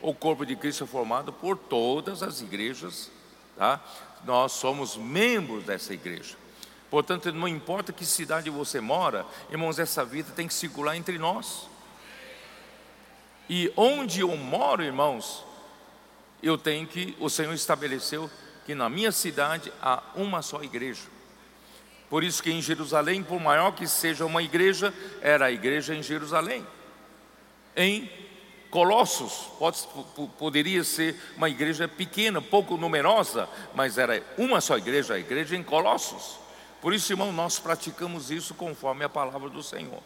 O 0.02 0.14
corpo 0.14 0.46
de 0.46 0.56
Cristo 0.56 0.84
é 0.84 0.88
formado 0.88 1.32
por 1.32 1.58
todas 1.58 2.24
as 2.24 2.42
igrejas, 2.42 3.12
tá? 3.58 3.82
Nós 4.24 4.54
somos 4.54 4.96
membros 4.96 5.64
dessa 5.64 5.94
igreja. 5.94 6.36
Portanto, 6.90 7.32
não 7.32 7.48
importa 7.48 7.92
que 7.92 8.06
cidade 8.06 8.50
você 8.50 8.80
mora, 8.80 9.26
irmãos, 9.52 9.80
essa 9.80 10.06
vida 10.06 10.32
tem 10.36 10.48
que 10.48 10.54
circular 10.54 10.96
entre 10.96 11.18
nós. 11.18 11.68
E 13.50 13.72
onde 13.76 14.22
eu 14.22 14.36
moro, 14.38 14.84
irmãos, 14.84 15.44
eu 16.42 16.58
tenho 16.58 16.88
que, 16.88 17.16
o 17.20 17.30
Senhor 17.30 17.54
estabeleceu 17.54 18.30
que 18.66 18.74
na 18.74 18.90
minha 18.90 19.12
cidade 19.12 19.72
há 19.82 20.02
uma 20.16 20.42
só 20.42 20.64
igreja. 20.64 21.04
Por 22.10 22.24
isso 22.24 22.42
que 22.42 22.52
em 22.52 22.62
Jerusalém, 22.62 23.24
por 23.24 23.40
maior 23.40 23.72
que 23.72 23.88
seja 23.88 24.26
uma 24.26 24.42
igreja, 24.42 24.94
era 25.22 25.46
a 25.46 25.52
igreja 25.52 25.96
em 25.96 26.02
Jerusalém. 26.02 26.66
Em 27.76 28.10
Colossos, 28.70 29.52
pode, 29.58 29.88
poderia 30.38 30.84
ser 30.84 31.16
uma 31.38 31.50
igreja 31.50 31.88
pequena, 31.88 32.42
pouco 32.42 32.76
numerosa, 32.76 33.48
mas 33.74 33.98
era 33.98 34.22
uma 34.38 34.60
só 34.60 34.78
igreja, 34.78 35.14
a 35.14 35.20
igreja 35.20 35.56
em 35.56 35.64
Colossos. 35.64 36.38
Por 36.82 36.94
isso, 36.94 37.12
irmão, 37.14 37.32
nós 37.32 37.58
praticamos 37.58 38.32
isso 38.32 38.54
conforme 38.54 39.06
a 39.06 39.10
palavra 39.10 39.50
do 39.50 39.64
Senhor. 39.64 40.02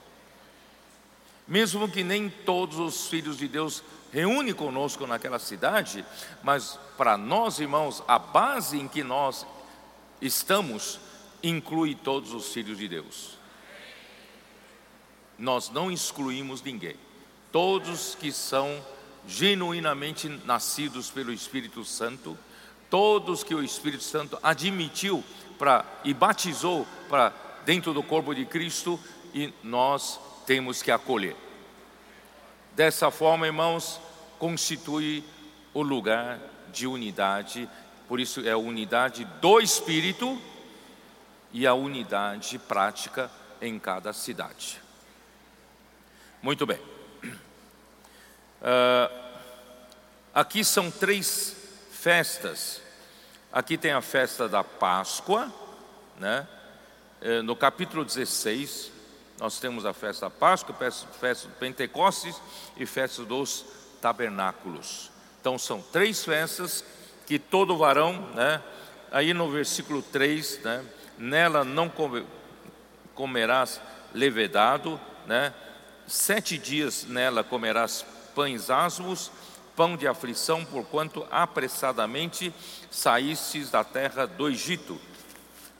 Mesmo 1.47 1.89
que 1.89 2.03
nem 2.03 2.29
todos 2.29 2.77
os 2.77 3.07
filhos 3.07 3.37
de 3.37 3.47
Deus 3.47 3.83
reúne 4.11 4.53
conosco 4.53 5.05
naquela 5.05 5.39
cidade, 5.39 6.05
mas 6.43 6.79
para 6.97 7.17
nós, 7.17 7.59
irmãos, 7.59 8.03
a 8.07 8.17
base 8.17 8.77
em 8.77 8.87
que 8.87 9.03
nós 9.03 9.45
estamos 10.21 10.99
inclui 11.41 11.95
todos 11.95 12.33
os 12.33 12.51
filhos 12.51 12.77
de 12.77 12.87
Deus. 12.87 13.37
Nós 15.37 15.69
não 15.69 15.91
excluímos 15.91 16.61
ninguém. 16.61 16.95
Todos 17.51 18.15
que 18.15 18.31
são 18.31 18.83
genuinamente 19.27 20.27
nascidos 20.45 21.09
pelo 21.09 21.31
Espírito 21.31 21.85
Santo, 21.85 22.37
todos 22.89 23.43
que 23.43 23.55
o 23.55 23.63
Espírito 23.63 24.03
Santo 24.03 24.37
admitiu 24.41 25.23
para 25.57 25.85
e 26.03 26.13
batizou 26.13 26.85
para 27.07 27.33
dentro 27.65 27.93
do 27.93 28.01
corpo 28.01 28.33
de 28.33 28.45
Cristo 28.45 28.99
e 29.33 29.53
nós 29.63 30.19
temos 30.45 30.81
que 30.81 30.91
acolher. 30.91 31.35
Dessa 32.79 33.11
forma, 33.11 33.45
irmãos, 33.45 33.99
constitui 34.39 35.21
o 35.73 35.81
lugar 35.81 36.39
de 36.71 36.87
unidade, 36.87 37.69
por 38.07 38.21
isso 38.21 38.39
é 38.47 38.51
a 38.51 38.57
unidade 38.57 39.25
do 39.41 39.59
Espírito 39.59 40.41
e 41.51 41.67
a 41.67 41.73
unidade 41.73 42.57
prática 42.57 43.29
em 43.61 43.77
cada 43.77 44.13
cidade. 44.13 44.81
Muito 46.41 46.65
bem. 46.65 46.79
Uh, 48.61 49.13
aqui 50.33 50.63
são 50.63 50.89
três 50.89 51.53
festas. 51.91 52.81
Aqui 53.51 53.77
tem 53.77 53.91
a 53.91 54.01
festa 54.01 54.47
da 54.47 54.63
Páscoa, 54.63 55.53
né? 56.17 56.47
Uh, 57.21 57.43
no 57.43 57.57
capítulo 57.57 58.05
16, 58.05 58.98
nós 59.39 59.59
temos 59.59 59.85
a 59.85 59.93
festa 59.93 60.25
da 60.25 60.29
Páscoa, 60.29 60.75
festa 60.75 61.47
do 61.47 61.53
Pentecostes 61.55 62.39
e 62.75 62.85
festa 62.85 63.23
dos 63.23 63.65
tabernáculos. 64.01 65.09
Então 65.39 65.57
são 65.57 65.81
três 65.81 66.25
festas 66.25 66.83
que 67.25 67.39
todo 67.39 67.77
varão, 67.77 68.29
né? 68.35 68.61
Aí 69.11 69.33
no 69.33 69.49
versículo 69.49 70.01
3, 70.01 70.61
né? 70.61 70.85
Nela 71.17 71.63
não 71.63 71.91
comerás 73.15 73.81
levedado, 74.13 74.99
né? 75.25 75.53
Sete 76.05 76.57
dias 76.57 77.05
nela 77.05 77.43
comerás 77.43 78.05
pães 78.35 78.69
asmos, 78.69 79.31
pão 79.75 79.95
de 79.95 80.07
aflição, 80.07 80.65
porquanto 80.65 81.25
apressadamente 81.31 82.53
saístes 82.91 83.69
da 83.69 83.83
terra 83.83 84.25
do 84.25 84.49
Egito, 84.49 84.99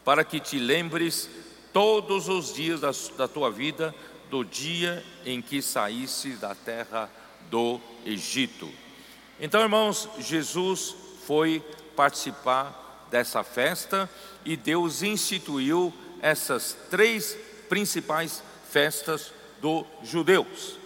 para 0.06 0.24
que 0.24 0.40
te 0.40 0.58
lembres 0.58 1.30
todos 1.74 2.28
os 2.28 2.54
dias 2.54 2.82
da, 2.82 2.92
da 3.18 3.28
tua 3.28 3.52
vida, 3.52 3.94
do 4.30 4.44
dia 4.44 5.04
em 5.26 5.42
que 5.42 5.62
saísse 5.62 6.32
da 6.32 6.54
terra 6.54 7.10
do 7.50 7.80
Egito. 8.06 8.70
Então, 9.40 9.62
irmãos, 9.62 10.08
Jesus 10.20 10.96
foi 11.26 11.64
participar 11.96 13.08
dessa 13.10 13.44
festa 13.44 14.10
e 14.46 14.56
Deus 14.56 15.02
instituiu 15.02 15.94
essas 16.22 16.78
três 16.90 17.38
principais 17.68 18.44
festas 18.70 19.34
dos 19.62 19.86
judeus. 20.04 20.78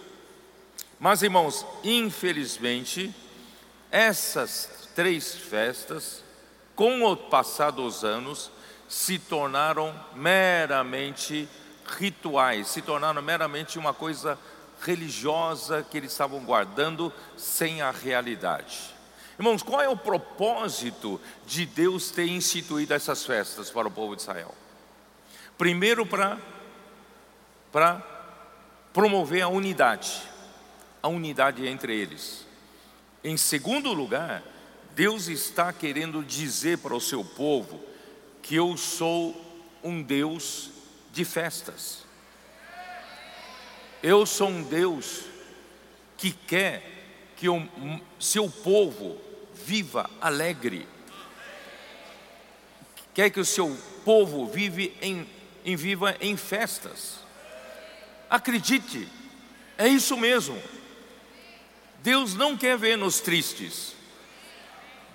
Mas, 0.98 1.22
irmãos, 1.22 1.66
infelizmente, 1.82 3.14
essas 3.90 4.88
três 4.94 5.34
festas, 5.34 6.22
com 6.74 7.02
o 7.04 7.16
passar 7.16 7.70
dos 7.70 8.04
anos, 8.04 8.50
se 8.88 9.18
tornaram 9.18 9.94
meramente 10.14 11.48
rituais, 11.98 12.68
se 12.68 12.82
tornaram 12.82 13.20
meramente 13.22 13.78
uma 13.78 13.92
coisa 13.92 14.38
religiosa 14.80 15.86
que 15.88 15.96
eles 15.96 16.12
estavam 16.12 16.40
guardando 16.40 17.12
sem 17.36 17.82
a 17.82 17.90
realidade. 17.90 18.94
Irmãos, 19.38 19.62
qual 19.62 19.80
é 19.80 19.88
o 19.88 19.96
propósito 19.96 21.20
de 21.46 21.66
Deus 21.66 22.10
ter 22.10 22.26
instituído 22.26 22.94
essas 22.94 23.24
festas 23.24 23.70
para 23.70 23.88
o 23.88 23.90
povo 23.90 24.14
de 24.14 24.22
Israel? 24.22 24.54
Primeiro, 25.58 26.06
para 26.06 26.38
promover 28.92 29.42
a 29.42 29.48
unidade, 29.48 30.22
a 31.02 31.08
unidade 31.08 31.66
entre 31.66 31.96
eles. 31.96 32.46
Em 33.22 33.36
segundo 33.36 33.92
lugar, 33.92 34.42
Deus 34.94 35.26
está 35.28 35.72
querendo 35.72 36.22
dizer 36.22 36.78
para 36.78 36.94
o 36.94 37.00
seu 37.00 37.24
povo 37.24 37.82
que 38.44 38.56
eu 38.56 38.76
sou 38.76 39.34
um 39.82 40.02
Deus 40.02 40.70
de 41.10 41.24
festas. 41.24 42.04
Eu 44.02 44.26
sou 44.26 44.48
um 44.48 44.62
Deus 44.62 45.22
que 46.18 46.30
quer 46.30 46.82
que 47.38 47.48
o 47.48 47.66
seu 48.20 48.50
povo 48.50 49.18
viva 49.54 50.10
alegre. 50.20 50.86
Quer 53.14 53.30
que 53.30 53.40
o 53.40 53.46
seu 53.46 53.74
povo 54.04 54.46
vive 54.46 54.94
em, 55.00 55.26
em 55.64 55.74
viva 55.74 56.14
em 56.20 56.36
festas. 56.36 57.20
Acredite, 58.28 59.08
é 59.78 59.88
isso 59.88 60.18
mesmo. 60.18 60.62
Deus 62.02 62.34
não 62.34 62.58
quer 62.58 62.76
ver-nos 62.76 63.20
tristes. 63.20 63.94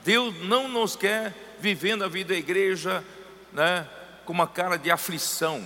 Deus 0.03 0.33
não 0.45 0.67
nos 0.67 0.95
quer 0.95 1.35
vivendo 1.59 2.03
a 2.03 2.07
vida 2.07 2.33
da 2.33 2.39
igreja 2.39 3.03
né, 3.51 3.87
com 4.25 4.33
uma 4.33 4.47
cara 4.47 4.77
de 4.77 4.91
aflição, 4.91 5.65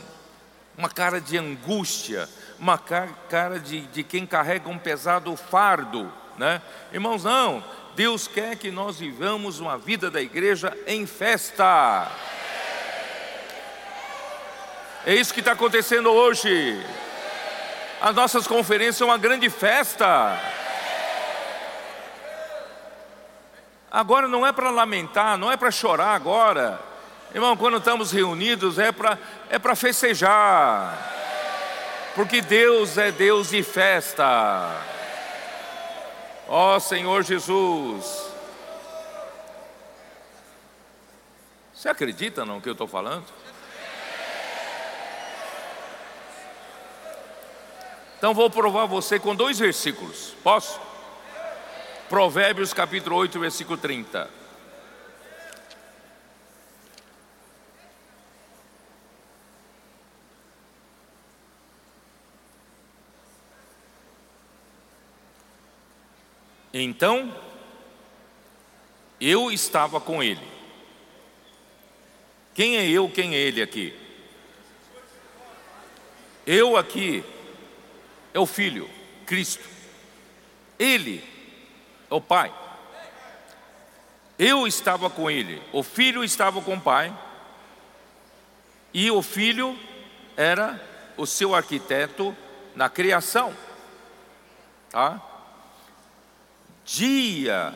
uma 0.77 0.89
cara 0.89 1.19
de 1.19 1.37
angústia, 1.37 2.29
uma 2.59 2.77
cara 2.77 3.59
de, 3.59 3.81
de 3.87 4.03
quem 4.03 4.25
carrega 4.25 4.69
um 4.69 4.77
pesado 4.77 5.35
fardo. 5.35 6.11
Né? 6.37 6.61
Irmãos, 6.91 7.23
não, 7.23 7.63
Deus 7.95 8.27
quer 8.27 8.55
que 8.55 8.71
nós 8.71 8.99
vivamos 8.99 9.59
uma 9.59 9.77
vida 9.77 10.09
da 10.09 10.21
igreja 10.21 10.75
em 10.87 11.05
festa. 11.05 12.11
É 15.05 15.13
isso 15.13 15.33
que 15.33 15.41
está 15.41 15.51
acontecendo 15.51 16.09
hoje. 16.09 16.81
As 18.01 18.15
nossas 18.15 18.47
conferências 18.47 18.97
são 18.97 19.07
uma 19.07 19.17
grande 19.17 19.49
festa. 19.49 20.39
Agora 23.91 24.27
não 24.27 24.47
é 24.47 24.51
para 24.51 24.71
lamentar, 24.71 25.37
não 25.37 25.51
é 25.51 25.55
para 25.55 25.69
chorar 25.69 26.15
agora. 26.15 26.92
Irmão, 27.33 27.57
quando 27.57 27.77
estamos 27.77 28.11
reunidos 28.11 28.77
é 28.77 28.91
para 28.91 29.17
é 29.49 29.57
para 29.57 29.75
festejar. 29.75 31.11
Porque 32.13 32.41
Deus 32.41 32.95
é 32.97 33.11
Deus 33.11 33.49
de 33.49 33.63
festa. 33.63 34.79
Ó 36.47 36.79
Senhor 36.79 37.23
Jesus. 37.23 38.31
Você 41.73 41.89
acredita 41.89 42.45
no 42.45 42.61
que 42.61 42.69
eu 42.69 42.73
estou 42.73 42.87
falando? 42.87 43.25
Então 48.17 48.33
vou 48.33 48.49
provar 48.49 48.85
você 48.85 49.17
com 49.17 49.35
dois 49.35 49.57
versículos. 49.57 50.35
Posso? 50.43 50.79
Provérbios 52.07 52.73
capítulo 52.73 53.15
8, 53.15 53.39
versículo 53.39 53.77
30. 53.77 54.42
Então, 66.73 67.31
eu 69.21 69.51
estava 69.51 70.01
com 70.01 70.23
ele. 70.23 70.41
Quem 72.55 72.77
é 72.77 72.89
eu, 72.89 73.09
quem 73.09 73.35
é 73.35 73.37
ele 73.37 73.61
aqui? 73.61 73.97
Eu 76.45 76.75
aqui 76.75 77.23
é 78.33 78.39
o 78.39 78.45
Filho, 78.45 78.89
Cristo. 79.25 79.63
Ele 80.77 81.23
é 82.09 82.13
o 82.13 82.19
Pai. 82.19 82.53
Eu 84.37 84.67
estava 84.67 85.09
com 85.09 85.29
ele, 85.29 85.61
o 85.71 85.83
Filho 85.83 86.23
estava 86.23 86.59
com 86.59 86.75
o 86.75 86.81
Pai, 86.81 87.15
e 88.93 89.09
o 89.11 89.21
Filho 89.21 89.77
era 90.35 90.81
o 91.15 91.25
seu 91.25 91.53
arquiteto 91.53 92.35
na 92.75 92.89
criação. 92.89 93.55
Tá? 94.89 95.21
Dia 96.85 97.73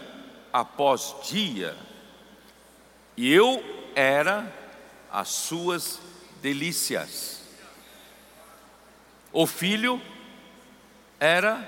após 0.52 1.16
dia, 1.24 1.76
e 3.16 3.32
eu 3.32 3.64
era 3.96 4.52
as 5.12 5.30
suas 5.30 6.00
delícias. 6.42 7.42
O 9.32 9.46
filho 9.46 10.02
era 11.20 11.68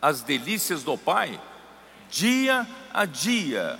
as 0.00 0.22
delícias 0.22 0.82
do 0.82 0.96
Pai, 0.98 1.40
dia 2.10 2.66
a 2.92 3.04
dia. 3.04 3.78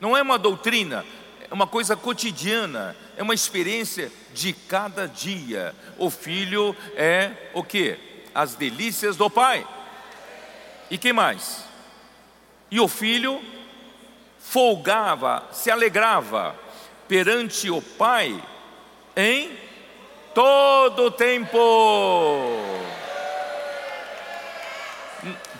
Não 0.00 0.16
é 0.16 0.22
uma 0.22 0.38
doutrina, 0.38 1.04
é 1.50 1.52
uma 1.52 1.66
coisa 1.66 1.96
cotidiana, 1.96 2.96
é 3.16 3.22
uma 3.22 3.34
experiência 3.34 4.10
de 4.32 4.52
cada 4.52 5.06
dia. 5.06 5.74
O 5.98 6.10
filho 6.10 6.74
é 6.96 7.50
o 7.54 7.62
que? 7.62 7.98
As 8.34 8.54
delícias 8.54 9.16
do 9.16 9.28
Pai. 9.28 9.66
E 10.90 10.96
quem 10.98 11.12
mais? 11.12 11.71
E 12.72 12.80
o 12.80 12.88
filho 12.88 13.38
folgava, 14.38 15.42
se 15.52 15.70
alegrava 15.70 16.56
perante 17.06 17.70
o 17.70 17.82
Pai 17.82 18.42
em 19.14 19.54
todo 20.34 21.02
o 21.04 21.10
tempo. 21.10 21.58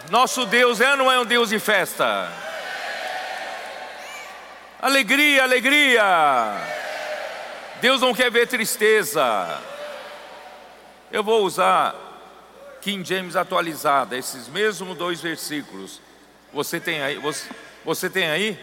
Nosso 0.09 0.47
Deus 0.47 0.81
é 0.81 0.93
ou 0.93 0.97
não 0.97 1.13
é 1.13 1.21
um 1.21 1.27
Deus 1.27 1.51
de 1.51 1.59
festa? 1.59 2.33
Alegria, 4.81 5.43
alegria. 5.43 6.03
Deus 7.83 8.01
não 8.01 8.15
quer 8.15 8.31
ver 8.31 8.49
tristeza. 8.49 9.61
Eu 11.11 11.23
vou 11.23 11.45
usar 11.45 11.95
King 12.81 13.07
James 13.07 13.37
atualizada, 13.37 14.17
esses 14.17 14.49
mesmos 14.49 14.97
dois 14.97 15.21
versículos. 15.21 16.01
Você 16.53 16.79
tem 16.79 17.03
aí? 17.03 17.17
Você, 17.19 17.49
você 17.85 18.11
tem 18.11 18.29
aí? 18.29 18.59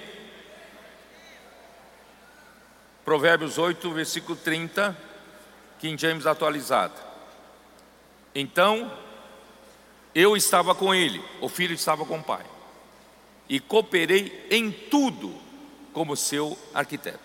Provérbios 3.03 3.57
8, 3.57 3.91
versículo 3.91 4.35
30, 4.35 4.95
King 5.79 5.99
James 5.99 6.27
atualizada. 6.27 6.93
Então, 8.35 8.95
eu 10.13 10.37
estava 10.37 10.75
com 10.75 10.93
ele, 10.93 11.23
o 11.41 11.49
filho 11.49 11.73
estava 11.73 12.05
com 12.05 12.19
o 12.19 12.23
pai, 12.23 12.45
e 13.47 13.59
cooperei 13.59 14.47
em 14.51 14.71
tudo 14.71 15.35
como 15.91 16.15
seu 16.15 16.57
arquiteto. 16.73 17.19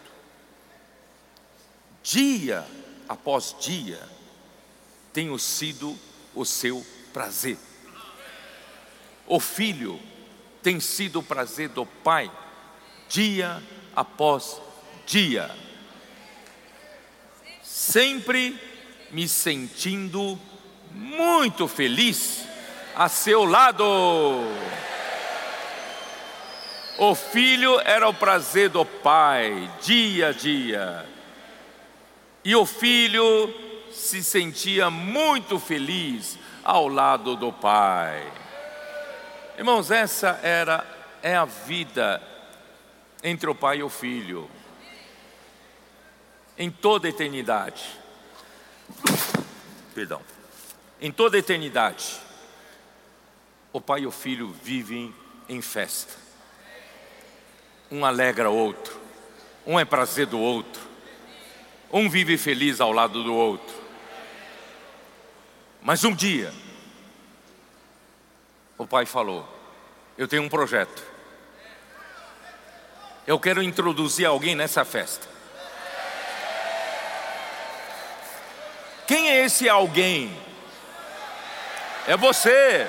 Dia 2.02 2.66
após 3.06 3.54
dia, 3.60 4.00
tenho 5.12 5.38
sido 5.38 5.94
o 6.34 6.44
seu 6.44 6.84
prazer. 7.12 7.58
O 9.26 9.38
filho 9.38 10.00
tem 10.64 10.80
sido 10.80 11.18
o 11.18 11.22
prazer 11.22 11.68
do 11.68 11.84
pai, 11.84 12.32
dia 13.06 13.62
após 13.94 14.62
dia, 15.06 15.54
sempre 17.62 18.58
me 19.10 19.28
sentindo 19.28 20.40
muito 20.90 21.68
feliz 21.68 22.46
a 22.96 23.10
seu 23.10 23.44
lado. 23.44 23.84
O 26.96 27.14
filho 27.14 27.78
era 27.84 28.08
o 28.08 28.14
prazer 28.14 28.70
do 28.70 28.86
pai, 28.86 29.70
dia 29.82 30.28
a 30.28 30.32
dia. 30.32 31.06
E 32.42 32.56
o 32.56 32.64
filho 32.64 33.52
se 33.92 34.24
sentia 34.24 34.88
muito 34.88 35.58
feliz 35.58 36.38
ao 36.62 36.88
lado 36.88 37.36
do 37.36 37.52
pai. 37.52 38.43
Irmãos, 39.56 39.90
essa 39.90 40.40
era 40.42 40.84
é 41.22 41.34
a 41.34 41.44
vida 41.44 42.22
entre 43.22 43.48
o 43.48 43.54
pai 43.54 43.78
e 43.78 43.82
o 43.82 43.88
filho. 43.88 44.50
Em 46.58 46.70
toda 46.70 47.06
a 47.06 47.10
eternidade. 47.10 47.84
Perdão. 49.94 50.20
Em 51.00 51.10
toda 51.10 51.36
a 51.36 51.40
eternidade 51.40 52.20
o 53.74 53.80
pai 53.80 54.02
e 54.02 54.06
o 54.06 54.12
filho 54.12 54.54
vivem 54.62 55.12
em 55.48 55.60
festa. 55.60 56.14
Um 57.90 58.04
alegra 58.04 58.48
o 58.48 58.56
outro, 58.56 58.96
um 59.66 59.78
é 59.80 59.84
prazer 59.84 60.26
do 60.26 60.38
outro, 60.38 60.80
um 61.92 62.08
vive 62.08 62.38
feliz 62.38 62.80
ao 62.80 62.92
lado 62.92 63.24
do 63.24 63.34
outro. 63.34 63.74
Mas 65.82 66.04
um 66.04 66.14
dia, 66.14 66.54
o 68.76 68.86
pai 68.86 69.06
falou: 69.06 69.46
Eu 70.16 70.26
tenho 70.28 70.42
um 70.42 70.48
projeto. 70.48 71.02
Eu 73.26 73.38
quero 73.38 73.62
introduzir 73.62 74.26
alguém 74.26 74.54
nessa 74.54 74.84
festa. 74.84 75.26
Quem 79.06 79.30
é 79.30 79.44
esse 79.44 79.68
alguém? 79.68 80.34
É 82.06 82.16
você. 82.16 82.86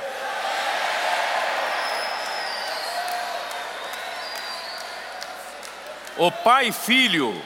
O 6.17 6.31
pai 6.31 6.69
e 6.69 6.71
filho 6.71 7.41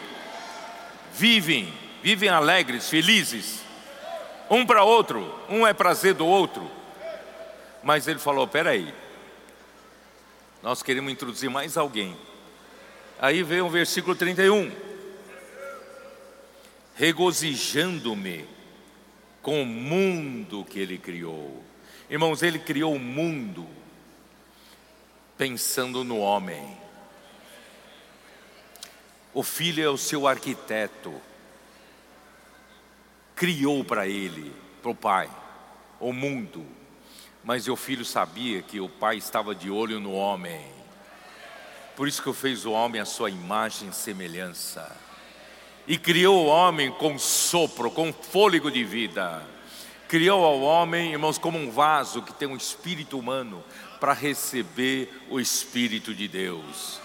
vivem, 1.12 1.74
vivem 2.04 2.30
alegres, 2.30 2.88
felizes, 2.88 3.62
um 4.50 4.64
para 4.66 4.84
outro, 4.84 5.44
um 5.50 5.66
é 5.66 5.74
prazer 5.74 6.14
do 6.14 6.26
outro. 6.26 6.79
Mas 7.84 8.08
ele 8.08 8.20
falou: 8.20 8.48
peraí, 8.48 8.94
nós 10.62 10.84
queremos 10.84 11.12
introduzir 11.12 11.50
mais 11.50 11.78
alguém. 11.78 12.18
Aí 13.20 13.44
veio 13.44 13.66
o 13.66 13.70
versículo 13.70 14.16
31. 14.16 14.72
Regozijando-me 16.96 18.46
com 19.42 19.62
o 19.62 19.66
mundo 19.66 20.66
que 20.66 20.80
ele 20.80 20.98
criou. 20.98 21.64
Irmãos, 22.10 22.44
ele 22.44 22.60
criou 22.60 22.94
o 22.94 23.00
mundo 23.00 23.68
pensando 25.38 26.04
no 26.04 26.20
homem. 26.20 26.78
O 29.34 29.44
filho 29.44 29.84
é 29.84 29.90
o 29.90 29.98
seu 29.98 30.28
arquiteto. 30.28 31.14
Criou 33.36 33.86
para 33.86 34.08
ele, 34.08 34.54
para 34.82 34.92
o 34.92 34.96
pai, 34.96 35.30
o 36.00 36.12
mundo. 36.12 36.66
Mas 37.44 37.68
o 37.68 37.76
filho 37.76 38.06
sabia 38.06 38.62
que 38.62 38.80
o 38.80 38.90
pai 38.90 39.18
estava 39.18 39.56
de 39.56 39.70
olho 39.70 40.00
no 40.00 40.14
homem. 40.14 40.62
Por 41.96 42.08
isso 42.08 42.22
que 42.22 42.34
fez 42.34 42.66
o 42.66 42.72
homem 42.72 43.02
a 43.02 43.06
sua 43.06 43.30
imagem 43.30 43.90
e 43.90 43.94
semelhança. 43.94 44.96
E 45.88 45.98
criou 45.98 46.46
o 46.46 46.48
homem 46.48 46.92
com 46.92 47.18
sopro, 47.18 47.90
com 47.90 48.14
fôlego 48.14 48.70
de 48.70 48.84
vida. 48.84 49.44
Criou 50.08 50.44
ao 50.44 50.62
homem, 50.62 51.12
irmãos, 51.12 51.38
como 51.38 51.58
um 51.58 51.72
vaso 51.72 52.22
que 52.22 52.34
tem 52.34 52.48
um 52.48 52.58
espírito 52.58 53.18
humano 53.18 53.64
para 54.00 54.14
receber 54.14 55.10
o 55.30 55.40
espírito 55.40 56.14
de 56.14 56.28
Deus 56.28 57.00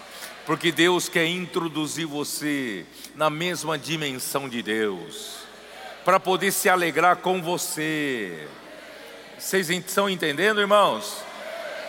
porque 0.45 0.71
Deus 0.71 1.09
quer 1.09 1.25
introduzir 1.25 2.05
você 2.05 2.85
na 3.15 3.29
mesma 3.29 3.77
dimensão 3.77 4.47
de 4.47 4.61
Deus, 4.61 5.37
para 6.03 6.19
poder 6.19 6.51
se 6.51 6.69
alegrar 6.69 7.17
com 7.17 7.41
você. 7.41 8.47
Vocês 9.45 9.69
estão 9.69 10.09
entendendo, 10.09 10.59
irmãos? 10.59 11.23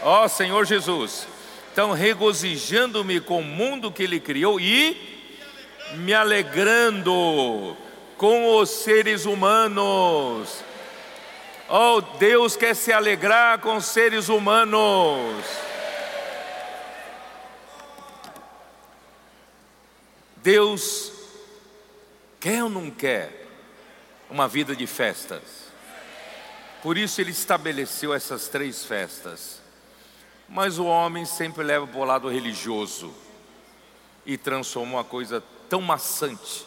Ó 0.03 0.25
oh, 0.27 0.29
Senhor 0.29 0.67
Jesus, 0.67 1.27
então 1.73 1.93
regozijando-me 1.93 3.19
com 3.19 3.41
o 3.41 3.43
mundo 3.43 3.91
que 3.91 4.03
Ele 4.03 4.21
criou 4.21 4.61
e 4.61 5.25
me 5.95 6.13
alegrando 6.13 7.75
com 8.19 8.59
os 8.59 8.69
seres 8.69 9.25
humanos. 9.25 10.63
Oh, 11.67 12.03
Deus 12.19 12.57
quer 12.57 12.77
se 12.77 12.93
alegrar 12.93 13.59
com 13.61 13.77
os 13.77 13.87
seres 13.87 14.29
humanos. 14.29 15.43
Deus 20.37 21.11
quer 22.39 22.65
ou 22.65 22.69
não 22.69 22.91
quer 22.91 23.49
uma 24.29 24.47
vida 24.47 24.77
de 24.77 24.87
festas? 24.87 25.66
Por 26.83 26.97
isso 26.97 27.21
ele 27.21 27.31
estabeleceu 27.31 28.15
essas 28.15 28.49
três 28.49 28.85
festas. 28.85 29.61
Mas 30.49 30.79
o 30.79 30.85
homem 30.85 31.25
sempre 31.25 31.65
leva 31.65 31.87
para 31.87 31.99
o 31.99 32.05
lado 32.05 32.29
religioso 32.29 33.13
e 34.25 34.37
transforma 34.37 34.95
uma 34.95 35.05
coisa 35.05 35.43
tão 35.69 35.81
maçante, 35.81 36.67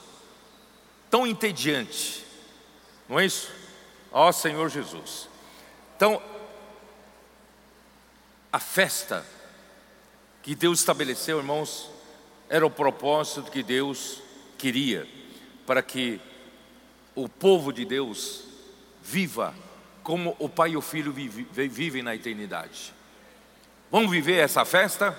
tão 1.10 1.26
entediante. 1.26 2.26
Não 3.07 3.20
é 3.20 3.26
isso? 3.26 3.51
Ó 4.12 4.32
Senhor 4.32 4.70
Jesus. 4.70 5.30
Então, 5.95 6.22
a 8.51 8.60
festa 8.60 9.26
que 10.41 10.55
Deus 10.55 10.80
estabeleceu, 10.80 11.38
irmãos, 11.38 11.89
era 12.49 12.66
o 12.66 12.72
propósito 12.72 13.51
que 13.51 13.62
Deus 13.62 14.22
queria 14.57 15.07
para 15.66 15.82
que 15.84 16.20
o 17.14 17.30
povo 17.30 17.72
de 17.72 17.86
Deus 17.86 18.43
viva 19.03 19.53
como 20.10 20.36
o 20.39 20.49
Pai 20.49 20.72
e 20.72 20.76
o 20.76 20.82
Filho 20.82 21.14
vivem 21.14 22.01
na 22.01 22.16
eternidade. 22.16 22.91
Vamos 23.91 24.10
viver 24.10 24.38
essa 24.38 24.66
festa? 24.66 25.16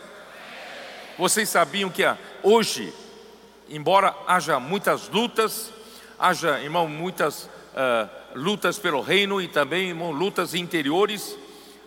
Vocês 1.16 1.48
sabiam 1.48 1.88
que 1.88 2.02
hoje, 2.42 2.92
embora 3.68 4.12
haja 4.26 4.58
muitas 4.58 5.08
lutas, 5.08 5.70
haja, 6.18 6.58
irmão, 6.58 6.88
muitas 6.88 7.44
uh, 7.44 8.10
lutas 8.34 8.80
pelo 8.80 9.00
reino 9.00 9.40
e 9.40 9.46
também, 9.46 9.90
irmão, 9.90 10.10
lutas 10.10 10.56
interiores, 10.56 11.36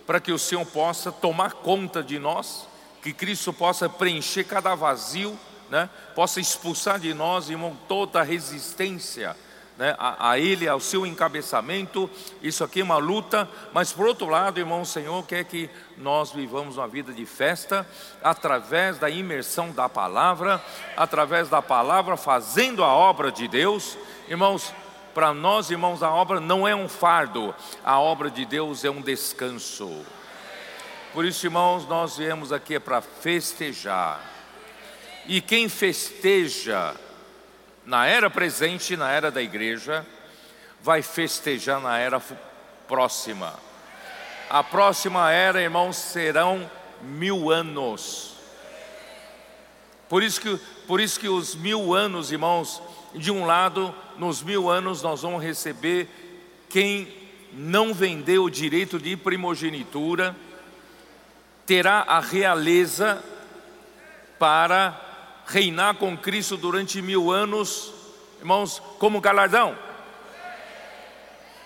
para 0.08 0.22
que 0.22 0.32
o 0.32 0.40
Senhor 0.40 0.66
possa 0.68 1.12
tomar 1.12 1.56
conta 1.56 2.02
de 2.02 2.18
nós 2.18 2.70
que 3.02 3.12
Cristo 3.12 3.52
possa 3.52 3.90
preencher 3.90 4.46
cada 4.46 4.76
vazio, 4.76 5.38
né? 5.70 5.90
possa 6.16 6.40
expulsar 6.40 7.02
de 7.02 7.14
nós, 7.14 7.50
irmão, 7.50 7.78
toda 7.86 8.22
a 8.22 8.24
resistência 8.24 9.36
né? 9.84 9.96
a, 10.00 10.30
a, 10.30 10.40
Ele, 10.40 10.66
ao 10.66 10.80
seu 10.80 11.06
encabeçamento. 11.06 12.10
Isso 12.42 12.64
aqui 12.64 12.80
é 12.80 12.84
uma 12.84 12.96
luta, 12.96 13.50
mas 13.74 13.92
por 13.92 14.08
outro 14.08 14.28
lado, 14.30 14.58
irmão, 14.58 14.84
o 14.84 14.86
Senhor 14.86 15.22
quer 15.28 15.44
que 15.44 15.70
nós 15.98 16.32
vivamos 16.32 16.78
uma 16.78 16.88
vida 16.88 17.12
de 17.12 17.26
festa 17.26 17.86
através 18.24 18.98
da 18.98 19.10
imersão 19.10 19.72
da 19.72 19.90
palavra, 19.90 20.64
através 20.96 21.50
da 21.50 21.62
palavra, 21.62 22.16
fazendo 22.16 22.82
a 22.82 22.94
obra 22.94 23.30
de 23.30 23.46
Deus. 23.46 23.98
Irmãos, 24.30 24.74
para 25.14 25.34
nós, 25.34 25.70
irmãos, 25.70 26.02
a 26.02 26.10
obra 26.10 26.40
não 26.40 26.66
é 26.66 26.74
um 26.74 26.88
fardo, 26.88 27.54
a 27.84 28.00
obra 28.00 28.32
de 28.32 28.46
Deus 28.46 28.86
é 28.86 28.90
um 28.90 29.02
descanso. 29.02 30.06
Por 31.14 31.26
isso, 31.26 31.46
irmãos, 31.46 31.86
nós 31.90 32.16
viemos 32.16 32.54
aqui 32.54 32.80
para 32.80 33.02
festejar. 33.02 34.22
E 35.26 35.42
quem 35.42 35.68
festeja 35.68 36.96
na 37.86 38.06
era 38.06 38.30
presente, 38.30 38.96
na 38.96 39.12
era 39.12 39.30
da 39.30 39.42
igreja, 39.42 40.06
vai 40.82 41.02
festejar 41.02 41.82
na 41.82 41.98
era 41.98 42.22
próxima. 42.88 43.54
A 44.50 44.64
próxima 44.64 45.32
era, 45.32 45.62
irmãos, 45.62 45.98
serão 45.98 46.70
mil 47.02 47.52
anos. 47.52 48.36
Por 50.08 50.22
isso 50.22 50.40
que, 50.40 50.58
por 50.88 51.00
isso 51.02 51.20
que 51.20 51.28
os 51.28 51.56
mil 51.56 51.94
anos, 51.94 52.32
irmãos, 52.32 52.82
de 53.16 53.32
um 53.32 53.46
lado, 53.46 53.94
nos 54.18 54.42
mil 54.42 54.70
anos 54.70 55.02
nós 55.02 55.22
vamos 55.22 55.44
receber 55.44 56.08
quem 56.70 57.12
não 57.52 57.94
vendeu 57.94 58.46
o 58.46 58.50
direito 58.50 59.00
de 59.00 59.16
primogenitura 59.16 60.36
terá 61.66 62.04
a 62.08 62.20
realeza 62.20 63.24
para 64.38 65.00
reinar 65.46 65.96
com 65.96 66.18
Cristo 66.18 66.58
durante 66.58 67.02
mil 67.02 67.32
anos, 67.32 67.94
irmãos, 68.40 68.82
como 69.00 69.22
galardão. 69.22 69.78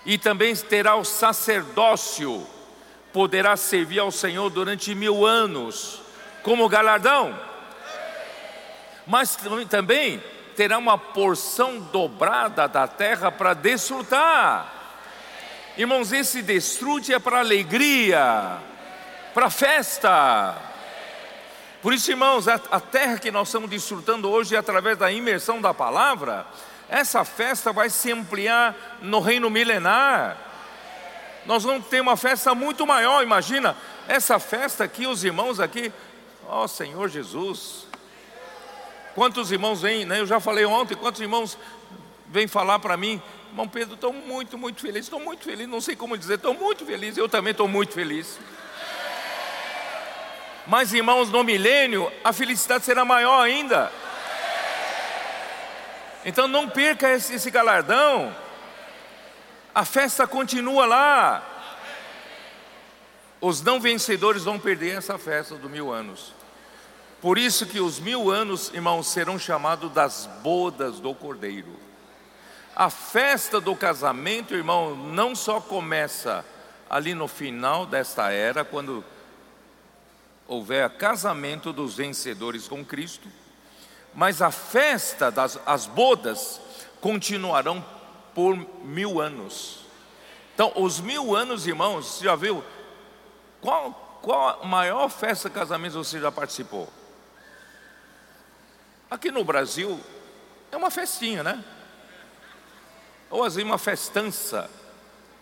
E 0.05 0.17
também 0.17 0.55
terá 0.55 0.95
o 0.95 1.03
sacerdócio, 1.03 2.45
poderá 3.11 3.57
servir 3.57 3.99
ao 3.99 4.11
Senhor 4.11 4.49
durante 4.49 4.95
mil 4.95 5.25
anos, 5.25 6.01
como 6.43 6.69
galardão. 6.69 7.37
Mas 9.05 9.37
também 9.69 10.21
terá 10.55 10.77
uma 10.77 10.97
porção 10.97 11.79
dobrada 11.79 12.67
da 12.67 12.87
terra 12.87 13.31
para 13.31 13.53
desfrutar. 13.53 14.73
Irmãos, 15.77 16.11
esse 16.11 16.41
desfrute 16.41 17.13
é 17.13 17.19
para 17.19 17.39
alegria 17.39 18.59
para 19.37 19.51
festa. 19.51 20.55
Por 21.87 21.93
isso, 21.93 22.11
irmãos, 22.11 22.49
a, 22.49 22.81
terra 22.81 23.17
que 23.17 23.31
nós 23.31 23.47
estamos 23.47 23.69
desfrutando 23.69 24.29
hoje 24.29 24.57
através 24.57 24.97
da 24.97 25.09
imersão 25.09 25.61
da 25.61 25.73
palavra, 25.73 26.45
essa 26.89 27.23
festa 27.23 27.71
vai 27.71 27.89
se 27.89 28.11
ampliar 28.11 28.97
no 29.01 29.21
reino 29.21 29.49
milenar. 29.49 30.35
Nós 31.45 31.63
vamos 31.63 31.87
ter 31.87 32.01
uma 32.01 32.17
festa 32.17 32.53
muito 32.53 32.85
maior, 32.85 33.23
imagina, 33.23 33.73
essa 34.05 34.37
festa 34.37 34.83
aqui, 34.83 35.07
os 35.07 35.23
irmãos 35.23 35.61
aqui, 35.61 35.89
ó 36.45 36.67
Senhor 36.67 37.07
Jesus. 37.07 37.87
Quantos 39.15 39.49
irmãos 39.53 39.81
vêm, 39.81 40.03
né? 40.03 40.19
Eu 40.19 40.25
já 40.27 40.41
falei 40.41 40.65
ontem, 40.65 40.93
quantos 40.93 41.21
irmãos 41.21 41.57
vêm 42.27 42.49
falar 42.49 42.79
para 42.79 42.97
mim, 42.97 43.21
irmão 43.47 43.65
Pedro, 43.65 43.95
estou 43.95 44.11
muito, 44.11 44.57
muito 44.57 44.81
feliz, 44.81 45.05
estou 45.05 45.21
muito 45.21 45.45
feliz, 45.45 45.65
não 45.69 45.79
sei 45.79 45.95
como 45.95 46.17
dizer, 46.17 46.33
estou 46.33 46.53
muito 46.53 46.85
feliz, 46.85 47.15
eu 47.15 47.29
também 47.29 47.51
estou 47.51 47.65
muito 47.65 47.93
feliz. 47.93 48.37
Mas, 50.67 50.93
irmãos, 50.93 51.29
no 51.29 51.45
milênio, 51.45 52.11
a 52.23 52.33
felicidade 52.33 52.83
será 52.83 53.05
maior 53.05 53.41
ainda. 53.41 53.89
Então, 56.25 56.45
não 56.45 56.67
perca 56.67 57.09
esse, 57.09 57.35
esse 57.35 57.49
galardão. 57.49 58.35
A 59.73 59.85
festa 59.85 60.27
continua 60.27 60.85
lá. 60.85 61.43
Os 63.39 63.61
não 63.61 63.79
vencedores 63.79 64.43
vão 64.43 64.59
perder 64.59 64.97
essa 64.97 65.17
festa 65.17 65.55
dos 65.55 65.71
mil 65.71 65.93
anos. 65.93 66.33
Por 67.21 67.37
isso 67.37 67.65
que 67.65 67.79
os 67.79 67.97
mil 67.97 68.29
anos, 68.29 68.69
irmãos, 68.73 69.07
serão 69.07 69.39
chamados 69.39 69.91
das 69.91 70.27
bodas 70.43 70.99
do 70.99 71.15
Cordeiro. 71.15 71.79
A 72.75 72.89
festa 72.89 73.61
do 73.61 73.75
casamento, 73.75 74.53
irmão, 74.53 74.95
não 74.95 75.33
só 75.33 75.61
começa 75.61 76.45
ali 76.89 77.13
no 77.13 77.27
final 77.27 77.85
desta 77.85 78.31
era, 78.31 78.65
quando 78.65 79.03
houver 80.47 80.89
casamento 80.91 81.73
dos 81.73 81.95
vencedores 81.95 82.67
com 82.67 82.83
Cristo, 82.85 83.27
mas 84.13 84.41
a 84.41 84.49
festa 84.49 85.29
das 85.29 85.59
as 85.65 85.85
bodas 85.85 86.61
continuarão 87.01 87.83
por 88.33 88.55
mil 88.83 89.19
anos. 89.19 89.79
Então, 90.53 90.71
os 90.75 90.99
mil 90.99 91.35
anos, 91.35 91.67
irmãos, 91.67 92.05
você 92.05 92.25
já 92.25 92.35
viu? 92.35 92.63
Qual, 93.61 94.19
qual 94.21 94.61
a 94.63 94.65
maior 94.65 95.09
festa 95.09 95.49
de 95.49 95.55
casamento 95.55 95.93
você 95.93 96.19
já 96.19 96.31
participou? 96.31 96.91
Aqui 99.09 99.31
no 99.31 99.43
Brasil, 99.43 99.99
é 100.71 100.77
uma 100.77 100.89
festinha, 100.91 101.43
né? 101.43 101.63
Ou 103.29 103.43
vezes 103.43 103.63
uma 103.63 103.77
festança, 103.77 104.69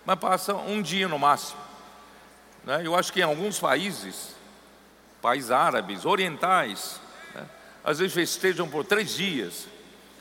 mas 0.06 0.20
passa 0.20 0.54
um 0.54 0.82
dia 0.82 1.08
no 1.08 1.18
máximo. 1.18 1.60
Né? 2.64 2.82
Eu 2.86 2.96
acho 2.96 3.14
que 3.14 3.20
em 3.20 3.24
alguns 3.24 3.60
países, 3.60 4.36
países 5.26 5.50
árabes, 5.50 6.06
orientais, 6.06 7.02
né? 7.34 7.44
às 7.84 7.98
vezes 7.98 8.14
festejam 8.14 8.70
por 8.70 8.86
três 8.86 9.16
dias, 9.16 9.68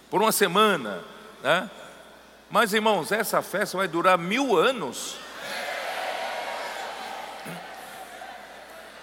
por 0.08 0.22
uma 0.22 0.32
semana, 0.32 1.04
né? 1.42 1.70
Mas 2.48 2.72
irmãos, 2.72 3.12
essa 3.12 3.42
festa 3.42 3.76
vai 3.76 3.86
durar 3.86 4.16
mil 4.16 4.56
anos. 4.56 5.16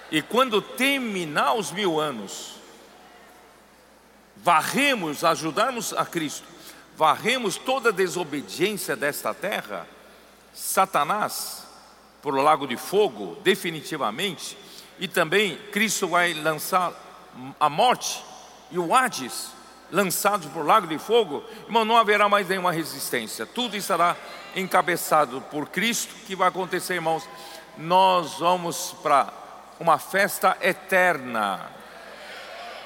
E 0.10 0.24
quando 0.24 0.60
terminar 0.60 1.54
os 1.54 1.72
mil 1.72 2.00
anos, 2.00 2.56
varremos, 4.38 5.24
ajudarmos 5.24 5.94
a 5.94 6.04
Cristo, 6.04 6.48
varremos 6.98 7.58
toda 7.58 7.90
a 7.90 7.94
desobediência 7.94 8.96
desta 8.96 9.36
terra, 9.36 9.88
Satanás, 10.52 11.68
por 12.24 12.36
lago 12.36 12.66
de 12.66 12.76
fogo, 12.76 13.38
definitivamente, 13.44 14.58
e 15.02 15.08
também 15.08 15.58
Cristo 15.72 16.08
vai 16.08 16.32
lançar 16.32 16.94
a 17.60 17.68
morte 17.68 18.24
e 18.70 18.78
o 18.78 18.96
Hades, 18.96 19.50
lançados 19.92 20.46
por 20.52 20.64
lago 20.64 20.86
de 20.86 21.00
fogo, 21.00 21.44
irmão, 21.66 21.84
não 21.84 21.98
haverá 21.98 22.30
mais 22.30 22.48
nenhuma 22.48 22.72
resistência, 22.72 23.48
tudo 23.48 23.76
estará 23.76 24.16
encabeçado 24.56 25.42
por 25.50 25.70
Cristo. 25.70 26.14
O 26.14 26.26
que 26.28 26.36
vai 26.36 26.50
acontecer, 26.50 26.94
irmãos? 26.94 27.28
Nós 27.80 28.38
vamos 28.38 28.96
para 29.02 29.34
uma 29.80 29.98
festa 29.98 30.56
eterna. 30.62 31.72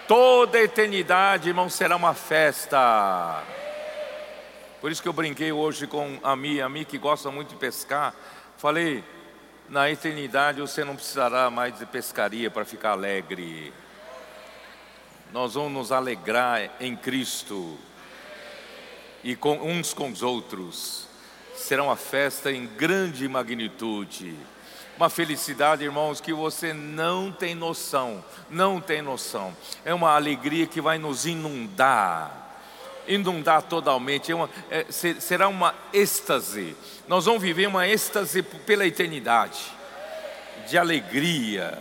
Toda 0.08 0.58
a 0.58 0.64
eternidade, 0.64 1.50
irmão, 1.50 1.70
será 1.70 1.98
uma 1.98 2.14
festa. 2.14 3.44
Por 4.80 4.90
isso 4.90 5.02
que 5.02 5.10
eu 5.10 5.14
brinquei 5.14 5.52
hoje 5.52 5.86
com 5.86 6.18
a 6.24 6.34
Mi, 6.34 6.62
a 6.62 6.70
Mi 6.70 6.86
que 6.86 6.98
gosta 6.98 7.30
muito 7.30 7.50
de 7.50 7.56
pescar. 7.58 8.14
Falei, 8.58 9.04
na 9.70 9.90
eternidade 9.90 10.62
você 10.62 10.84
não 10.84 10.96
precisará 10.96 11.50
mais 11.50 11.78
de 11.78 11.86
pescaria 11.86 12.52
para 12.52 12.66
ficar 12.66 12.92
alegre 12.92 13.74
nós 15.36 15.56
vamos 15.56 15.74
nos 15.74 15.92
alegrar 15.92 16.72
em 16.80 16.96
Cristo 16.96 17.78
e 19.22 19.36
com 19.36 19.58
uns 19.58 19.94
com 19.94 20.10
os 20.10 20.24
outros. 20.24 21.10
Será 21.56 21.84
uma 21.84 21.98
festa 21.98 22.50
em 22.52 22.66
grande 22.66 23.28
magnitude. 23.28 24.34
Uma 24.96 25.10
felicidade, 25.10 25.84
irmãos, 25.84 26.22
que 26.22 26.32
você 26.32 26.72
não 26.72 27.34
tem 27.34 27.54
noção, 27.54 28.24
não 28.50 28.80
tem 28.80 29.02
noção. 29.02 29.54
É 29.84 29.94
uma 29.94 30.16
alegria 30.16 30.66
que 30.68 30.80
vai 30.80 30.98
nos 30.98 31.26
inundar, 31.26 32.45
inundar 33.08 33.64
totalmente. 33.64 34.32
É 34.32 34.36
uma, 34.36 34.50
é, 34.70 34.86
será 34.92 35.48
uma 35.48 35.74
êxtase. 35.94 36.76
Nós 37.08 37.26
vamos 37.26 37.42
viver 37.42 37.68
uma 37.68 37.88
êxtase 37.88 38.42
pela 38.42 38.86
eternidade, 38.86 39.60
de 40.68 40.78
alegria, 40.78 41.78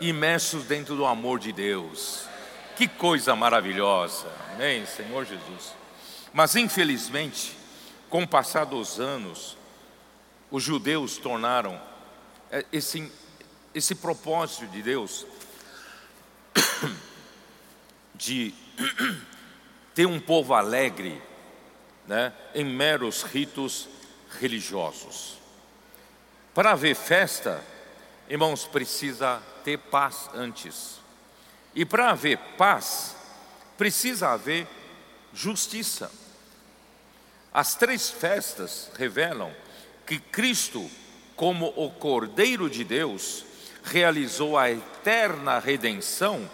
imersos 0.00 0.64
dentro 0.64 0.94
do 0.96 1.06
amor 1.06 1.38
de 1.38 1.52
Deus. 1.52 2.24
Que 2.76 2.86
coisa 2.86 3.34
maravilhosa, 3.34 4.26
amém, 4.54 4.86
Senhor 4.86 5.24
Jesus. 5.24 5.74
Mas 6.32 6.54
infelizmente, 6.54 7.56
com 8.08 8.22
o 8.22 8.28
passar 8.28 8.64
dos 8.64 9.00
anos, 9.00 9.56
os 10.50 10.62
judeus 10.62 11.18
tornaram 11.18 11.80
é, 12.50 12.64
esse, 12.72 13.10
esse 13.74 13.94
propósito 13.94 14.66
de 14.68 14.82
Deus 14.82 15.26
de 18.14 18.54
ter 19.98 20.06
um 20.06 20.20
povo 20.20 20.54
alegre 20.54 21.20
né, 22.06 22.32
em 22.54 22.64
meros 22.64 23.24
ritos 23.24 23.88
religiosos. 24.38 25.38
Para 26.54 26.70
haver 26.70 26.94
festa, 26.94 27.60
irmãos, 28.28 28.64
precisa 28.64 29.42
ter 29.64 29.76
paz 29.76 30.30
antes. 30.32 31.00
E 31.74 31.84
para 31.84 32.10
haver 32.10 32.38
paz, 32.56 33.16
precisa 33.76 34.28
haver 34.28 34.68
justiça. 35.34 36.12
As 37.52 37.74
três 37.74 38.08
festas 38.08 38.92
revelam 38.96 39.52
que 40.06 40.20
Cristo, 40.20 40.88
como 41.34 41.72
o 41.74 41.90
Cordeiro 41.90 42.70
de 42.70 42.84
Deus, 42.84 43.44
realizou 43.82 44.56
a 44.56 44.70
eterna 44.70 45.58
redenção 45.58 46.48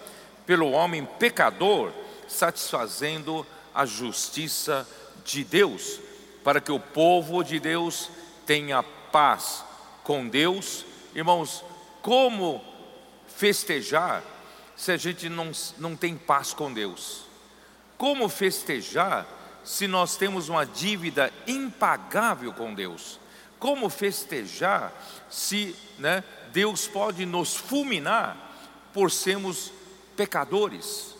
pelo 0.46 0.70
homem 0.70 1.04
pecador, 1.04 1.92
satisfazendo 2.28 3.46
a 3.74 3.84
justiça 3.84 4.86
de 5.24 5.42
Deus, 5.44 6.00
para 6.42 6.60
que 6.60 6.70
o 6.70 6.78
povo 6.78 7.42
de 7.42 7.58
Deus 7.58 8.10
tenha 8.46 8.82
paz 8.82 9.64
com 10.02 10.28
Deus. 10.28 10.84
Irmãos, 11.14 11.64
como 12.02 12.62
festejar 13.26 14.22
se 14.76 14.92
a 14.92 14.96
gente 14.96 15.28
não, 15.28 15.50
não 15.78 15.96
tem 15.96 16.16
paz 16.16 16.52
com 16.52 16.72
Deus? 16.72 17.24
Como 17.96 18.28
festejar 18.28 19.26
se 19.64 19.86
nós 19.86 20.16
temos 20.16 20.48
uma 20.48 20.66
dívida 20.66 21.32
impagável 21.46 22.52
com 22.52 22.74
Deus? 22.74 23.18
Como 23.58 23.88
festejar 23.88 24.92
se 25.30 25.74
né, 25.98 26.22
Deus 26.52 26.86
pode 26.86 27.24
nos 27.24 27.56
fulminar 27.56 28.36
por 28.92 29.10
sermos 29.10 29.72
pecadores? 30.16 31.13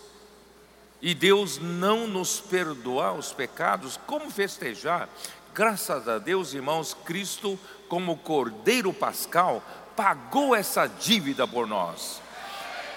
E 1.05 1.12
Deus 1.12 1.59
não 1.59 2.07
nos 2.07 2.40
perdoar 2.40 3.12
os 3.12 3.30
pecados, 3.30 4.00
como 4.07 4.30
festejar? 4.30 5.07
Graças 5.52 6.09
a 6.09 6.16
Deus, 6.16 6.55
irmãos, 6.55 6.96
Cristo, 7.05 7.59
como 7.90 8.16
Cordeiro 8.16 8.90
Pascal, 8.90 9.62
pagou 9.94 10.57
essa 10.57 10.86
dívida 10.86 11.46
por 11.46 11.66
nós. 11.66 12.22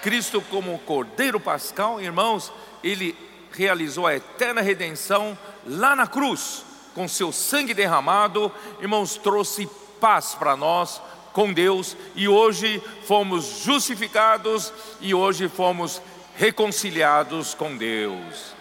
Cristo, 0.00 0.40
como 0.40 0.78
Cordeiro 0.78 1.38
Pascal, 1.38 2.00
irmãos, 2.00 2.50
ele 2.82 3.14
realizou 3.52 4.06
a 4.06 4.16
eterna 4.16 4.62
redenção 4.62 5.36
lá 5.66 5.94
na 5.94 6.06
cruz, 6.06 6.64
com 6.94 7.06
seu 7.06 7.30
sangue 7.30 7.74
derramado, 7.74 8.50
irmãos, 8.80 9.18
trouxe 9.18 9.68
paz 10.00 10.34
para 10.34 10.56
nós 10.56 10.98
com 11.34 11.52
Deus 11.52 11.94
e 12.16 12.26
hoje 12.26 12.82
fomos 13.04 13.60
justificados 13.62 14.72
e 14.98 15.12
hoje 15.12 15.46
fomos 15.46 16.00
reconciliados 16.38 17.52
com 17.52 17.76
Deus. 17.76 18.54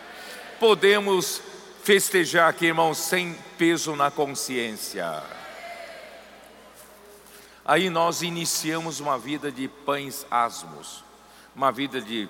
Podemos 0.59 1.41
festejar 1.83 2.49
aqui, 2.49 2.65
irmãos, 2.65 2.97
sem 2.97 3.33
peso 3.57 3.95
na 3.95 4.11
consciência. 4.11 5.23
Aí 7.63 7.89
nós 7.89 8.21
iniciamos 8.21 8.99
uma 8.99 9.17
vida 9.17 9.49
de 9.49 9.69
pães 9.69 10.25
asmos 10.29 11.07
uma 11.57 11.71
vida 11.71 11.99
de, 11.99 12.29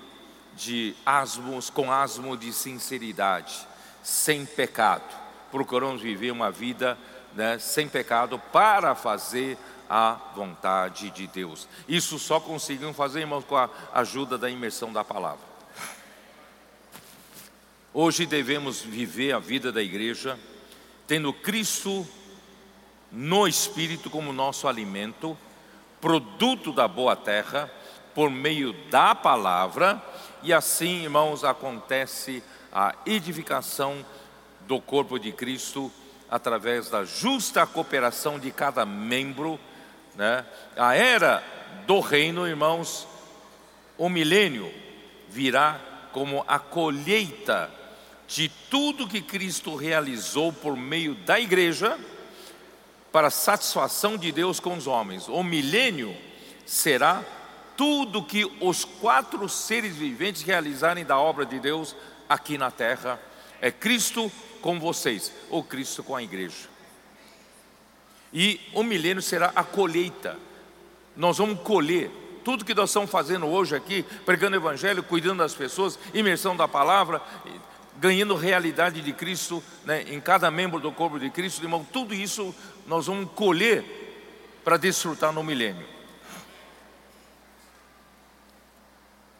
de 0.56 0.96
asmos, 1.04 1.68
com 1.68 1.92
asmo 1.92 2.34
de 2.34 2.50
sinceridade, 2.50 3.68
sem 4.02 4.46
pecado. 4.46 5.04
Procuramos 5.50 6.00
viver 6.00 6.30
uma 6.30 6.50
vida 6.50 6.96
né, 7.34 7.58
sem 7.58 7.86
pecado 7.86 8.38
para 8.50 8.94
fazer 8.94 9.58
a 9.88 10.18
vontade 10.34 11.10
de 11.10 11.26
Deus. 11.26 11.68
Isso 11.88 12.18
só 12.18 12.38
conseguimos 12.38 12.96
fazer, 12.96 13.20
irmãos, 13.20 13.44
com 13.44 13.56
a 13.56 13.70
ajuda 13.92 14.36
da 14.36 14.50
imersão 14.50 14.92
da 14.92 15.02
palavra. 15.02 15.46
Hoje 17.92 18.26
devemos 18.26 18.80
viver 18.80 19.32
a 19.32 19.38
vida 19.38 19.72
da 19.72 19.82
igreja 19.82 20.38
tendo 21.06 21.32
Cristo 21.32 22.06
no 23.10 23.48
Espírito 23.48 24.10
como 24.10 24.32
nosso 24.32 24.68
alimento, 24.68 25.36
produto 26.00 26.70
da 26.70 26.86
boa 26.86 27.16
terra, 27.16 27.70
por 28.14 28.30
meio 28.30 28.74
da 28.90 29.14
palavra, 29.14 30.02
e 30.42 30.52
assim, 30.52 31.04
irmãos, 31.04 31.44
acontece 31.44 32.42
a 32.72 32.94
edificação 33.06 34.04
do 34.66 34.80
corpo 34.80 35.18
de 35.18 35.32
Cristo 35.32 35.90
através 36.30 36.90
da 36.90 37.04
justa 37.04 37.66
cooperação 37.66 38.38
de 38.38 38.50
cada 38.50 38.84
membro, 38.84 39.58
né? 40.18 40.44
A 40.76 40.96
era 40.96 41.44
do 41.86 42.00
reino, 42.00 42.44
irmãos, 42.44 43.06
o 43.96 44.08
milênio 44.08 44.68
virá 45.28 45.80
como 46.12 46.44
a 46.48 46.58
colheita 46.58 47.70
de 48.26 48.48
tudo 48.68 49.06
que 49.06 49.22
Cristo 49.22 49.76
realizou 49.76 50.52
por 50.52 50.76
meio 50.76 51.14
da 51.14 51.38
igreja 51.38 51.96
para 53.12 53.30
satisfação 53.30 54.16
de 54.16 54.32
Deus 54.32 54.58
com 54.58 54.76
os 54.76 54.88
homens. 54.88 55.28
O 55.28 55.42
milênio 55.44 56.14
será 56.66 57.24
tudo 57.76 58.24
que 58.24 58.44
os 58.60 58.84
quatro 58.84 59.48
seres 59.48 59.94
viventes 59.94 60.42
realizarem 60.42 61.04
da 61.04 61.16
obra 61.16 61.46
de 61.46 61.60
Deus 61.60 61.94
aqui 62.28 62.58
na 62.58 62.72
terra. 62.72 63.20
É 63.60 63.70
Cristo 63.70 64.30
com 64.60 64.80
vocês, 64.80 65.32
ou 65.48 65.62
Cristo 65.62 66.02
com 66.02 66.16
a 66.16 66.22
igreja. 66.22 66.77
E 68.32 68.60
o 68.72 68.82
milênio 68.82 69.22
será 69.22 69.52
a 69.54 69.64
colheita. 69.64 70.36
Nós 71.16 71.38
vamos 71.38 71.60
colher 71.60 72.10
tudo 72.44 72.64
que 72.64 72.74
nós 72.74 72.90
estamos 72.90 73.10
fazendo 73.10 73.46
hoje 73.46 73.76
aqui, 73.76 74.02
pregando 74.24 74.56
o 74.56 74.60
Evangelho, 74.60 75.02
cuidando 75.02 75.40
das 75.40 75.54
pessoas, 75.54 75.98
imersão 76.14 76.56
da 76.56 76.66
palavra, 76.66 77.20
ganhando 77.98 78.34
realidade 78.34 79.02
de 79.02 79.12
Cristo 79.12 79.62
né, 79.84 80.04
em 80.08 80.20
cada 80.20 80.50
membro 80.50 80.80
do 80.80 80.90
corpo 80.90 81.18
de 81.18 81.28
Cristo, 81.28 81.62
irmão, 81.62 81.86
tudo 81.92 82.14
isso 82.14 82.54
nós 82.86 83.06
vamos 83.06 83.30
colher 83.32 83.84
para 84.64 84.76
desfrutar 84.76 85.32
no 85.32 85.42
milênio. 85.42 85.86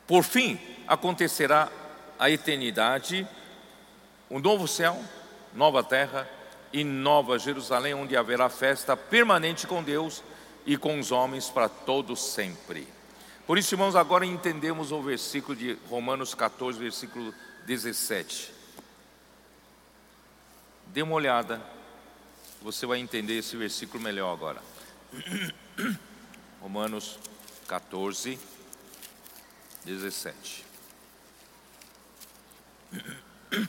Por 0.06 0.22
fim, 0.22 0.58
acontecerá 0.86 1.70
a 2.18 2.30
eternidade, 2.30 3.26
um 4.30 4.38
novo 4.38 4.68
céu, 4.68 5.02
nova 5.54 5.82
terra 5.82 6.28
e 6.72 6.84
nova 6.84 7.38
Jerusalém, 7.38 7.94
onde 7.94 8.16
haverá 8.16 8.48
festa 8.48 8.96
permanente 8.96 9.66
com 9.66 9.82
Deus 9.82 10.22
e 10.66 10.76
com 10.76 10.98
os 10.98 11.10
homens 11.10 11.48
para 11.48 11.68
todos 11.68 12.20
sempre. 12.20 12.86
Por 13.46 13.56
isso, 13.56 13.74
irmãos, 13.74 13.96
agora 13.96 14.26
entendemos 14.26 14.92
o 14.92 15.00
versículo 15.00 15.56
de 15.56 15.78
Romanos 15.88 16.34
14, 16.34 16.78
versículo 16.78 17.32
17. 17.66 18.52
Dê 20.88 21.00
uma 21.00 21.14
olhada, 21.14 21.62
você 22.60 22.84
vai 22.84 22.98
entender 22.98 23.38
esse 23.38 23.56
versículo 23.56 24.02
melhor 24.02 24.32
agora. 24.32 24.62
Romanos 26.60 27.18
14, 27.66 28.38
17. 29.84 30.64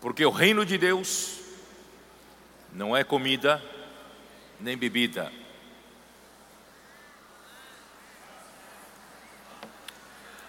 Porque 0.00 0.24
o 0.24 0.30
reino 0.30 0.64
de 0.64 0.78
Deus 0.78 1.47
não 2.72 2.96
é 2.96 3.02
comida 3.02 3.62
nem 4.60 4.76
bebida. 4.76 5.32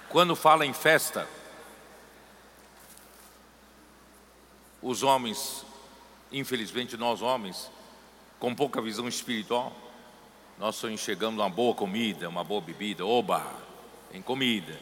Quando 0.09 0.35
fala 0.35 0.65
em 0.65 0.73
festa, 0.73 1.27
os 4.81 5.03
homens, 5.03 5.63
infelizmente 6.31 6.97
nós 6.97 7.21
homens, 7.21 7.69
com 8.39 8.55
pouca 8.55 8.81
visão 8.81 9.07
espiritual, 9.07 9.71
nós 10.57 10.75
só 10.75 10.89
enxergamos 10.89 11.39
uma 11.39 11.49
boa 11.49 11.75
comida, 11.75 12.27
uma 12.27 12.43
boa 12.43 12.59
bebida, 12.59 13.05
oba, 13.05 13.45
tem 14.11 14.21
comida. 14.21 14.73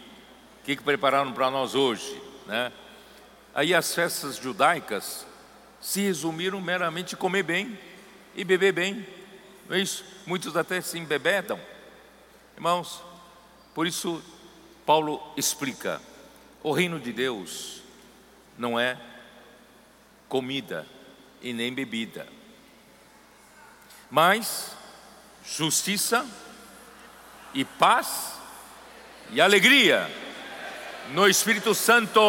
O 0.61 0.65
que, 0.65 0.77
que 0.77 0.83
prepararam 0.83 1.33
para 1.33 1.51
nós 1.51 1.75
hoje? 1.75 2.21
Né? 2.45 2.71
Aí 3.53 3.75
as 3.75 3.93
festas 3.93 4.37
judaicas 4.37 5.26
se 5.81 6.01
resumiram 6.01 6.59
meramente 6.61 7.15
em 7.15 7.17
comer 7.17 7.43
bem 7.43 7.77
e 8.35 8.43
beber 8.43 8.73
bem. 8.73 9.05
Não 9.67 9.75
é 9.75 9.79
isso? 9.79 10.03
Muitos 10.25 10.55
até 10.55 10.81
se 10.81 10.97
embebedam. 10.97 11.59
Irmãos, 12.55 13.01
por 13.73 13.85
isso 13.85 14.23
Paulo 14.85 15.21
explica: 15.35 16.01
o 16.63 16.71
reino 16.71 16.99
de 16.99 17.11
Deus 17.11 17.81
não 18.57 18.79
é 18.79 18.97
comida 20.27 20.85
e 21.41 21.53
nem 21.53 21.73
bebida, 21.73 22.27
mas 24.09 24.75
justiça 25.45 26.25
e 27.53 27.63
paz 27.63 28.33
e 29.31 29.39
alegria 29.39 30.09
no 31.11 31.27
Espírito 31.27 31.73
Santo. 31.73 32.19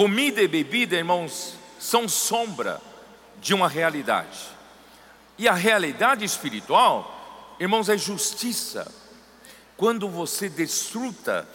Comida 0.00 0.40
e 0.40 0.48
bebida, 0.48 0.96
irmãos, 0.96 1.56
são 1.78 2.08
sombra 2.08 2.80
de 3.38 3.52
uma 3.52 3.68
realidade. 3.68 4.48
E 5.36 5.46
a 5.46 5.52
realidade 5.52 6.24
espiritual, 6.24 7.54
irmãos, 7.60 7.86
é 7.90 7.98
justiça. 7.98 8.90
Quando 9.76 10.08
você 10.08 10.48
desfruta 10.48 11.46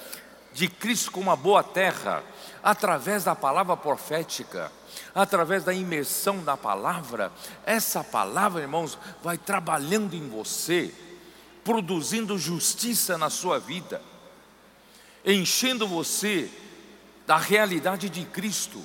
de 0.54 0.68
Cristo 0.68 1.12
com 1.12 1.22
uma 1.22 1.36
boa 1.36 1.64
terra, 1.64 2.24
através 2.62 3.24
da 3.24 3.34
palavra 3.34 3.76
profética, 3.76 4.72
através 5.16 5.64
da 5.64 5.74
imersão 5.74 6.44
da 6.44 6.56
palavra, 6.56 7.32
essa 7.66 8.04
palavra, 8.04 8.62
irmãos, 8.62 8.96
vai 9.24 9.40
trabalhando 9.40 10.14
em 10.14 10.30
você, 10.30 10.94
produzindo 11.64 12.38
justiça 12.38 13.18
na 13.18 13.32
sua 13.32 13.58
vida, 13.58 14.00
enchendo 15.26 15.88
você 15.88 16.48
da 17.26 17.38
realidade 17.38 18.10
de 18.10 18.26
Cristo. 18.26 18.82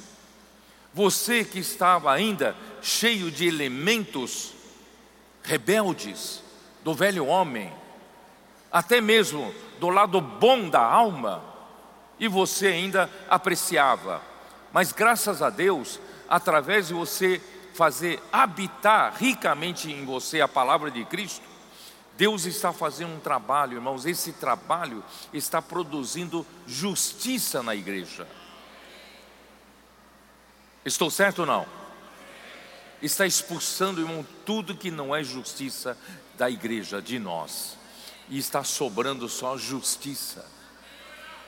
Você 0.92 1.44
que 1.44 1.58
estava 1.58 2.12
ainda 2.12 2.56
cheio 2.82 3.30
de 3.30 3.46
elementos 3.46 4.52
rebeldes 5.42 6.42
do 6.82 6.94
velho 6.94 7.26
homem, 7.26 7.72
até 8.72 9.00
mesmo 9.00 9.54
do 9.78 9.88
lado 9.88 10.20
bom 10.20 10.68
da 10.68 10.82
alma, 10.82 11.42
e 12.18 12.28
você 12.28 12.68
ainda 12.68 13.10
apreciava. 13.28 14.20
Mas 14.72 14.92
graças 14.92 15.42
a 15.42 15.50
Deus, 15.50 16.00
através 16.28 16.88
de 16.88 16.94
você 16.94 17.40
fazer 17.74 18.22
habitar 18.32 19.14
ricamente 19.16 19.90
em 19.90 20.04
você 20.04 20.40
a 20.40 20.48
palavra 20.48 20.90
de 20.90 21.04
Cristo, 21.04 21.49
Deus 22.20 22.44
está 22.44 22.70
fazendo 22.70 23.14
um 23.14 23.18
trabalho, 23.18 23.78
irmãos, 23.78 24.04
esse 24.04 24.34
trabalho 24.34 25.02
está 25.32 25.62
produzindo 25.62 26.46
justiça 26.66 27.62
na 27.62 27.74
igreja. 27.74 28.28
Estou 30.84 31.10
certo 31.10 31.38
ou 31.38 31.46
não? 31.46 31.66
Está 33.00 33.26
expulsando, 33.26 34.02
irmão, 34.02 34.26
tudo 34.44 34.76
que 34.76 34.90
não 34.90 35.16
é 35.16 35.24
justiça 35.24 35.96
da 36.36 36.50
igreja, 36.50 37.00
de 37.00 37.18
nós, 37.18 37.78
e 38.28 38.36
está 38.36 38.62
sobrando 38.62 39.26
só 39.26 39.56
justiça. 39.56 40.46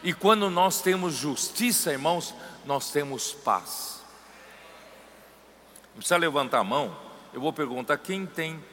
E 0.03 0.15
quando 0.15 0.49
nós 0.49 0.81
temos 0.81 1.13
justiça, 1.13 1.93
irmãos, 1.93 2.35
nós 2.65 2.91
temos 2.91 3.35
paz. 3.35 4.01
Não 5.89 5.97
precisa 5.97 6.17
levantar 6.17 6.61
a 6.61 6.65
mão, 6.65 6.97
eu 7.35 7.43
vou 7.43 7.53
perguntar 7.53 7.99
quem 7.99 8.25
tem, 8.25 8.72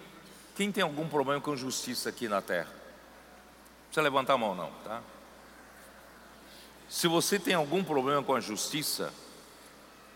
quem 0.60 0.74
tem 0.74 0.84
algum 0.84 1.08
problema 1.08 1.40
com 1.40 1.56
justiça 1.56 2.10
aqui 2.10 2.28
na 2.28 2.42
terra? 2.42 2.68
Não 2.68 3.86
precisa 3.86 4.02
levantar 4.02 4.34
a 4.34 4.38
mão, 4.38 4.54
não, 4.54 4.70
tá? 4.84 5.02
Se 6.90 7.08
você 7.08 7.40
tem 7.40 7.54
algum 7.54 7.82
problema 7.82 8.22
com 8.22 8.36
a 8.36 8.42
justiça, 8.42 9.14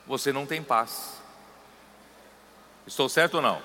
você 0.05 0.33
não 0.33 0.45
tem 0.45 0.61
paz. 0.61 1.21
Estou 2.85 3.07
certo 3.07 3.35
ou 3.35 3.41
não? 3.41 3.61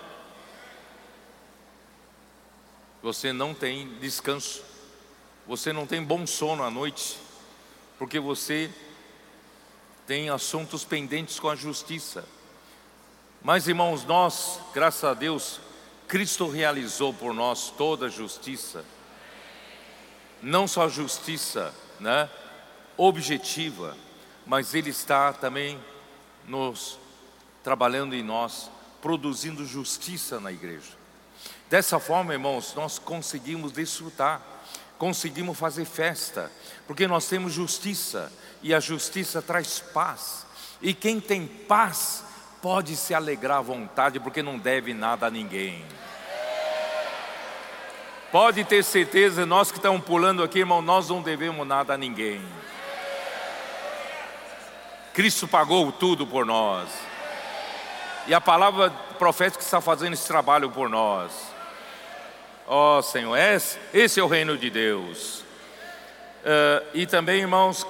Você 3.03 3.33
não 3.33 3.53
tem 3.53 3.99
descanso, 3.99 4.62
você 5.49 5.72
não 5.72 5.85
tem 5.85 6.01
bom 6.01 6.29
sono 6.29 6.62
à 6.62 6.70
noite, 6.70 7.18
porque 7.99 8.20
você 8.20 8.72
tem 10.07 10.31
assuntos 10.31 10.85
pendentes 10.85 11.41
com 11.41 11.49
a 11.49 11.57
justiça. 11.57 12.24
Mas, 13.43 13.66
irmãos, 13.66 14.05
nós, 14.05 14.61
graças 14.72 15.03
a 15.03 15.12
Deus, 15.12 15.61
Cristo 16.09 16.49
realizou 16.49 17.13
por 17.13 17.35
nós 17.35 17.71
toda 17.77 18.07
a 18.07 18.09
justiça, 18.09 18.83
não 20.43 20.67
só 20.67 20.89
justiça 20.89 21.75
né, 22.01 22.31
objetiva, 22.97 23.95
mas 24.47 24.73
Ele 24.73 24.89
está 24.89 25.35
também 25.35 25.79
nos 26.47 26.99
trabalhando 27.63 28.15
em 28.15 28.23
nós, 28.23 28.71
produzindo 29.03 29.67
justiça 29.67 30.41
na 30.41 30.51
igreja. 30.51 30.97
Dessa 31.69 32.01
forma, 32.01 32.33
irmãos, 32.33 32.73
nós 32.75 32.99
conseguimos 32.99 33.71
desfrutar, 33.71 34.41
conseguimos 34.97 35.59
fazer 35.59 35.85
festa, 35.85 36.51
porque 36.87 37.07
nós 37.07 37.29
temos 37.29 37.53
justiça 37.53 38.33
e 38.63 38.73
a 38.73 38.81
justiça 38.81 39.43
traz 39.43 39.79
paz. 39.79 40.47
E 40.81 40.95
quem 40.95 41.21
tem 41.21 41.47
paz 41.47 42.25
pode 42.61 42.97
se 42.97 43.15
alegrar 43.15 43.59
à 43.59 43.63
vontade, 43.63 44.19
porque 44.19 44.43
não 44.43 44.59
deve 44.59 44.93
nada 44.93 45.27
a 45.27 45.31
ninguém. 45.31 45.85
Pode 48.31 48.63
ter 48.65 48.85
certeza, 48.85 49.47
nós 49.47 49.71
que 49.71 49.79
estamos 49.79 50.05
pulando 50.05 50.43
aqui, 50.43 50.59
irmão, 50.59 50.83
nós 50.83 51.09
não 51.09 51.23
devemos 51.23 51.67
nada 51.67 51.95
a 51.95 51.97
ninguém. 51.97 52.43
Cristo 55.15 55.49
pagou 55.49 55.91
tudo 55.91 56.27
por 56.27 56.45
nós. 56.45 56.89
E 58.27 58.35
a 58.35 58.41
palavra 58.41 58.91
profética 59.19 59.63
está 59.63 59.81
fazendo 59.81 60.13
esse 60.13 60.29
trabalho 60.29 60.71
por 60.71 60.89
nós. 60.89 61.33
Ó 62.67 62.99
oh, 62.99 63.03
Senhor, 63.03 63.37
esse 63.95 64.21
é 64.21 64.23
o 64.23 64.27
reino 64.27 64.59
de 64.59 64.69
Deus. 64.69 65.41
Uh, 66.45 66.87
e 66.93 67.07
também, 67.07 67.41
irmãos, 67.41 67.87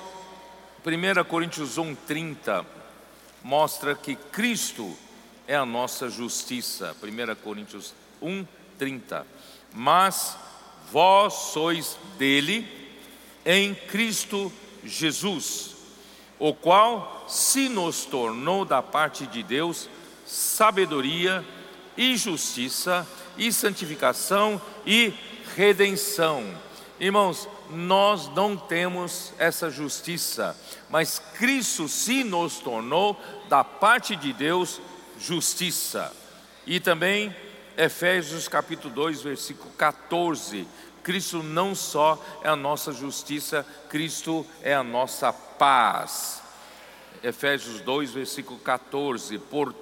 1 0.86 1.24
Coríntios 1.24 1.76
1,30 1.76 2.64
mostra 3.48 3.94
que 3.94 4.14
Cristo 4.14 4.94
é 5.46 5.56
a 5.56 5.64
nossa 5.64 6.10
justiça. 6.10 6.94
1 7.02 7.34
Coríntios 7.36 7.94
1, 8.20 8.46
30. 8.76 9.26
Mas 9.72 10.36
vós 10.92 11.32
sois 11.32 11.96
dele 12.18 12.68
em 13.46 13.74
Cristo 13.74 14.52
Jesus, 14.84 15.76
o 16.38 16.52
qual 16.52 17.24
se 17.26 17.70
nos 17.70 18.04
tornou 18.04 18.66
da 18.66 18.82
parte 18.82 19.26
de 19.26 19.42
Deus 19.42 19.88
sabedoria 20.26 21.42
e 21.96 22.18
justiça 22.18 23.08
e 23.38 23.50
santificação 23.50 24.60
e 24.84 25.14
redenção. 25.56 26.44
Irmãos, 27.00 27.48
nós 27.70 28.28
não 28.34 28.56
temos 28.56 29.32
essa 29.38 29.70
justiça, 29.70 30.56
mas 30.88 31.18
Cristo 31.38 31.88
se 31.88 32.24
nos 32.24 32.58
tornou 32.58 33.20
da 33.48 33.62
parte 33.62 34.16
de 34.16 34.32
Deus 34.32 34.80
justiça. 35.18 36.12
E 36.66 36.80
também 36.80 37.34
Efésios 37.76 38.48
capítulo 38.48 38.92
2, 38.92 39.22
versículo 39.22 39.70
14. 39.76 40.66
Cristo 41.02 41.42
não 41.42 41.74
só 41.74 42.22
é 42.42 42.48
a 42.48 42.56
nossa 42.56 42.92
justiça, 42.92 43.64
Cristo 43.88 44.44
é 44.62 44.74
a 44.74 44.82
nossa 44.82 45.32
paz. 45.32 46.42
Efésios 47.22 47.80
2, 47.80 48.10
versículo 48.10 48.58
14. 48.58 49.38
Por, 49.38 49.74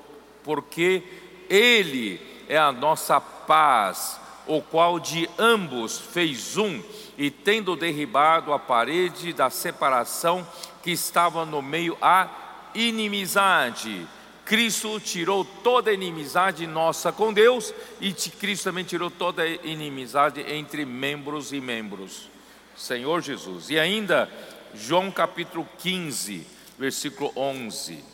porque 0.44 1.02
Ele 1.48 2.20
é 2.48 2.56
a 2.56 2.70
nossa 2.70 3.20
paz, 3.20 4.20
o 4.46 4.60
qual 4.62 4.98
de 4.98 5.28
ambos 5.38 5.98
fez 5.98 6.56
um, 6.56 6.82
e 7.18 7.30
tendo 7.30 7.76
derribado 7.76 8.52
a 8.52 8.58
parede 8.58 9.32
da 9.32 9.50
separação 9.50 10.46
que 10.82 10.90
estava 10.90 11.44
no 11.44 11.60
meio, 11.60 11.96
a 12.00 12.28
inimizade 12.74 14.06
Cristo 14.46 15.00
tirou 15.00 15.44
toda 15.44 15.90
a 15.90 15.92
inimizade 15.92 16.68
nossa 16.68 17.10
com 17.10 17.32
Deus 17.32 17.74
e 18.00 18.12
Cristo 18.12 18.62
também 18.62 18.84
tirou 18.84 19.10
toda 19.10 19.42
a 19.42 19.48
inimizade 19.48 20.40
entre 20.40 20.84
membros 20.84 21.52
e 21.52 21.60
membros. 21.60 22.30
Senhor 22.76 23.20
Jesus. 23.20 23.70
E 23.70 23.78
ainda, 23.78 24.30
João 24.72 25.10
capítulo 25.10 25.68
15, 25.78 26.46
versículo 26.78 27.32
11. 27.34 28.04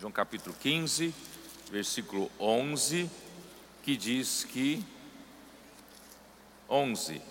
João 0.00 0.10
capítulo 0.10 0.56
15, 0.58 1.14
versículo 1.70 2.30
11, 2.40 3.10
que 3.86 3.96
diz 3.96 4.42
que 4.42 4.82
11 6.68 7.22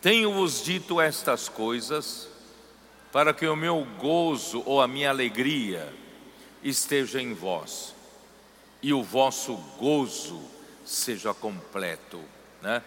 Tenho-vos 0.00 0.64
dito 0.64 1.00
estas 1.00 1.48
coisas 1.48 2.26
para 3.12 3.32
que 3.32 3.46
o 3.46 3.54
meu 3.54 3.86
gozo 4.00 4.60
ou 4.66 4.82
a 4.82 4.88
minha 4.88 5.10
alegria 5.10 5.94
esteja 6.60 7.22
em 7.22 7.32
vós 7.34 7.94
e 8.82 8.92
o 8.92 9.00
vosso 9.00 9.54
gozo 9.78 10.42
seja 10.84 11.32
completo. 11.32 12.20
Né? 12.60 12.82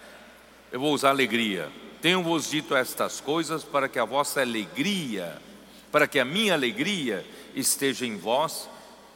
Eu 0.73 0.81
vou 0.81 0.93
usar 0.93 1.11
alegria. 1.11 1.71
Tenho-vos 2.01 2.49
dito 2.49 2.75
estas 2.75 3.21
coisas 3.21 3.63
para 3.63 3.87
que 3.87 3.97
a 3.97 4.03
vossa 4.03 4.41
alegria, 4.41 5.41
para 5.89 6.05
que 6.05 6.19
a 6.19 6.25
minha 6.25 6.53
alegria 6.53 7.25
esteja 7.55 8.05
em 8.05 8.17
vós 8.17 8.67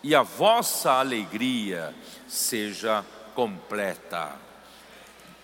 e 0.04 0.16
a 0.16 0.22
vossa 0.22 0.91
alegria 0.93 1.93
seja 2.28 3.06
completa. 3.36 4.34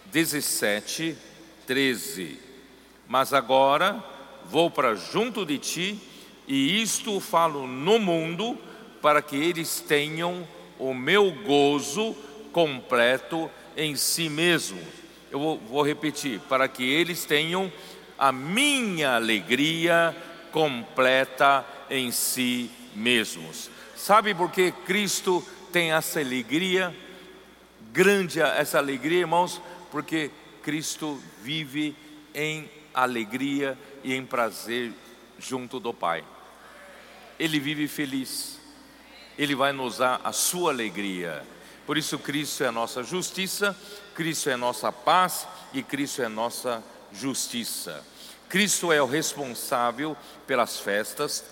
17, 0.05 1.17
13. 1.65 2.39
Mas 3.07 3.33
agora 3.33 4.03
vou 4.45 4.69
para 4.69 4.95
junto 4.95 5.45
de 5.45 5.57
ti, 5.57 5.99
e 6.47 6.81
isto 6.81 7.19
falo 7.19 7.67
no 7.67 7.99
mundo, 7.99 8.57
para 9.01 9.21
que 9.21 9.35
eles 9.35 9.79
tenham 9.81 10.47
o 10.79 10.93
meu 10.93 11.31
gozo 11.31 12.15
completo 12.51 13.49
em 13.75 13.95
si 13.95 14.29
mesmos. 14.29 14.83
Eu 15.31 15.39
vou, 15.39 15.57
vou 15.57 15.81
repetir: 15.81 16.39
para 16.41 16.67
que 16.67 16.83
eles 16.83 17.25
tenham 17.25 17.71
a 18.17 18.31
minha 18.31 19.15
alegria 19.15 20.15
completa 20.51 21.65
em 21.89 22.11
si 22.11 22.69
mesmos. 22.95 23.69
Sabe 24.05 24.35
por 24.35 24.51
que 24.51 24.71
Cristo 24.71 25.43
tem 25.71 25.91
essa 25.91 26.19
alegria? 26.19 26.95
Grande 27.91 28.39
essa 28.39 28.77
alegria, 28.77 29.21
irmãos, 29.21 29.59
porque 29.89 30.29
Cristo 30.61 31.19
vive 31.41 31.95
em 32.31 32.69
alegria 32.93 33.75
e 34.03 34.13
em 34.13 34.23
prazer 34.23 34.93
junto 35.39 35.79
do 35.79 35.91
Pai. 35.91 36.23
Ele 37.39 37.59
vive 37.59 37.87
feliz, 37.87 38.59
ele 39.39 39.55
vai 39.55 39.71
nos 39.71 39.97
dar 39.97 40.21
a 40.23 40.31
sua 40.31 40.71
alegria. 40.71 41.43
Por 41.87 41.97
isso, 41.97 42.19
Cristo 42.19 42.63
é 42.63 42.67
a 42.67 42.71
nossa 42.71 43.01
justiça, 43.01 43.75
Cristo 44.13 44.51
é 44.51 44.53
a 44.53 44.57
nossa 44.57 44.91
paz 44.91 45.47
e 45.73 45.81
Cristo 45.81 46.21
é 46.21 46.25
a 46.25 46.29
nossa 46.29 46.83
justiça. 47.11 48.05
Cristo 48.49 48.93
é 48.93 49.01
o 49.01 49.07
responsável 49.07 50.15
pelas 50.45 50.79
festas, 50.79 51.43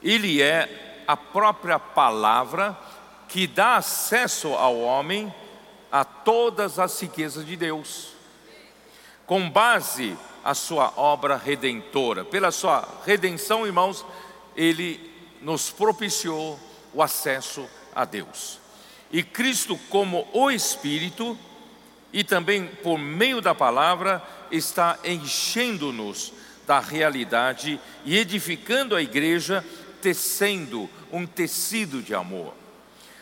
ele 0.00 0.40
é 0.40 0.92
a 1.06 1.16
própria 1.16 1.78
palavra 1.78 2.76
que 3.28 3.46
dá 3.46 3.76
acesso 3.76 4.54
ao 4.54 4.80
homem 4.80 5.32
a 5.90 6.04
todas 6.04 6.78
as 6.78 7.00
riquezas 7.00 7.46
de 7.46 7.56
Deus. 7.56 8.12
Com 9.26 9.50
base 9.50 10.16
a 10.44 10.54
sua 10.54 10.92
obra 10.96 11.36
redentora. 11.36 12.24
Pela 12.24 12.50
sua 12.50 12.86
redenção, 13.04 13.66
irmãos, 13.66 14.04
ele 14.54 15.12
nos 15.42 15.70
propiciou 15.70 16.58
o 16.94 17.02
acesso 17.02 17.68
a 17.94 18.04
Deus. 18.04 18.60
E 19.10 19.22
Cristo, 19.22 19.78
como 19.90 20.28
o 20.32 20.50
Espírito, 20.50 21.38
e 22.12 22.22
também 22.22 22.66
por 22.66 22.98
meio 22.98 23.40
da 23.40 23.54
palavra, 23.54 24.22
está 24.50 24.98
enchendo-nos 25.04 26.32
da 26.66 26.80
realidade 26.80 27.80
e 28.04 28.16
edificando 28.16 28.96
a 28.96 29.02
igreja, 29.02 29.64
tecendo 30.00 30.88
um 31.12 31.26
tecido 31.26 32.02
de 32.02 32.14
amor. 32.14 32.54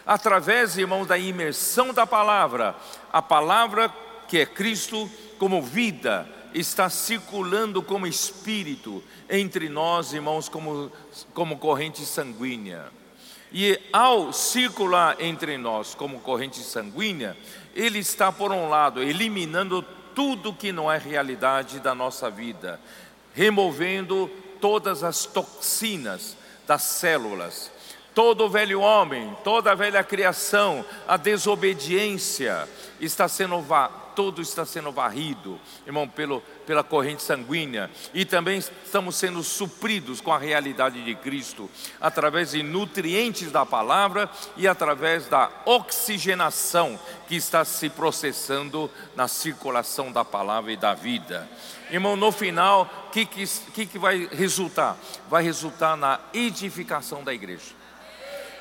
Através, 0.07 0.77
irmãos, 0.77 1.07
da 1.07 1.17
imersão 1.17 1.95
da 1.95 2.07
palavra, 2.07 2.75
a 3.13 3.23
palavra 3.23 3.93
que 4.29 4.39
é 4.39 4.47
Cristo 4.47 5.11
como 5.39 5.63
vida, 5.63 6.29
está 6.55 6.89
circulando 6.89 7.83
como 7.83 8.07
espírito 8.07 9.03
entre 9.29 9.69
nós, 9.69 10.13
irmãos, 10.13 10.49
como, 10.49 10.91
como 11.33 11.59
corrente 11.59 12.05
sanguínea. 12.05 12.87
E 13.53 13.79
ao 13.93 14.33
circular 14.33 15.17
entre 15.21 15.57
nós 15.57 15.95
como 15.95 16.21
corrente 16.21 16.59
sanguínea, 16.61 17.37
ele 17.75 17.99
está, 17.99 18.31
por 18.31 18.53
um 18.53 18.69
lado, 18.69 19.03
eliminando 19.03 19.83
tudo 20.15 20.55
que 20.55 20.73
não 20.73 20.91
é 20.91 20.99
realidade 20.99 21.81
da 21.81 21.95
nossa 21.95 22.31
vida, 22.31 22.81
removendo 23.33 24.31
todas 24.61 25.03
as 25.03 25.27
toxinas 25.27 26.37
das 26.67 26.83
células, 26.83 27.71
todo 28.15 28.49
velho 28.49 28.81
homem, 28.81 29.37
toda 29.43 29.73
a 29.73 29.75
velha 29.75 30.05
criação, 30.05 30.85
a 31.07 31.17
desobediência 31.17 32.69
está 33.01 33.29
sendo 33.29 33.61
todo 34.15 34.41
está 34.41 34.65
sendo 34.65 34.93
varrido, 34.93 35.59
irmão, 35.85 36.09
pelo, 36.09 36.41
pela 36.67 36.85
corrente 36.85 37.23
sanguínea, 37.23 37.91
e 38.13 38.25
também 38.25 38.59
estamos 38.59 39.17
sendo 39.17 39.43
supridos 39.43 40.21
com 40.21 40.33
a 40.33 40.39
realidade 40.39 41.05
de 41.05 41.15
Cristo, 41.17 41.69
através 42.01 42.53
de 42.53 42.63
nutrientes 42.63 43.51
da 43.51 43.67
palavra 43.67 44.31
e 44.57 44.69
através 44.69 45.27
da 45.27 45.51
oxigenação 45.65 46.99
que 47.27 47.35
está 47.35 47.65
se 47.65 47.89
processando 47.89 48.91
na 49.17 49.27
circulação 49.27 50.13
da 50.13 50.25
palavra 50.25 50.73
e 50.73 50.77
da 50.77 50.95
vida. 50.95 51.49
Irmão, 51.95 52.17
no 52.17 52.33
final, 52.33 52.91
o 53.07 53.11
que, 53.13 53.25
que, 53.25 53.87
que 53.87 53.99
vai 54.01 54.29
resultar? 54.33 54.97
Vai 55.31 55.45
resultar 55.45 55.97
na 55.97 56.19
edificação 56.33 57.23
da 57.23 57.33
igreja. 57.33 57.73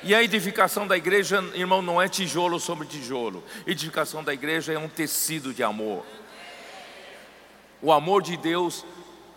E 0.04 0.14
a 0.14 0.22
edificação 0.22 0.86
da 0.86 0.96
igreja, 0.96 1.42
irmão, 1.52 1.82
não 1.82 2.00
é 2.00 2.08
tijolo 2.08 2.60
sobre 2.60 2.86
tijolo. 2.86 3.42
Edificação 3.66 4.22
da 4.22 4.32
igreja 4.32 4.72
é 4.72 4.78
um 4.78 4.88
tecido 4.88 5.52
de 5.52 5.64
amor. 5.64 6.06
O 7.82 7.90
amor 7.90 8.22
de 8.22 8.36
Deus 8.36 8.86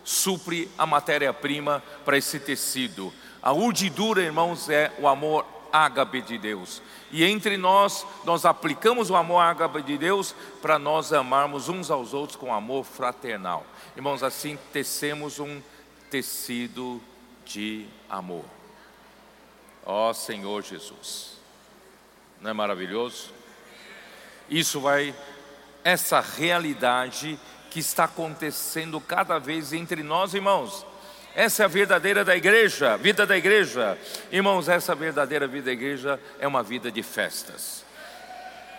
supre 0.04 0.70
a 0.78 0.86
matéria-prima 0.86 1.82
para 2.04 2.16
esse 2.16 2.38
tecido. 2.38 3.12
A 3.42 3.52
urdidura, 3.52 4.22
irmãos, 4.22 4.70
é 4.70 4.92
o 5.00 5.08
amor 5.08 5.44
ágape 5.72 6.22
de 6.22 6.38
Deus. 6.38 6.80
E 7.10 7.24
entre 7.24 7.56
nós, 7.56 8.06
nós 8.24 8.44
aplicamos 8.44 9.10
o 9.10 9.16
amor 9.16 9.40
ágape 9.40 9.82
de 9.82 9.96
Deus 9.96 10.34
para 10.60 10.78
nós 10.78 11.12
amarmos 11.12 11.68
uns 11.68 11.90
aos 11.90 12.12
outros 12.12 12.36
com 12.36 12.52
amor 12.52 12.84
fraternal. 12.84 13.64
Irmãos, 13.96 14.22
assim 14.22 14.58
tecemos 14.72 15.38
um 15.38 15.60
tecido 16.10 17.00
de 17.44 17.86
amor. 18.10 18.44
Ó 19.86 20.10
oh, 20.10 20.14
Senhor 20.14 20.62
Jesus. 20.62 21.38
Não 22.40 22.50
é 22.50 22.52
maravilhoso? 22.52 23.32
Isso 24.48 24.80
vai, 24.80 25.14
essa 25.82 26.20
realidade 26.20 27.38
que 27.70 27.80
está 27.80 28.04
acontecendo 28.04 29.00
cada 29.00 29.38
vez 29.38 29.72
entre 29.72 30.02
nós, 30.02 30.34
irmãos, 30.34 30.86
Essa 31.34 31.62
é 31.62 31.64
a 31.64 31.68
verdadeira 31.68 32.24
da 32.24 32.36
igreja, 32.36 32.96
vida 32.96 33.26
da 33.26 33.36
igreja. 33.36 33.98
Irmãos, 34.32 34.68
essa 34.68 34.94
verdadeira 34.94 35.46
vida 35.46 35.66
da 35.66 35.72
igreja 35.72 36.18
é 36.40 36.48
uma 36.48 36.62
vida 36.62 36.90
de 36.90 37.02
festas. 37.02 37.84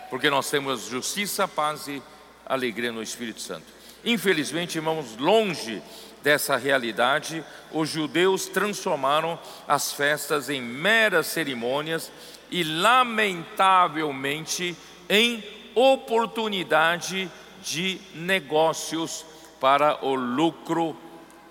Porque 0.09 0.29
nós 0.29 0.49
temos 0.49 0.87
justiça, 0.87 1.47
paz 1.47 1.87
e 1.87 2.01
alegria 2.45 2.91
no 2.91 3.01
Espírito 3.01 3.41
Santo. 3.41 3.65
Infelizmente, 4.03 4.77
irmãos, 4.77 5.15
longe 5.17 5.81
dessa 6.23 6.57
realidade, 6.57 7.43
os 7.71 7.89
judeus 7.89 8.47
transformaram 8.47 9.39
as 9.67 9.93
festas 9.93 10.49
em 10.49 10.59
meras 10.61 11.27
cerimônias 11.27 12.11
e, 12.49 12.63
lamentavelmente, 12.63 14.75
em 15.07 15.43
oportunidade 15.75 17.29
de 17.61 18.01
negócios 18.15 19.23
para 19.59 20.03
o 20.03 20.15
lucro 20.15 20.97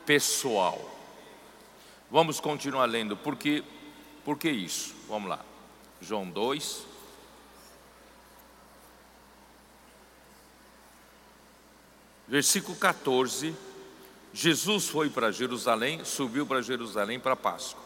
pessoal. 0.08 0.90
Vamos 2.10 2.40
continuar 2.40 2.86
lendo, 2.86 3.14
porque 3.14 3.62
por 4.24 4.38
que 4.38 4.48
isso? 4.48 4.94
Vamos 5.06 5.28
lá. 5.28 5.44
João 6.00 6.30
2 6.30 6.86
Versículo 12.26 12.74
14. 12.78 13.54
Jesus 14.32 14.88
foi 14.88 15.10
para 15.10 15.30
Jerusalém, 15.30 16.02
subiu 16.04 16.46
para 16.46 16.62
Jerusalém 16.62 17.20
para 17.20 17.36
Páscoa. 17.36 17.82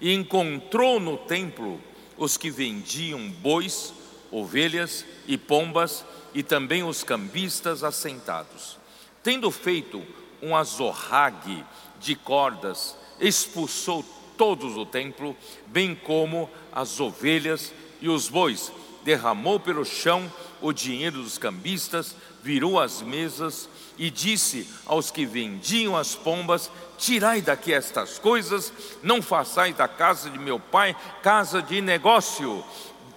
E 0.00 0.14
encontrou 0.14 0.98
no 0.98 1.18
templo 1.18 1.78
os 2.16 2.38
que 2.38 2.50
vendiam 2.50 3.28
bois, 3.30 3.92
ovelhas 4.30 5.04
e 5.26 5.36
pombas, 5.36 6.06
e 6.32 6.42
também 6.42 6.82
os 6.82 7.04
cambistas 7.04 7.84
assentados. 7.84 8.78
Tendo 9.22 9.50
feito 9.50 10.02
um 10.44 10.54
azorrague 10.54 11.64
de 11.98 12.14
cordas, 12.14 12.96
expulsou 13.18 14.04
todos 14.36 14.76
o 14.76 14.84
templo, 14.84 15.36
bem 15.66 15.94
como 15.94 16.50
as 16.72 17.00
ovelhas 17.00 17.72
e 18.00 18.08
os 18.08 18.28
bois, 18.28 18.70
derramou 19.04 19.58
pelo 19.58 19.84
chão 19.84 20.30
o 20.60 20.72
dinheiro 20.72 21.22
dos 21.22 21.38
cambistas, 21.38 22.14
virou 22.42 22.78
as 22.78 23.00
mesas 23.00 23.68
e 23.96 24.10
disse 24.10 24.68
aos 24.84 25.10
que 25.10 25.24
vendiam 25.24 25.96
as 25.96 26.14
pombas: 26.14 26.70
Tirai 26.98 27.40
daqui 27.40 27.72
estas 27.72 28.18
coisas, 28.18 28.72
não 29.02 29.22
façais 29.22 29.74
da 29.74 29.88
casa 29.88 30.28
de 30.30 30.38
meu 30.38 30.58
pai 30.60 30.96
casa 31.22 31.62
de 31.62 31.80
negócio. 31.80 32.64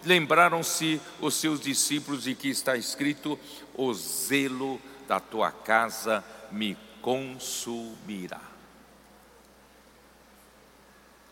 Lembraram-se 0.06 1.02
os 1.20 1.36
seus 1.36 1.60
discípulos 1.60 2.24
de 2.24 2.36
que 2.36 2.50
está 2.50 2.78
escrito: 2.78 3.38
O 3.74 3.94
zelo 3.94 4.80
da 5.08 5.20
tua 5.20 5.52
casa 5.52 6.24
me 6.52 6.78
consumirá. 7.08 8.42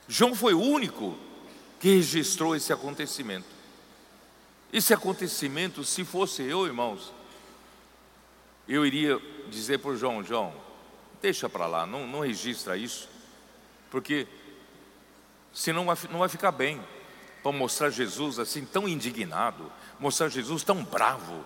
João 0.08 0.34
foi 0.34 0.54
o 0.54 0.62
único 0.62 1.18
que 1.82 1.98
registrou 1.98 2.56
esse 2.56 2.72
acontecimento. 2.72 3.46
Esse 4.72 4.94
acontecimento, 4.94 5.84
se 5.84 6.06
fosse 6.06 6.44
eu, 6.44 6.66
irmãos, 6.66 7.12
eu 8.70 8.86
iria 8.86 9.20
dizer 9.50 9.80
para 9.80 9.92
o 9.92 9.98
João: 9.98 10.24
João, 10.24 10.54
deixa 11.22 11.50
para 11.50 11.68
lá, 11.68 11.86
não, 11.86 12.08
não 12.08 12.22
registra 12.22 12.78
isso, 12.78 13.10
porque 13.92 14.26
senão 15.54 15.84
não 16.10 16.20
vai 16.20 16.30
ficar 16.30 16.54
bem 16.54 16.82
para 17.44 17.52
mostrar 17.52 17.90
Jesus 17.90 18.40
assim 18.40 18.64
tão 18.64 18.88
indignado, 18.88 19.70
mostrar 20.00 20.30
Jesus 20.30 20.64
tão 20.64 20.86
bravo. 20.86 21.44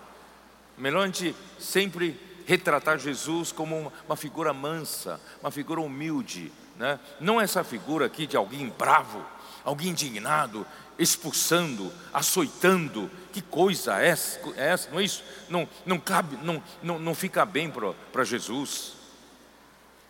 Melhor 0.78 1.02
a 1.02 1.06
gente 1.06 1.34
sempre 1.58 2.29
retratar 2.46 2.98
Jesus 2.98 3.52
como 3.52 3.78
uma, 3.78 3.92
uma 4.06 4.16
figura 4.16 4.52
mansa, 4.52 5.20
uma 5.40 5.50
figura 5.50 5.80
humilde, 5.80 6.52
né? 6.76 6.98
não 7.20 7.40
essa 7.40 7.62
figura 7.62 8.06
aqui 8.06 8.26
de 8.26 8.36
alguém 8.36 8.68
bravo, 8.76 9.24
alguém 9.64 9.88
indignado, 9.88 10.66
expulsando, 10.98 11.92
açoitando. 12.12 13.10
Que 13.32 13.40
coisa 13.40 14.00
é 14.00 14.08
essa? 14.08 14.40
É 14.56 14.68
essa? 14.68 14.90
Não 14.90 15.00
é 15.00 15.04
isso? 15.04 15.24
Não, 15.48 15.68
não 15.86 15.98
cabe, 15.98 16.36
não, 16.42 16.62
não, 16.82 16.98
não 16.98 17.14
fica 17.14 17.44
bem 17.44 17.72
para 18.12 18.24
Jesus. 18.24 18.94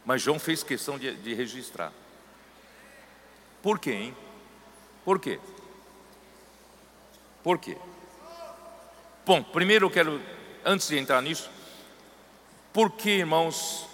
Mas 0.05 0.22
João 0.22 0.39
fez 0.39 0.62
questão 0.62 0.99
de, 0.99 1.14
de 1.14 1.35
registrar. 1.35 1.93
Por 3.62 3.78
quê, 3.78 3.93
hein? 3.93 4.16
Por 5.05 5.18
quê? 5.18 5.39
Por 7.43 7.59
quê? 7.59 7.76
Bom, 9.24 9.43
primeiro 9.43 9.87
eu 9.87 9.91
quero, 9.91 10.20
antes 10.64 10.89
de 10.89 10.99
entrar 10.99 11.22
nisso, 11.22 11.51
porque, 12.73 13.11
irmãos, 13.11 13.87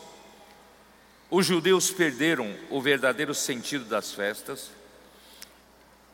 os 1.31 1.47
judeus 1.47 1.91
perderam 1.91 2.55
o 2.71 2.81
verdadeiro 2.81 3.35
sentido 3.35 3.85
das 3.85 4.13
festas, 4.13 4.71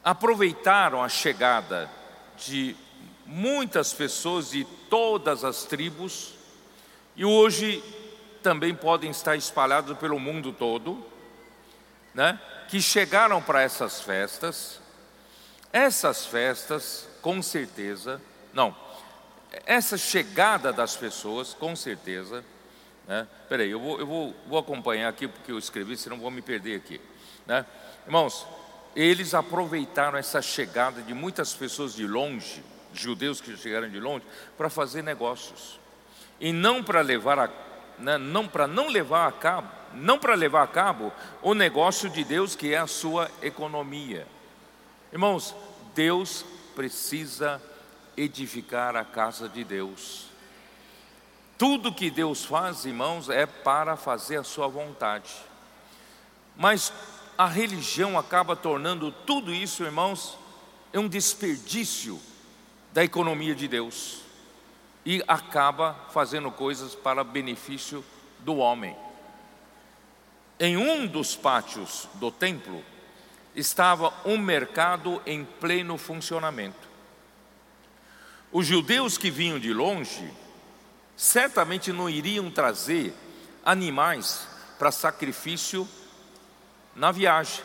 aproveitaram 0.03 1.03
a 1.03 1.09
chegada 1.09 1.91
de 2.37 2.77
muitas 3.27 3.93
pessoas 3.93 4.51
de 4.51 4.65
todas 4.89 5.45
as 5.45 5.65
tribos, 5.65 6.35
e 7.15 7.25
hoje 7.25 7.83
também 8.43 8.75
podem 8.75 9.11
estar 9.11 9.37
espalhados 9.37 9.97
pelo 9.99 10.19
mundo 10.19 10.53
todo, 10.53 11.05
né? 12.15 12.41
que 12.69 12.81
chegaram 12.81 13.43
para 13.43 13.61
essas 13.61 14.01
festas. 14.01 14.81
Essas 15.73 16.27
festas, 16.27 17.09
com 17.21 17.43
certeza, 17.43 18.21
não, 18.53 18.77
essa 19.67 19.97
chegada 19.97 20.73
das 20.73 20.97
pessoas, 20.97 21.55
com 21.55 21.75
certeza, 21.77 22.45
né? 23.07 23.27
Peraí, 23.49 23.71
eu, 23.71 23.81
vou, 23.81 23.99
eu 23.99 24.07
vou, 24.07 24.37
vou 24.47 24.59
acompanhar 24.59 25.09
aqui 25.09 25.27
porque 25.29 25.53
eu 25.53 25.59
escrevi, 25.59 25.97
senão 25.97 26.19
vou 26.19 26.31
me 26.31 26.43
perder 26.43 26.77
aqui. 26.77 27.01
Né? 27.47 27.65
Irmãos, 28.07 28.47
eles 28.95 29.35
aproveitaram 29.35 30.19
essa 30.19 30.41
chegada 30.43 31.03
de 31.03 31.15
muitas 31.15 31.55
pessoas 31.55 31.95
de 31.95 32.07
longe, 32.07 32.63
judeus 32.93 33.41
que 33.41 33.57
chegaram 33.57 33.89
de 33.89 33.99
longe, 33.99 34.25
para 34.57 34.69
fazer 34.69 35.03
negócios. 35.03 35.81
E 36.41 36.53
não 36.53 36.83
para 36.83 37.01
levar 37.01 37.39
a 37.39 37.51
né, 37.99 38.19
não 38.19 38.49
para 38.49 38.67
não 38.67 38.89
levar 38.89 39.29
a 39.29 39.33
cabo, 39.33 39.71
não 39.95 40.19
para 40.19 40.35
levar 40.35 40.63
a 40.63 40.67
cabo 40.67 41.13
o 41.41 41.55
negócio 41.55 42.11
de 42.11 42.25
Deus 42.25 42.57
que 42.57 42.75
é 42.75 42.79
a 42.79 42.87
sua 42.87 43.31
economia. 43.41 44.27
Irmãos, 45.13 45.55
Deus 45.95 46.45
precisa 46.75 47.63
edificar 48.17 48.97
a 48.97 49.05
casa 49.05 49.49
de 49.49 49.63
Deus. 49.63 50.32
Tudo 51.63 51.93
que 51.93 52.11
Deus 52.11 52.45
faz, 52.45 52.85
irmãos, 52.87 53.31
é 53.31 53.47
para 53.47 53.97
fazer 53.97 54.37
a 54.37 54.43
sua 54.43 54.67
vontade. 54.67 55.33
Mas 56.57 56.93
a 57.39 57.47
religião 57.47 58.19
acaba 58.19 58.57
tornando 58.57 59.13
tudo 59.13 59.55
isso, 59.55 59.85
irmãos, 59.85 60.37
é 60.93 60.99
um 60.99 61.07
desperdício 61.07 62.19
da 62.93 63.05
economia 63.05 63.55
de 63.55 63.69
Deus 63.69 64.23
e 65.07 65.23
acaba 65.29 65.95
fazendo 66.11 66.51
coisas 66.51 66.97
para 66.97 67.23
benefício 67.23 68.05
do 68.41 68.57
homem. 68.57 68.97
Em 70.59 70.77
um 70.77 71.07
dos 71.07 71.37
pátios 71.37 72.09
do 72.15 72.33
templo 72.33 72.83
estava 73.55 74.13
um 74.25 74.37
mercado 74.37 75.23
em 75.25 75.45
pleno 75.45 75.97
funcionamento. 75.97 76.89
Os 78.51 78.67
judeus 78.67 79.17
que 79.17 79.31
vinham 79.31 79.61
de 79.61 79.73
longe 79.73 80.42
certamente 81.23 81.93
não 81.93 82.11
iriam 82.11 82.51
trazer 82.51 83.15
animais 83.65 84.45
para 84.77 84.91
sacrifício 84.91 85.89
na 86.97 87.13
viagem. 87.13 87.63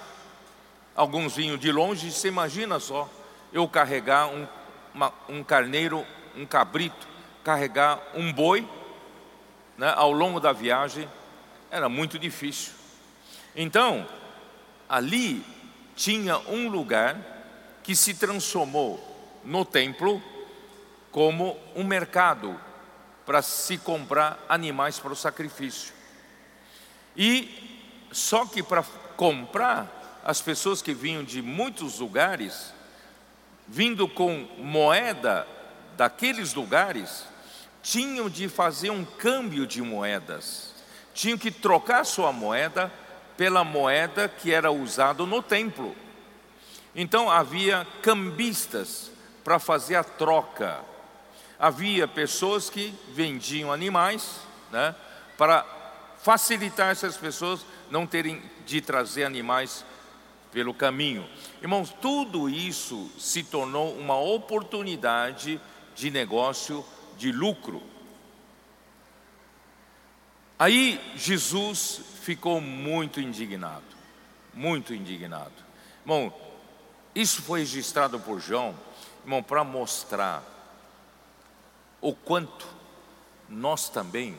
Alguns 0.95 1.35
vinham 1.37 1.57
de 1.57 1.71
longe, 1.71 2.11
você 2.11 2.27
imagina 2.27 2.79
só, 2.79 3.09
eu 3.51 3.67
carregar 3.67 4.27
um, 4.27 4.47
uma, 4.93 5.11
um 5.27 5.43
carneiro, 5.43 6.05
um 6.35 6.45
cabrito, 6.45 7.07
carregar 7.43 7.99
um 8.13 8.31
boi 8.31 8.61
né, 9.75 9.91
ao 9.95 10.11
longo 10.11 10.39
da 10.39 10.53
viagem 10.53 11.09
era 11.71 11.89
muito 11.89 12.19
difícil. 12.19 12.73
Então, 13.55 14.07
ali 14.87 15.43
tinha 15.95 16.37
um 16.47 16.69
lugar 16.69 17.17
que 17.81 17.95
se 17.95 18.13
transformou 18.13 18.99
no 19.43 19.65
templo 19.65 20.21
como 21.11 21.57
um 21.75 21.83
mercado 21.83 22.66
para 23.27 23.41
se 23.41 23.77
comprar 23.77 24.39
animais 24.47 24.97
para 24.99 25.11
o 25.11 25.15
sacrifício. 25.15 25.93
E 27.15 28.07
só 28.09 28.45
que 28.45 28.63
para 28.63 28.83
comprar, 29.17 30.21
as 30.23 30.41
pessoas 30.41 30.81
que 30.81 30.93
vinham 30.93 31.25
de 31.25 31.41
muitos 31.41 31.99
lugares, 31.99 32.73
vindo 33.67 34.07
com 34.07 34.47
moeda 34.57 35.45
daqueles 35.97 36.53
lugares, 36.53 37.25
tinham 37.83 38.29
de 38.29 38.47
fazer 38.47 38.91
um 38.91 39.03
câmbio 39.03 39.67
de 39.67 39.81
moedas, 39.81 40.73
tinham 41.13 41.37
que 41.37 41.51
trocar 41.51 42.05
sua 42.05 42.31
moeda 42.31 42.89
pela 43.35 43.63
moeda 43.63 44.29
que 44.29 44.53
era 44.53 44.71
usada 44.71 45.25
no 45.25 45.43
templo. 45.43 45.93
Então 46.95 47.29
havia 47.29 47.85
cambistas 48.01 49.11
para 49.43 49.59
fazer 49.59 49.95
a 49.95 50.03
troca. 50.03 50.79
Havia 51.59 52.07
pessoas 52.07 52.69
que 52.69 52.93
vendiam 53.13 53.71
animais 53.71 54.39
né, 54.71 54.95
para 55.37 55.65
facilitar 56.21 56.89
essas 56.89 57.17
pessoas 57.17 57.65
não 57.89 58.05
terem 58.05 58.41
de 58.65 58.81
trazer 58.81 59.23
animais 59.23 59.85
pelo 60.51 60.73
caminho. 60.73 61.27
Irmãos, 61.61 61.93
tudo 62.01 62.49
isso 62.49 63.09
se 63.17 63.43
tornou 63.43 63.97
uma 63.97 64.17
oportunidade 64.17 65.59
de 65.95 66.11
negócio, 66.11 66.85
de 67.17 67.31
lucro. 67.31 67.81
Aí 70.59 70.99
Jesus 71.15 72.01
ficou 72.21 72.59
muito 72.59 73.21
indignado, 73.21 73.83
muito 74.53 74.93
indignado. 74.93 75.53
Irmão, 76.01 76.33
isso 77.13 77.41
foi 77.41 77.59
registrado 77.59 78.19
por 78.19 78.39
João, 78.39 78.75
irmão, 79.23 79.41
para 79.43 79.63
mostrar 79.63 80.56
o 82.01 82.13
quanto 82.13 82.67
nós 83.49 83.89
também 83.89 84.37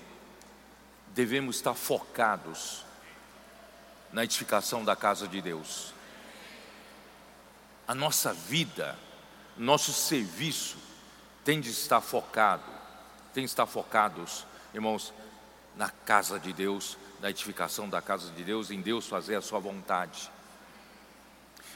devemos 1.14 1.56
estar 1.56 1.74
focados 1.74 2.84
na 4.12 4.24
edificação 4.24 4.84
da 4.84 4.94
casa 4.94 5.26
de 5.26 5.40
Deus. 5.40 5.92
A 7.86 7.94
nossa 7.94 8.32
vida, 8.32 8.98
nosso 9.56 9.92
serviço 9.92 10.76
tem 11.44 11.60
de 11.60 11.70
estar 11.70 12.00
focado, 12.00 12.62
tem 13.32 13.44
de 13.44 13.50
estar 13.50 13.66
focados, 13.66 14.46
irmãos, 14.74 15.12
na 15.76 15.88
casa 15.88 16.38
de 16.38 16.52
Deus, 16.52 16.98
na 17.20 17.30
edificação 17.30 17.88
da 17.88 18.02
casa 18.02 18.30
de 18.32 18.44
Deus, 18.44 18.70
em 18.70 18.80
Deus 18.80 19.06
fazer 19.06 19.36
a 19.36 19.42
sua 19.42 19.58
vontade. 19.58 20.30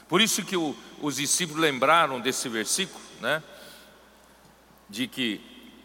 Por 0.07 0.21
isso 0.21 0.43
que 0.43 0.55
o, 0.55 0.75
os 1.01 1.15
discípulos 1.15 1.61
lembraram 1.61 2.19
desse 2.19 2.47
versículo, 2.49 3.03
né? 3.19 3.41
De 4.89 5.07
que, 5.07 5.41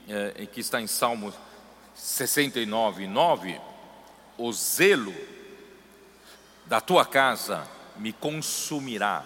é, 0.09 0.47
que 0.47 0.61
está 0.61 0.81
em 0.81 0.87
Salmo 0.87 1.33
69, 1.95 3.07
9, 3.07 3.61
o 4.37 4.53
zelo 4.53 5.15
da 6.67 6.81
tua 6.81 7.05
casa 7.05 7.69
me 7.97 8.13
consumirá. 8.13 9.25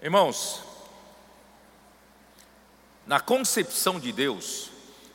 Irmãos, 0.00 0.62
na 3.06 3.18
concepção 3.20 3.98
de 3.98 4.12
Deus, 4.12 4.70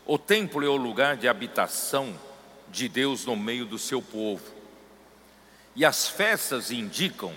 o 0.06 0.18
templo 0.18 0.66
é 0.66 0.70
o 0.70 0.76
lugar 0.76 1.18
de 1.18 1.28
habitação 1.28 2.18
de 2.70 2.90
Deus 2.90 3.26
no 3.26 3.36
meio 3.36 3.66
do 3.66 3.78
seu 3.78 4.02
povo. 4.02 4.44
E 5.76 5.86
as 5.86 6.08
festas 6.08 6.72
indicam 6.72 7.34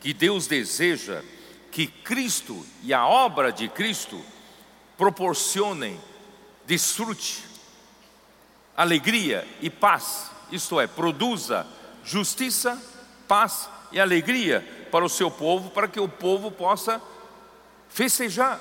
que 0.00 0.14
Deus 0.14 0.46
deseja 0.46 1.22
que 1.70 1.86
Cristo 1.86 2.64
e 2.82 2.94
a 2.94 3.06
obra 3.06 3.52
de 3.52 3.68
Cristo 3.68 4.22
proporcionem 5.00 5.98
desfrute, 6.66 7.42
alegria 8.76 9.48
e 9.62 9.70
paz, 9.70 10.30
isto 10.52 10.78
é, 10.78 10.86
produza 10.86 11.66
justiça, 12.04 12.78
paz 13.26 13.66
e 13.90 13.98
alegria 13.98 14.60
para 14.90 15.02
o 15.02 15.08
seu 15.08 15.30
povo, 15.30 15.70
para 15.70 15.88
que 15.88 15.98
o 15.98 16.06
povo 16.06 16.50
possa 16.50 17.00
festejar. 17.88 18.60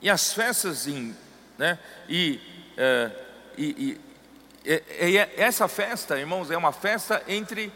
E 0.00 0.08
as 0.08 0.32
festas 0.32 0.86
em 0.86 1.14
né? 1.58 1.78
E, 2.08 2.40
é, 2.74 3.10
e, 3.58 4.00
e, 4.64 4.70
e, 4.70 5.18
essa 5.36 5.68
festa, 5.68 6.18
irmãos, 6.18 6.50
é 6.50 6.56
uma 6.56 6.72
festa 6.72 7.22
entre 7.28 7.70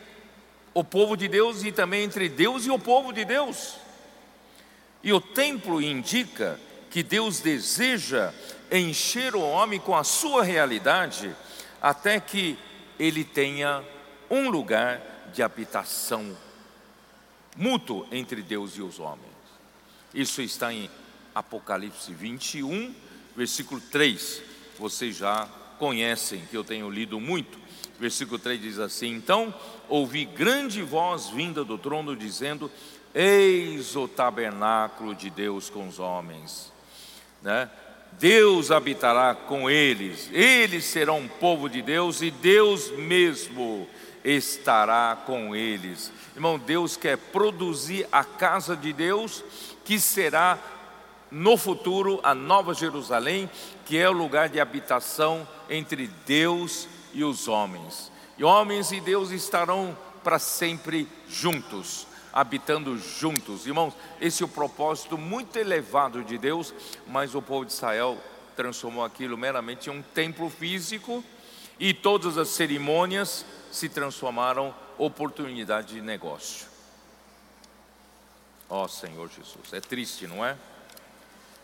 o 0.72 0.82
povo 0.82 1.14
de 1.14 1.28
Deus 1.28 1.62
e 1.62 1.72
também 1.72 2.04
entre 2.04 2.26
Deus 2.30 2.64
e 2.64 2.70
o 2.70 2.78
povo 2.78 3.12
de 3.12 3.26
Deus. 3.26 3.74
E 5.02 5.12
o 5.12 5.20
templo 5.20 5.82
indica 5.82 6.58
que 6.90 7.02
Deus 7.02 7.40
deseja 7.40 8.32
encher 8.70 9.34
o 9.34 9.40
homem 9.40 9.80
com 9.80 9.96
a 9.96 10.04
sua 10.04 10.42
realidade, 10.42 11.34
até 11.80 12.20
que 12.20 12.58
ele 12.98 13.24
tenha 13.24 13.84
um 14.30 14.50
lugar 14.50 15.00
de 15.32 15.42
habitação 15.42 16.36
mútuo 17.56 18.06
entre 18.10 18.42
Deus 18.42 18.72
e 18.76 18.82
os 18.82 18.98
homens. 18.98 19.26
Isso 20.14 20.40
está 20.40 20.72
em 20.72 20.90
Apocalipse 21.34 22.12
21, 22.12 22.94
versículo 23.36 23.80
3, 23.80 24.42
vocês 24.78 25.16
já 25.16 25.48
conhecem, 25.78 26.44
que 26.50 26.56
eu 26.56 26.64
tenho 26.64 26.90
lido 26.90 27.20
muito. 27.20 27.58
Versículo 27.98 28.38
3 28.38 28.60
diz 28.60 28.78
assim: 28.78 29.14
Então 29.14 29.52
ouvi 29.88 30.24
grande 30.24 30.82
voz 30.82 31.28
vinda 31.28 31.64
do 31.64 31.76
trono 31.76 32.16
dizendo: 32.16 32.70
Eis 33.14 33.96
o 33.96 34.06
tabernáculo 34.06 35.14
de 35.14 35.30
Deus 35.30 35.68
com 35.68 35.88
os 35.88 35.98
homens, 35.98 36.72
né? 37.48 37.70
Deus 38.12 38.70
habitará 38.70 39.34
com 39.34 39.70
eles, 39.70 40.28
eles 40.34 40.84
serão 40.84 41.20
um 41.20 41.28
povo 41.28 41.66
de 41.66 41.80
Deus 41.80 42.20
e 42.20 42.30
Deus 42.30 42.90
mesmo 42.90 43.88
estará 44.22 45.16
com 45.24 45.56
eles. 45.56 46.12
Irmão, 46.34 46.58
Deus 46.58 46.94
quer 46.94 47.16
produzir 47.16 48.06
a 48.12 48.22
casa 48.22 48.76
de 48.76 48.92
Deus 48.92 49.42
que 49.82 49.98
será 49.98 50.58
no 51.30 51.56
futuro 51.56 52.20
a 52.22 52.34
Nova 52.34 52.74
Jerusalém, 52.74 53.48
que 53.86 53.96
é 53.96 54.10
o 54.10 54.12
lugar 54.12 54.50
de 54.50 54.60
habitação 54.60 55.48
entre 55.70 56.08
Deus 56.26 56.86
e 57.14 57.24
os 57.24 57.48
homens. 57.48 58.12
E 58.36 58.44
homens 58.44 58.92
e 58.92 59.00
Deus 59.00 59.30
estarão 59.30 59.96
para 60.22 60.38
sempre 60.38 61.08
juntos, 61.30 62.06
habitando 62.38 62.96
juntos. 62.96 63.66
Irmãos, 63.66 63.94
esse 64.20 64.44
é 64.44 64.46
o 64.46 64.48
propósito 64.48 65.18
muito 65.18 65.56
elevado 65.56 66.22
de 66.22 66.38
Deus, 66.38 66.72
mas 67.04 67.34
o 67.34 67.42
povo 67.42 67.64
de 67.64 67.72
Israel 67.72 68.16
transformou 68.54 69.04
aquilo 69.04 69.36
meramente 69.36 69.90
em 69.90 69.92
um 69.92 70.02
templo 70.02 70.48
físico 70.48 71.24
e 71.80 71.92
todas 71.92 72.38
as 72.38 72.48
cerimônias 72.50 73.44
se 73.72 73.88
transformaram 73.88 74.72
oportunidade 74.96 75.94
de 75.94 76.00
negócio. 76.00 76.68
Ó 78.70 78.84
oh, 78.84 78.88
Senhor 78.88 79.28
Jesus, 79.28 79.72
é 79.72 79.80
triste, 79.80 80.28
não 80.28 80.44
é? 80.46 80.56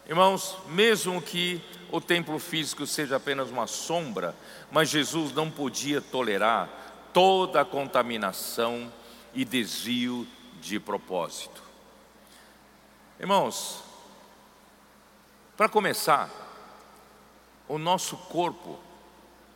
Irmãos, 0.09 0.57
mesmo 0.71 1.23
que 1.23 1.63
o 1.93 2.01
templo 2.01 2.41
físico 2.41 2.85
seja 2.85 3.17
apenas 3.17 3.49
uma 3.49 3.69
sombra, 3.69 4.35
mas 4.73 4.89
Jesus 4.89 5.33
não 5.33 5.49
podia 5.49 6.01
tolerar 6.01 6.69
toda 7.13 7.61
a 7.61 7.65
contaminação 7.65 8.93
e 9.33 9.45
desvio 9.45 10.27
de 10.65 10.81
propósito. 10.81 11.63
Irmãos, 13.21 13.83
para 15.57 15.69
começar, 15.69 16.31
o 17.69 17.79
nosso 17.79 18.17
corpo 18.17 18.79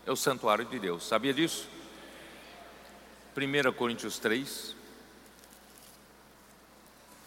é 0.06 0.12
o 0.12 0.16
santuário 0.16 0.64
de 0.66 0.78
Deus, 0.78 1.06
sabia 1.06 1.32
disso? 1.32 1.66
1 3.36 3.72
Coríntios 3.72 4.18
3. 4.18 4.76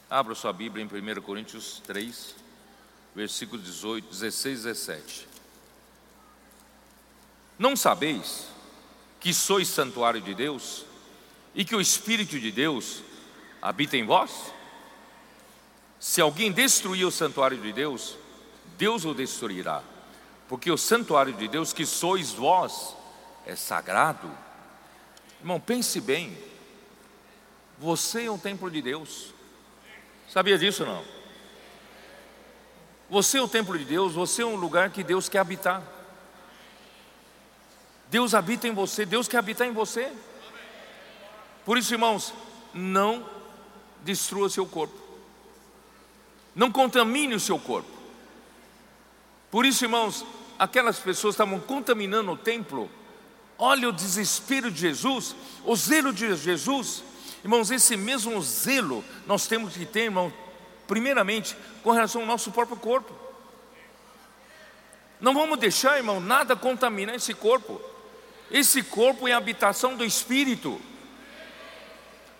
Abra 0.10 0.36
sua 0.36 0.54
Bíblia 0.54 0.84
em 0.84 1.18
1 1.18 1.22
Coríntios 1.22 1.82
3 1.86 2.36
versículo 3.14 3.62
18, 3.62 4.08
16 4.10 4.64
17. 4.64 5.28
Não 7.60 7.76
sabeis 7.76 8.48
que 9.20 9.34
sois 9.34 9.68
santuário 9.68 10.22
de 10.22 10.34
Deus 10.34 10.86
e 11.54 11.66
que 11.66 11.76
o 11.76 11.82
Espírito 11.82 12.40
de 12.40 12.52
Deus 12.52 13.04
habita 13.62 13.96
em 13.96 14.06
vós? 14.06 14.54
Se 16.00 16.20
alguém 16.20 16.52
destruir 16.52 17.06
o 17.06 17.12
santuário 17.12 17.58
de 17.58 17.72
Deus, 17.72 18.18
Deus 18.78 19.06
o 19.06 19.14
destruirá, 19.14 19.84
porque 20.50 20.72
o 20.72 20.78
santuário 20.78 21.34
de 21.34 21.48
Deus 21.48 21.72
que 21.72 21.86
sois 21.86 22.32
vós 22.32 22.96
é 23.46 23.56
sagrado. 23.56 24.30
Irmão, 25.40 25.60
pense 25.60 26.02
bem, 26.02 26.36
você 27.78 28.26
é 28.26 28.32
um 28.32 28.38
templo 28.38 28.70
de 28.72 28.82
Deus, 28.82 29.34
sabia 30.28 30.58
disso 30.58 30.86
não? 30.86 31.04
Você 33.10 33.38
é 33.38 33.42
o 33.42 33.48
templo 33.48 33.78
de 33.78 33.86
Deus, 33.86 34.14
você 34.14 34.42
é 34.42 34.46
um 34.46 34.56
lugar 34.56 34.90
que 34.90 35.04
Deus 35.04 35.28
quer 35.28 35.40
habitar. 35.40 35.84
Deus 38.10 38.34
habita 38.34 38.68
em 38.68 38.74
você, 38.74 39.06
Deus 39.06 39.28
quer 39.28 39.38
habitar 39.38 39.68
em 39.68 39.74
você. 39.74 40.12
Por 41.66 41.78
isso, 41.78 41.94
irmãos, 41.94 42.34
não 42.74 43.41
destrua 44.02 44.50
seu 44.50 44.66
corpo. 44.66 45.00
Não 46.56 46.72
contamine 46.72 47.36
o 47.36 47.40
seu 47.40 47.58
corpo. 47.58 47.90
Por 49.50 49.66
isso, 49.66 49.86
irmãos, 49.86 50.26
aquelas 50.58 51.00
pessoas 51.00 51.34
estavam 51.34 51.60
contaminando 51.60 52.32
o 52.32 52.38
templo. 52.38 52.90
Olha 53.58 53.90
o 53.90 53.94
desespero 53.94 54.72
de 54.72 54.80
Jesus, 54.80 55.36
o 55.66 55.76
zelo 55.76 56.12
de 56.12 56.36
Jesus. 56.36 57.04
Irmãos, 57.44 57.72
esse 57.72 57.96
mesmo 57.98 58.42
zelo 58.42 59.04
nós 59.26 59.48
temos 59.48 59.74
que 59.74 59.86
ter, 59.86 60.06
irmão, 60.06 60.32
primeiramente 60.88 61.56
com 61.84 61.92
relação 61.92 62.22
ao 62.22 62.28
nosso 62.28 62.52
próprio 62.52 62.78
corpo. 62.78 63.14
Não 65.20 65.34
vamos 65.34 65.60
deixar, 65.60 65.98
irmão, 65.98 66.20
nada 66.20 66.56
contaminar 66.56 67.16
esse 67.16 67.34
corpo. 67.34 67.80
Esse 68.50 68.84
corpo 68.84 69.28
é 69.28 69.34
a 69.34 69.38
habitação 69.38 69.96
do 69.96 70.04
Espírito. 70.04 70.82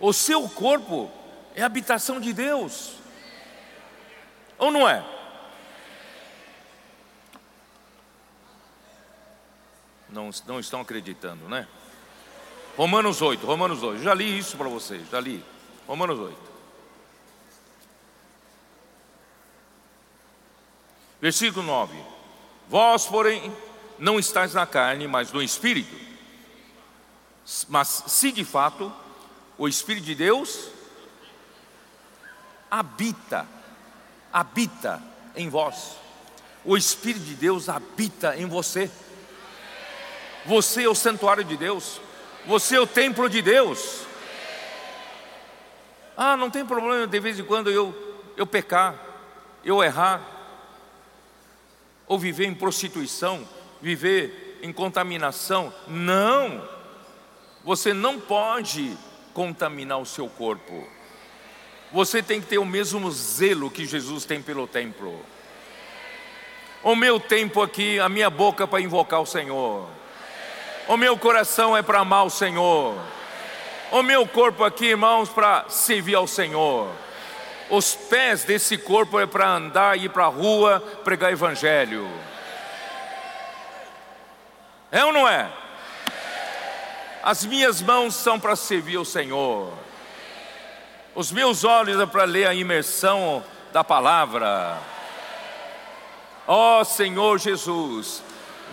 O 0.00 0.12
seu 0.12 0.48
corpo 0.48 1.10
é 1.54 1.62
habitação 1.62 2.20
de 2.20 2.32
Deus. 2.32 2.94
Ou 4.58 4.70
não 4.70 4.88
é? 4.88 5.04
Não, 10.08 10.30
não 10.46 10.60
estão 10.60 10.80
acreditando, 10.80 11.48
né? 11.48 11.66
Romanos 12.76 13.20
8, 13.20 13.44
Romanos 13.46 13.82
8. 13.82 14.02
Já 14.02 14.14
li 14.14 14.38
isso 14.38 14.56
para 14.56 14.68
vocês, 14.68 15.08
já 15.10 15.20
li. 15.20 15.42
Romanos 15.86 16.18
8. 16.18 16.52
Versículo 21.20 21.64
9. 21.64 21.96
Vós, 22.68 23.06
porém, 23.06 23.54
não 23.98 24.18
estáis 24.18 24.54
na 24.54 24.66
carne, 24.66 25.06
mas 25.06 25.32
no 25.32 25.42
espírito. 25.42 25.94
Mas 27.68 28.04
se 28.06 28.32
de 28.32 28.44
fato 28.44 28.92
o 29.56 29.68
espírito 29.68 30.04
de 30.04 30.14
Deus 30.14 30.68
habita, 32.72 33.46
habita 34.32 35.02
em 35.36 35.50
vós. 35.50 35.98
O 36.64 36.74
espírito 36.74 37.26
de 37.26 37.34
Deus 37.34 37.68
habita 37.68 38.34
em 38.34 38.46
você. 38.46 38.90
Você 40.46 40.84
é 40.84 40.88
o 40.88 40.94
santuário 40.94 41.44
de 41.44 41.54
Deus. 41.54 42.00
Você 42.46 42.76
é 42.76 42.80
o 42.80 42.86
templo 42.86 43.28
de 43.28 43.42
Deus. 43.42 44.06
Ah, 46.16 46.34
não 46.34 46.48
tem 46.48 46.64
problema 46.64 47.06
de 47.06 47.20
vez 47.20 47.38
em 47.38 47.44
quando 47.44 47.70
eu, 47.70 47.94
eu 48.38 48.46
pecar, 48.46 48.98
eu 49.62 49.84
errar, 49.84 50.22
ou 52.06 52.18
viver 52.18 52.46
em 52.46 52.54
prostituição, 52.54 53.46
viver 53.82 54.60
em 54.62 54.72
contaminação. 54.72 55.72
Não, 55.86 56.66
você 57.64 57.92
não 57.92 58.18
pode 58.18 58.96
contaminar 59.34 59.98
o 59.98 60.06
seu 60.06 60.28
corpo. 60.28 61.01
Você 61.92 62.22
tem 62.22 62.40
que 62.40 62.46
ter 62.46 62.58
o 62.58 62.64
mesmo 62.64 63.10
zelo 63.10 63.70
que 63.70 63.84
Jesus 63.84 64.24
tem 64.24 64.40
pelo 64.40 64.66
templo. 64.66 65.20
O 66.82 66.96
meu 66.96 67.20
tempo 67.20 67.60
aqui, 67.60 68.00
a 68.00 68.08
minha 68.08 68.30
boca 68.30 68.66
para 68.66 68.80
invocar 68.80 69.20
o 69.20 69.26
Senhor. 69.26 69.88
O 70.88 70.96
meu 70.96 71.16
coração 71.18 71.76
é 71.76 71.82
para 71.82 72.00
amar 72.00 72.24
o 72.24 72.30
Senhor. 72.30 72.98
O 73.90 74.02
meu 74.02 74.26
corpo 74.26 74.64
aqui, 74.64 74.86
irmãos, 74.86 75.28
para 75.28 75.66
servir 75.68 76.14
ao 76.14 76.26
Senhor. 76.26 76.90
Os 77.68 77.94
pés 77.94 78.42
desse 78.42 78.78
corpo 78.78 79.20
é 79.20 79.26
para 79.26 79.48
andar, 79.48 79.98
ir 79.98 80.08
para 80.08 80.24
a 80.24 80.28
rua, 80.28 80.80
pregar 81.04 81.30
evangelho. 81.30 82.10
É 84.90 85.04
ou 85.04 85.12
não 85.12 85.28
é? 85.28 85.48
As 87.22 87.44
minhas 87.44 87.80
mãos 87.80 88.14
são 88.14 88.40
para 88.40 88.56
servir 88.56 88.96
ao 88.96 89.04
Senhor. 89.04 89.72
Os 91.14 91.30
meus 91.30 91.62
olhos 91.62 92.00
é 92.00 92.06
para 92.06 92.24
ler 92.24 92.46
a 92.46 92.54
imersão 92.54 93.44
da 93.70 93.84
palavra. 93.84 94.80
Ó 96.46 96.80
oh, 96.80 96.84
Senhor 96.86 97.38
Jesus, 97.38 98.22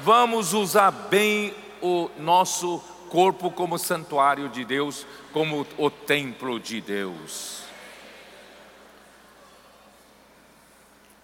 vamos 0.02 0.54
usar 0.54 0.90
bem 0.90 1.54
o 1.82 2.10
nosso 2.18 2.80
corpo 3.10 3.52
como 3.52 3.78
santuário 3.78 4.48
de 4.48 4.64
Deus, 4.64 5.06
como 5.34 5.68
o 5.78 5.90
templo 5.90 6.62
de 6.62 6.80
Deus. 6.80 7.64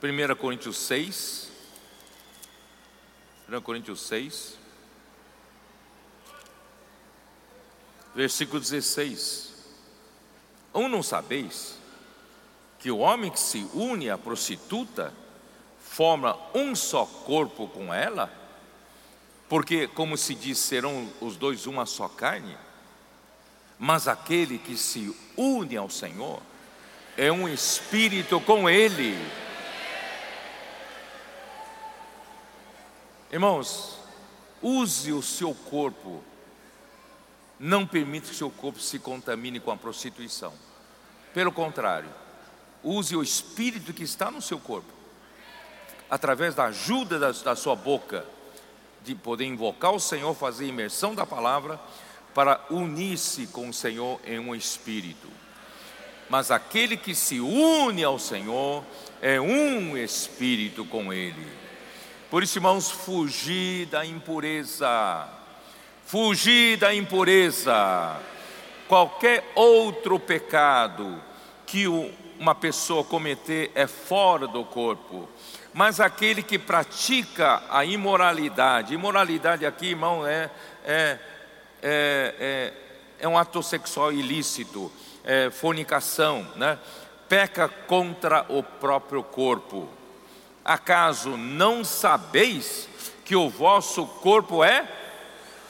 1 0.03 0.35
Coríntios 0.35 0.77
6. 0.77 1.49
1 3.49 3.61
Coríntios 3.61 4.01
6. 4.01 4.57
Versículo 8.13 8.59
16. 8.59 9.54
Ou 10.75 10.89
não 10.89 11.01
sabeis 11.01 11.79
que 12.79 12.91
o 12.91 12.97
homem 12.97 13.31
que 13.31 13.39
se 13.39 13.65
une 13.73 14.09
à 14.09 14.17
prostituta 14.17 15.13
forma 15.79 16.37
um 16.53 16.75
só 16.75 17.05
corpo 17.05 17.69
com 17.69 17.93
ela? 17.93 18.29
Porque, 19.47 19.87
como 19.87 20.17
se 20.17 20.35
diz, 20.35 20.57
serão 20.57 21.09
os 21.21 21.37
dois 21.37 21.65
uma 21.65 21.85
só 21.85 22.09
carne. 22.09 22.57
Mas 23.79 24.05
aquele 24.05 24.57
que 24.57 24.75
se 24.75 25.15
une 25.37 25.77
ao 25.77 25.89
Senhor 25.89 26.41
é 27.15 27.31
um 27.31 27.47
espírito 27.47 28.41
com 28.41 28.69
Ele. 28.69 29.17
Irmãos, 33.31 33.97
use 34.61 35.13
o 35.13 35.21
seu 35.21 35.55
corpo, 35.55 36.21
não 37.59 37.85
permita 37.85 38.29
que 38.29 38.35
seu 38.35 38.49
corpo 38.49 38.79
se 38.79 38.99
contamine 38.99 39.59
com 39.59 39.71
a 39.71 39.77
prostituição. 39.77 40.53
Pelo 41.33 41.51
contrário, 41.51 42.09
use 42.83 43.15
o 43.15 43.23
espírito 43.23 43.93
que 43.93 44.03
está 44.03 44.29
no 44.29 44.41
seu 44.41 44.59
corpo, 44.59 44.91
através 46.09 46.53
da 46.55 46.65
ajuda 46.65 47.17
da, 47.17 47.31
da 47.31 47.55
sua 47.55 47.75
boca 47.75 48.25
de 49.03 49.13
poder 49.13 49.45
invocar 49.45 49.91
o 49.91 49.99
Senhor, 49.99 50.33
fazer 50.33 50.67
imersão 50.67 51.13
da 51.13 51.25
palavra, 51.25 51.79
para 52.33 52.59
unir-se 52.69 53.47
com 53.47 53.69
o 53.69 53.73
Senhor 53.73 54.19
em 54.25 54.39
um 54.39 54.53
espírito. 54.53 55.27
Mas 56.29 56.51
aquele 56.51 56.97
que 56.97 57.13
se 57.13 57.39
une 57.39 58.03
ao 58.03 58.17
Senhor 58.17 58.83
é 59.21 59.39
um 59.39 59.95
espírito 59.95 60.83
com 60.85 61.13
Ele. 61.13 61.47
Por 62.29 62.43
isso, 62.43 62.57
irmãos, 62.57 62.89
fugir 62.89 63.85
da 63.85 64.05
impureza, 64.05 65.29
fugir 66.05 66.77
da 66.77 66.93
impureza, 66.93 68.19
qualquer 68.87 69.51
outro 69.55 70.19
pecado 70.19 71.21
que 71.65 71.87
uma 71.87 72.55
pessoa 72.55 73.03
cometer 73.03 73.71
é 73.75 73.87
fora 73.87 74.47
do 74.47 74.63
corpo 74.63 75.27
mas 75.75 75.99
aquele 75.99 76.41
que 76.41 76.57
pratica 76.57 77.61
a 77.69 77.83
imoralidade, 77.83 78.93
imoralidade 78.93 79.65
aqui, 79.65 79.87
irmão, 79.87 80.25
é, 80.25 80.49
é, 80.85 81.19
é, 81.83 82.35
é, 82.39 82.73
é 83.19 83.27
um 83.27 83.37
ato 83.37 83.61
sexual 83.61 84.13
ilícito, 84.13 84.89
é 85.25 85.49
fornicação, 85.49 86.47
né? 86.55 86.79
peca 87.27 87.67
contra 87.67 88.45
o 88.47 88.63
próprio 88.63 89.21
corpo. 89.21 89.89
Acaso 90.63 91.35
não 91.35 91.83
sabeis 91.83 92.87
que 93.25 93.35
o 93.35 93.49
vosso 93.49 94.07
corpo 94.07 94.63
é 94.63 94.87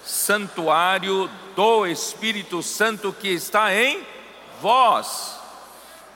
santuário 0.05 1.29
do 1.55 1.85
Espírito 1.85 2.61
Santo 2.61 3.11
que 3.13 3.29
está 3.29 3.73
em 3.73 4.05
vós, 4.61 5.39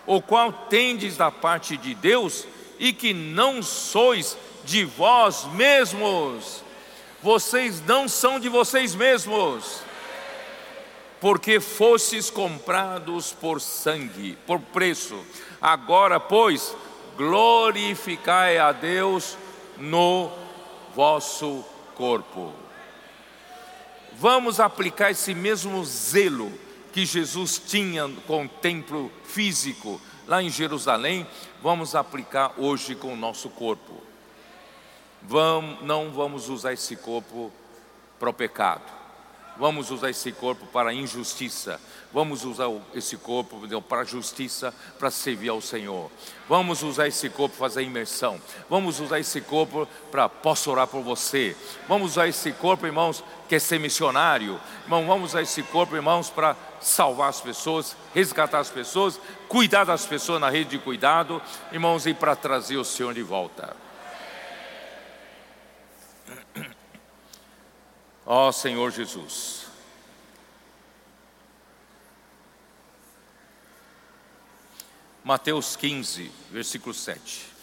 o 0.06 0.22
qual 0.22 0.52
tendes 0.52 1.18
da 1.18 1.32
parte 1.32 1.76
de 1.76 1.94
Deus? 1.96 2.46
e 2.80 2.94
que 2.94 3.14
não 3.14 3.62
sois 3.62 4.38
de 4.64 4.86
vós 4.86 5.44
mesmos. 5.54 6.64
Vocês 7.22 7.84
não 7.86 8.08
são 8.08 8.40
de 8.40 8.48
vocês 8.48 8.96
mesmos, 8.96 9.82
porque 11.20 11.60
fostes 11.60 12.30
comprados 12.30 13.34
por 13.34 13.60
sangue, 13.60 14.38
por 14.48 14.60
preço. 14.60 15.22
Agora, 15.62 16.18
pois, 16.18 16.74
glorificai 17.18 18.58
a 18.58 18.72
Deus 18.72 19.38
no 19.78 20.32
vosso 20.96 21.66
corpo. 21.96 22.54
Vamos 24.20 24.60
aplicar 24.60 25.12
esse 25.12 25.34
mesmo 25.34 25.82
zelo 25.86 26.52
que 26.92 27.06
Jesus 27.06 27.58
tinha 27.58 28.10
com 28.28 28.44
o 28.44 28.50
templo 28.50 29.10
físico 29.24 30.02
lá 30.28 30.44
em 30.44 30.50
Jerusalém, 30.50 31.26
vamos 31.64 31.96
aplicar 31.96 32.54
hoje 32.58 32.96
com 32.96 33.14
o 33.14 33.16
nosso 33.16 33.50
corpo. 33.50 34.04
Vamos, 35.22 35.82
não 35.84 36.12
vamos 36.12 36.50
usar 36.50 36.74
esse 36.74 36.98
corpo 36.98 37.50
para 38.20 38.30
o 38.30 38.34
pecado. 38.34 38.99
Vamos 39.60 39.92
usar 39.92 40.10
esse 40.10 40.32
corpo 40.32 40.66
para 40.68 40.94
injustiça. 40.94 41.82
Vamos 42.14 42.46
usar 42.46 42.68
esse 42.96 43.18
corpo 43.18 43.60
para 43.82 44.06
justiça, 44.06 44.74
para 44.98 45.12
servir 45.12 45.50
ao 45.50 45.60
Senhor. 45.60 46.10
Vamos 46.48 46.82
usar 46.82 47.10
esse 47.10 47.30
corpo 47.30 47.58
para 47.58 47.68
fazer 47.68 47.84
imersão. 47.84 48.40
Vamos 48.70 49.02
usar 49.02 49.20
esse 49.20 49.42
corpo 49.42 49.86
para 50.10 50.30
posso 50.30 50.72
orar 50.72 50.88
por 50.88 51.04
você. 51.04 51.58
Vamos 51.90 52.12
usar 52.12 52.30
esse 52.30 52.54
corpo, 52.54 52.86
irmãos, 52.86 53.22
que 53.50 53.56
é 53.56 53.60
ser 53.60 53.82
missionário. 53.82 54.58
Irmão, 54.86 55.06
vamos 55.06 55.32
usar 55.32 55.42
esse 55.42 55.62
corpo, 55.62 55.94
irmãos, 55.94 56.30
para 56.30 56.56
salvar 56.80 57.28
as 57.28 57.42
pessoas, 57.42 57.98
resgatar 58.16 58.60
as 58.60 58.70
pessoas, 58.70 59.20
cuidar 59.50 59.84
das 59.84 60.06
pessoas 60.06 60.40
na 60.40 60.50
rede 60.50 60.70
de 60.70 60.80
cuidado, 60.80 61.42
irmãos, 61.74 62.08
e 62.08 62.14
para 62.14 62.34
trazer 62.34 62.78
o 62.78 62.86
Senhor 62.86 63.14
de 63.14 63.24
volta. 63.24 63.76
Ó 68.32 68.52
Senhor 68.52 68.92
Jesus. 68.92 69.66
Mateus 75.24 75.76
15, 75.76 76.30
versículo 76.52 76.94
7. 76.94 77.59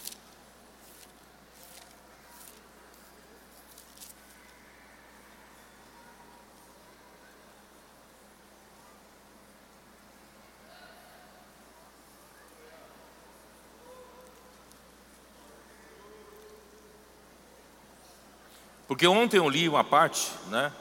Porque 18.89 19.07
ontem 19.07 19.39
eu 19.39 19.49
li 19.49 19.69
uma 19.69 19.83
parte, 19.83 20.31
né? 20.49 20.73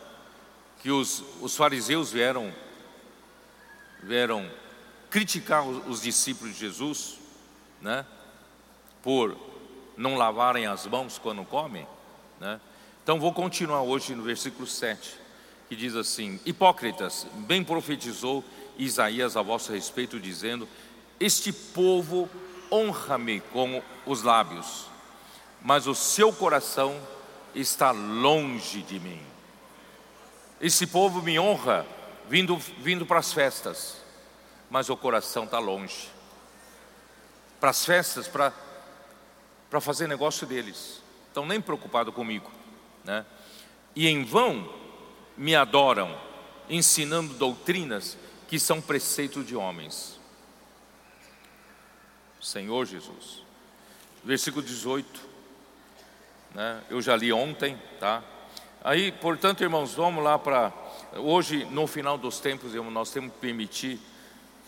Que 0.81 0.91
os, 0.91 1.23
os 1.41 1.55
fariseus 1.55 2.11
vieram, 2.11 2.53
vieram 4.03 4.49
criticar 5.09 5.67
os, 5.67 5.87
os 5.87 6.01
discípulos 6.01 6.53
de 6.53 6.59
Jesus, 6.59 7.19
né? 7.81 8.05
Por 9.01 9.35
não 9.97 10.15
lavarem 10.15 10.67
as 10.67 10.85
mãos 10.85 11.17
quando 11.17 11.43
comem, 11.43 11.87
né? 12.39 12.59
Então 13.03 13.19
vou 13.19 13.33
continuar 13.33 13.81
hoje 13.81 14.13
no 14.13 14.23
versículo 14.23 14.67
7, 14.67 15.15
que 15.67 15.75
diz 15.75 15.95
assim: 15.95 16.39
Hipócritas, 16.45 17.25
bem 17.33 17.63
profetizou 17.63 18.43
Isaías 18.77 19.35
a 19.35 19.41
vosso 19.41 19.71
respeito, 19.71 20.19
dizendo: 20.19 20.67
Este 21.19 21.51
povo 21.51 22.29
honra-me 22.71 23.39
com 23.39 23.81
os 24.05 24.21
lábios, 24.21 24.85
mas 25.61 25.87
o 25.87 25.95
seu 25.95 26.31
coração 26.31 26.99
está 27.55 27.91
longe 27.91 28.81
de 28.83 28.99
mim. 28.99 29.21
Esse 30.59 30.85
povo 30.85 31.21
me 31.21 31.39
honra 31.39 31.85
vindo, 32.29 32.57
vindo 32.57 33.05
para 33.05 33.19
as 33.19 33.33
festas, 33.33 33.97
mas 34.69 34.89
o 34.89 34.97
coração 34.97 35.45
está 35.45 35.57
longe. 35.57 36.09
Para 37.59 37.69
as 37.69 37.85
festas, 37.85 38.27
para, 38.27 38.53
para 39.69 39.79
fazer 39.79 40.07
negócio 40.07 40.45
deles. 40.45 41.01
Estão 41.27 41.45
nem 41.45 41.61
preocupados 41.61 42.13
comigo. 42.13 42.51
Né? 43.03 43.25
E 43.95 44.07
em 44.07 44.23
vão 44.23 44.73
me 45.37 45.55
adoram, 45.55 46.19
ensinando 46.69 47.33
doutrinas 47.33 48.17
que 48.47 48.59
são 48.59 48.81
preceitos 48.81 49.45
de 49.45 49.55
homens. 49.55 50.19
Senhor 52.41 52.85
Jesus. 52.85 53.43
Versículo 54.23 54.63
18 54.63 55.34
né? 56.55 56.81
Eu 56.89 57.01
já 57.01 57.17
li 57.17 57.33
ontem, 57.33 57.77
tá? 57.99 58.23
Aí, 58.81 59.11
portanto, 59.11 59.61
irmãos, 59.61 59.93
vamos 59.93 60.23
lá 60.23 60.39
para 60.39 60.71
hoje, 61.13 61.65
no 61.65 61.85
final 61.85 62.17
dos 62.17 62.39
tempos, 62.39 62.73
nós 62.73 63.11
temos 63.11 63.33
que 63.33 63.39
permitir 63.39 63.99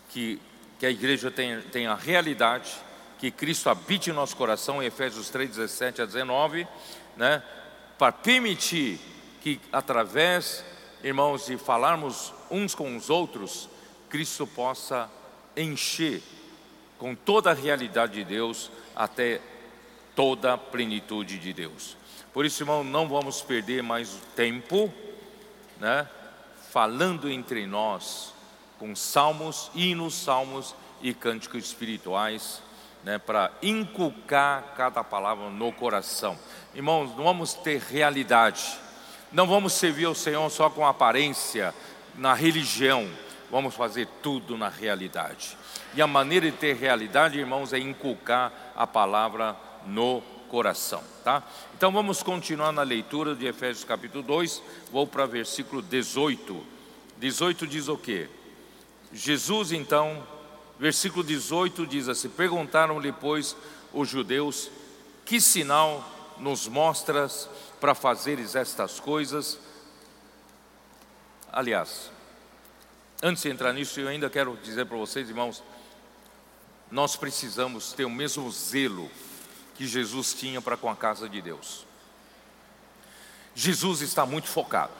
que, 0.10 0.40
que 0.78 0.86
a 0.86 0.90
igreja 0.90 1.32
tenha, 1.32 1.62
tenha 1.72 1.92
a 1.92 1.96
realidade, 1.96 2.76
que 3.18 3.32
Cristo 3.32 3.70
habite 3.70 4.10
em 4.10 4.14
nosso 4.14 4.36
coração, 4.36 4.84
em 4.84 4.88
Efésios 4.88 5.30
3, 5.30 5.50
17 5.50 6.02
a 6.02 6.06
19, 6.06 6.68
né? 7.16 7.42
Para 7.98 8.12
permitir 8.12 9.00
que 9.42 9.60
através, 9.72 10.66
irmãos, 11.02 11.46
de 11.46 11.58
falarmos 11.58 12.34
uns 12.52 12.76
com 12.76 12.98
os 12.98 13.10
outros, 13.10 13.70
Cristo 14.10 14.46
possa 14.46 15.10
encher 15.56 16.22
com 16.98 17.16
toda 17.16 17.52
a 17.52 17.54
realidade 17.54 18.14
de 18.14 18.26
Deus 18.26 18.70
até 18.96 19.40
toda 20.18 20.56
a 20.56 20.58
plenitude 20.58 21.38
de 21.38 21.54
Deus. 21.54 21.96
Por 22.34 22.44
isso, 22.44 22.64
irmão, 22.64 22.84
não 22.84 23.08
vamos 23.08 23.40
perder 23.40 23.84
mais 23.84 24.16
o 24.16 24.20
tempo, 24.36 24.92
né? 25.80 26.10
Falando 26.72 27.30
entre 27.30 27.68
nós 27.68 28.34
com 28.80 28.96
salmos, 28.96 29.70
hinos, 29.76 30.16
salmos 30.16 30.76
e 31.04 31.14
cânticos 31.14 31.66
espirituais, 31.66 32.64
né? 33.04 33.20
Para 33.20 33.52
inculcar 33.62 34.74
cada 34.76 35.04
palavra 35.04 35.52
no 35.52 35.72
coração. 35.72 36.36
Irmãos, 36.74 37.16
não 37.16 37.24
vamos 37.24 37.54
ter 37.54 37.80
realidade. 37.80 38.76
Não 39.32 39.46
vamos 39.46 39.74
servir 39.74 40.06
ao 40.06 40.16
Senhor 40.16 40.50
só 40.50 40.68
com 40.68 40.84
aparência 40.84 41.76
na 42.16 42.34
religião. 42.34 43.08
Vamos 43.52 43.76
fazer 43.76 44.08
tudo 44.24 44.58
na 44.58 44.68
realidade. 44.68 45.56
E 45.94 46.02
a 46.02 46.08
maneira 46.08 46.50
de 46.50 46.58
ter 46.58 46.76
realidade, 46.76 47.38
irmãos, 47.38 47.72
é 47.72 47.78
inculcar 47.78 48.52
a 48.76 48.88
palavra 48.88 49.56
no 49.86 50.22
coração, 50.50 51.04
tá? 51.24 51.44
Então 51.76 51.92
vamos 51.92 52.24
continuar 52.24 52.72
na 52.72 52.82
leitura 52.82 53.36
de 53.36 53.46
Efésios 53.46 53.84
capítulo 53.84 54.24
2, 54.24 54.62
vou 54.92 55.06
para 55.06 55.26
versículo 55.26 55.82
18. 55.82 56.66
18 57.18 57.68
diz 57.68 57.88
o 57.88 57.98
quê? 57.98 58.30
Jesus 59.12 59.72
então, 59.72 60.26
versículo 60.80 61.24
18 61.24 61.86
diz 61.86 62.08
assim: 62.08 62.30
Perguntaram-lhe, 62.30 63.12
pois, 63.12 63.56
os 63.94 64.10
judeus: 64.10 64.70
Que 65.26 65.40
sinal 65.40 66.04
nos 66.38 66.68
mostras 66.68 67.50
para 67.80 67.96
fazeres 67.96 68.56
estas 68.56 69.00
coisas? 69.00 69.60
Aliás, 71.52 72.12
antes 73.24 73.44
de 73.44 73.50
entrar 73.50 73.74
nisso, 73.74 74.00
eu 74.00 74.08
ainda 74.08 74.30
quero 74.30 74.58
dizer 74.62 74.86
para 74.86 74.98
vocês, 74.98 75.30
irmãos, 75.30 75.64
nós 76.92 77.16
precisamos 77.16 77.94
ter 77.94 78.06
o 78.06 78.10
mesmo 78.10 78.50
zelo 78.52 79.10
que 79.78 79.88
Jesus 79.88 80.34
tinha 80.34 80.62
para 80.62 80.76
com 80.76 80.90
a 80.90 80.96
casa 80.96 81.30
de 81.30 81.42
Deus. 81.42 81.86
Jesus 83.54 84.02
está 84.02 84.26
muito 84.26 84.48
focado. 84.48 84.92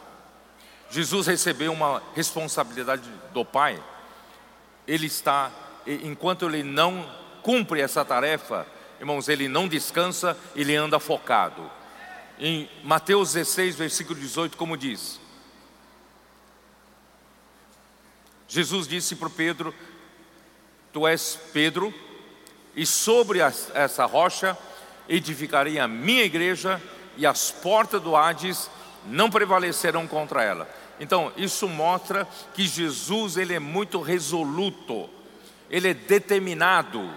Jesus 0.90 1.28
recebeu 1.28 1.74
uma 1.74 2.02
responsabilidade 2.16 3.10
do 3.34 3.44
Pai. 3.44 3.82
Ele 4.88 5.08
está, 5.08 5.52
enquanto 5.86 6.46
ele 6.46 6.64
não 6.64 7.10
cumpre 7.42 7.82
essa 7.82 8.06
tarefa, 8.06 8.66
irmãos, 9.00 9.28
ele 9.28 9.48
não 9.48 9.68
descansa, 9.68 10.38
ele 10.56 10.76
anda 10.76 11.00
focado. 11.00 11.70
Em 12.40 12.70
Mateus 12.84 13.34
16, 13.34 13.76
versículo 13.76 14.20
18, 14.20 14.56
como 14.56 14.78
diz: 14.78 15.20
Jesus 18.48 18.88
disse 18.88 19.16
para 19.16 19.30
Pedro: 19.30 19.74
Tu 20.94 21.08
és 21.08 21.40
Pedro, 21.52 21.94
e 22.78 22.86
sobre 22.86 23.40
essa 23.40 24.06
rocha 24.06 24.56
edificarei 25.10 25.80
a 25.80 25.88
minha 25.88 26.24
igreja, 26.24 26.80
e 27.18 27.26
as 27.26 27.50
portas 27.50 28.00
do 28.00 28.16
Hades 28.16 28.70
não 29.08 29.32
prevalecerão 29.32 30.06
contra 30.06 30.44
ela. 30.44 30.70
Então, 31.00 31.32
isso 31.36 31.68
mostra 31.68 32.28
que 32.54 32.68
Jesus 32.68 33.36
ele 33.36 33.56
é 33.56 33.60
muito 33.60 34.00
resoluto, 34.00 35.10
ele 35.72 35.90
é 35.90 35.94
determinado, 35.96 37.10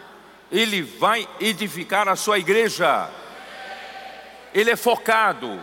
ele 0.50 0.82
vai 0.82 1.28
edificar 1.38 2.08
a 2.08 2.16
sua 2.16 2.38
igreja, 2.38 3.10
ele 4.54 4.70
é 4.70 4.76
focado, 4.76 5.60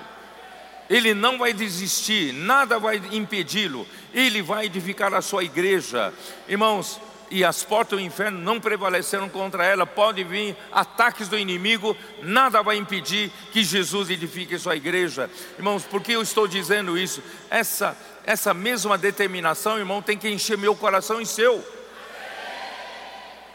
ele 0.87 1.15
não 1.15 1.39
vai 1.39 1.53
desistir, 1.53 2.33
nada 2.33 2.77
vai 2.77 3.01
impedi-lo, 3.11 3.87
ele 4.13 4.43
vai 4.43 4.67
edificar 4.67 5.13
a 5.15 5.21
sua 5.21 5.43
igreja. 5.43 6.13
Irmãos, 6.47 6.99
e 7.29 7.43
as 7.43 7.63
portas 7.63 7.99
do 7.99 8.03
inferno 8.03 8.39
não 8.39 8.59
prevaleceram 8.59 9.29
contra 9.29 9.65
ela. 9.65 9.85
Pode 9.85 10.23
vir 10.23 10.55
ataques 10.71 11.27
do 11.27 11.37
inimigo, 11.37 11.95
nada 12.21 12.61
vai 12.61 12.77
impedir 12.77 13.31
que 13.51 13.63
Jesus 13.63 14.09
edifique 14.09 14.57
sua 14.57 14.75
igreja. 14.75 15.29
Irmãos, 15.57 15.83
por 15.83 16.01
que 16.01 16.13
eu 16.13 16.21
estou 16.21 16.47
dizendo 16.47 16.97
isso? 16.97 17.21
Essa, 17.49 17.97
essa 18.25 18.53
mesma 18.53 18.97
determinação, 18.97 19.77
irmão, 19.77 20.01
tem 20.01 20.17
que 20.17 20.29
encher 20.29 20.57
meu 20.57 20.75
coração 20.75 21.21
e 21.21 21.25
seu. 21.25 21.63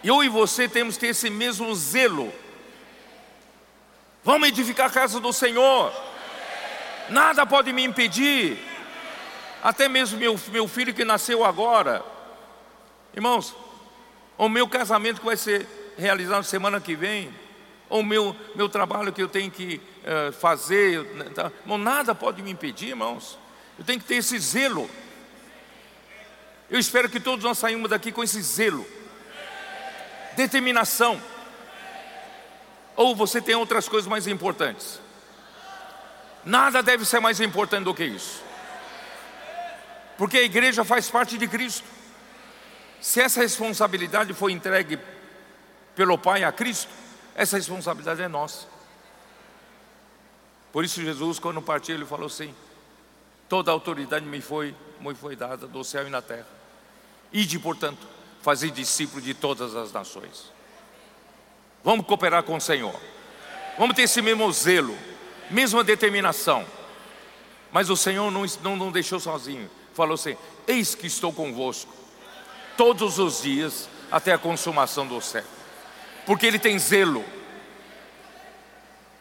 Eu 0.04 0.22
e 0.22 0.28
você 0.28 0.68
temos 0.68 0.96
que 0.96 1.02
ter 1.02 1.08
esse 1.08 1.30
mesmo 1.30 1.74
zelo. 1.74 2.32
Vamos 4.24 4.48
edificar 4.48 4.86
a 4.86 4.90
casa 4.90 5.20
do 5.20 5.32
Senhor. 5.32 5.92
Nada 7.08 7.46
pode 7.46 7.72
me 7.72 7.84
impedir. 7.84 8.58
Até 9.62 9.88
mesmo 9.88 10.18
meu, 10.18 10.38
meu 10.50 10.66
filho 10.66 10.92
que 10.92 11.04
nasceu 11.04 11.44
agora. 11.44 12.11
Irmãos, 13.14 13.54
o 14.38 14.48
meu 14.48 14.66
casamento 14.66 15.20
que 15.20 15.26
vai 15.26 15.36
ser 15.36 15.66
realizado 15.98 16.44
semana 16.44 16.80
que 16.80 16.96
vem, 16.96 17.32
ou 17.88 18.00
o 18.00 18.04
meu, 18.04 18.34
meu 18.54 18.68
trabalho 18.68 19.12
que 19.12 19.22
eu 19.22 19.28
tenho 19.28 19.50
que 19.50 19.80
uh, 20.02 20.32
fazer, 20.32 21.04
né, 21.14 21.26
tá? 21.34 21.52
Irmão, 21.60 21.76
nada 21.76 22.14
pode 22.14 22.42
me 22.42 22.50
impedir, 22.50 22.88
irmãos. 22.88 23.38
Eu 23.78 23.84
tenho 23.84 24.00
que 24.00 24.06
ter 24.06 24.16
esse 24.16 24.38
zelo. 24.38 24.88
Eu 26.70 26.78
espero 26.78 27.10
que 27.10 27.20
todos 27.20 27.44
nós 27.44 27.58
saímos 27.58 27.90
daqui 27.90 28.10
com 28.10 28.22
esse 28.22 28.40
zelo, 28.40 28.86
determinação. 30.34 31.20
Ou 32.96 33.14
você 33.14 33.42
tem 33.42 33.54
outras 33.54 33.88
coisas 33.88 34.08
mais 34.08 34.26
importantes? 34.26 34.98
Nada 36.44 36.82
deve 36.82 37.04
ser 37.04 37.20
mais 37.20 37.40
importante 37.40 37.84
do 37.84 37.94
que 37.94 38.04
isso, 38.04 38.42
porque 40.18 40.38
a 40.38 40.42
igreja 40.42 40.82
faz 40.82 41.10
parte 41.10 41.36
de 41.36 41.46
Cristo. 41.46 42.01
Se 43.02 43.20
essa 43.20 43.40
responsabilidade 43.40 44.32
foi 44.32 44.52
entregue 44.52 44.96
pelo 45.96 46.16
Pai 46.16 46.44
a 46.44 46.52
Cristo, 46.52 46.88
essa 47.34 47.56
responsabilidade 47.56 48.22
é 48.22 48.28
nossa. 48.28 48.68
Por 50.72 50.84
isso 50.84 51.02
Jesus, 51.02 51.40
quando 51.40 51.60
partiu, 51.60 51.96
ele 51.96 52.06
falou 52.06 52.26
assim: 52.26 52.54
toda 53.48 53.72
autoridade 53.72 54.24
me 54.24 54.40
foi, 54.40 54.72
me 55.00 55.16
foi 55.16 55.34
dada 55.34 55.66
do 55.66 55.82
céu 55.82 56.06
e 56.06 56.10
na 56.10 56.22
terra. 56.22 56.46
Ide, 57.32 57.58
portanto, 57.58 58.06
fazer 58.40 58.70
discípulo 58.70 59.20
de 59.20 59.34
todas 59.34 59.74
as 59.74 59.92
nações. 59.92 60.52
Vamos 61.82 62.06
cooperar 62.06 62.44
com 62.44 62.54
o 62.54 62.60
Senhor. 62.60 62.94
Vamos 63.76 63.96
ter 63.96 64.02
esse 64.02 64.22
mesmo 64.22 64.50
zelo, 64.52 64.96
mesma 65.50 65.82
determinação. 65.82 66.64
Mas 67.72 67.90
o 67.90 67.96
Senhor 67.96 68.30
não, 68.30 68.44
não, 68.62 68.76
não 68.76 68.92
deixou 68.92 69.18
sozinho. 69.18 69.68
Falou 69.92 70.14
assim: 70.14 70.36
Eis 70.68 70.94
que 70.94 71.08
estou 71.08 71.32
convosco 71.32 72.01
todos 72.76 73.18
os 73.18 73.42
dias 73.42 73.88
até 74.10 74.32
a 74.32 74.38
consumação 74.38 75.06
do 75.06 75.20
século, 75.20 75.54
porque 76.26 76.46
Ele 76.46 76.58
tem 76.58 76.78
zelo. 76.78 77.24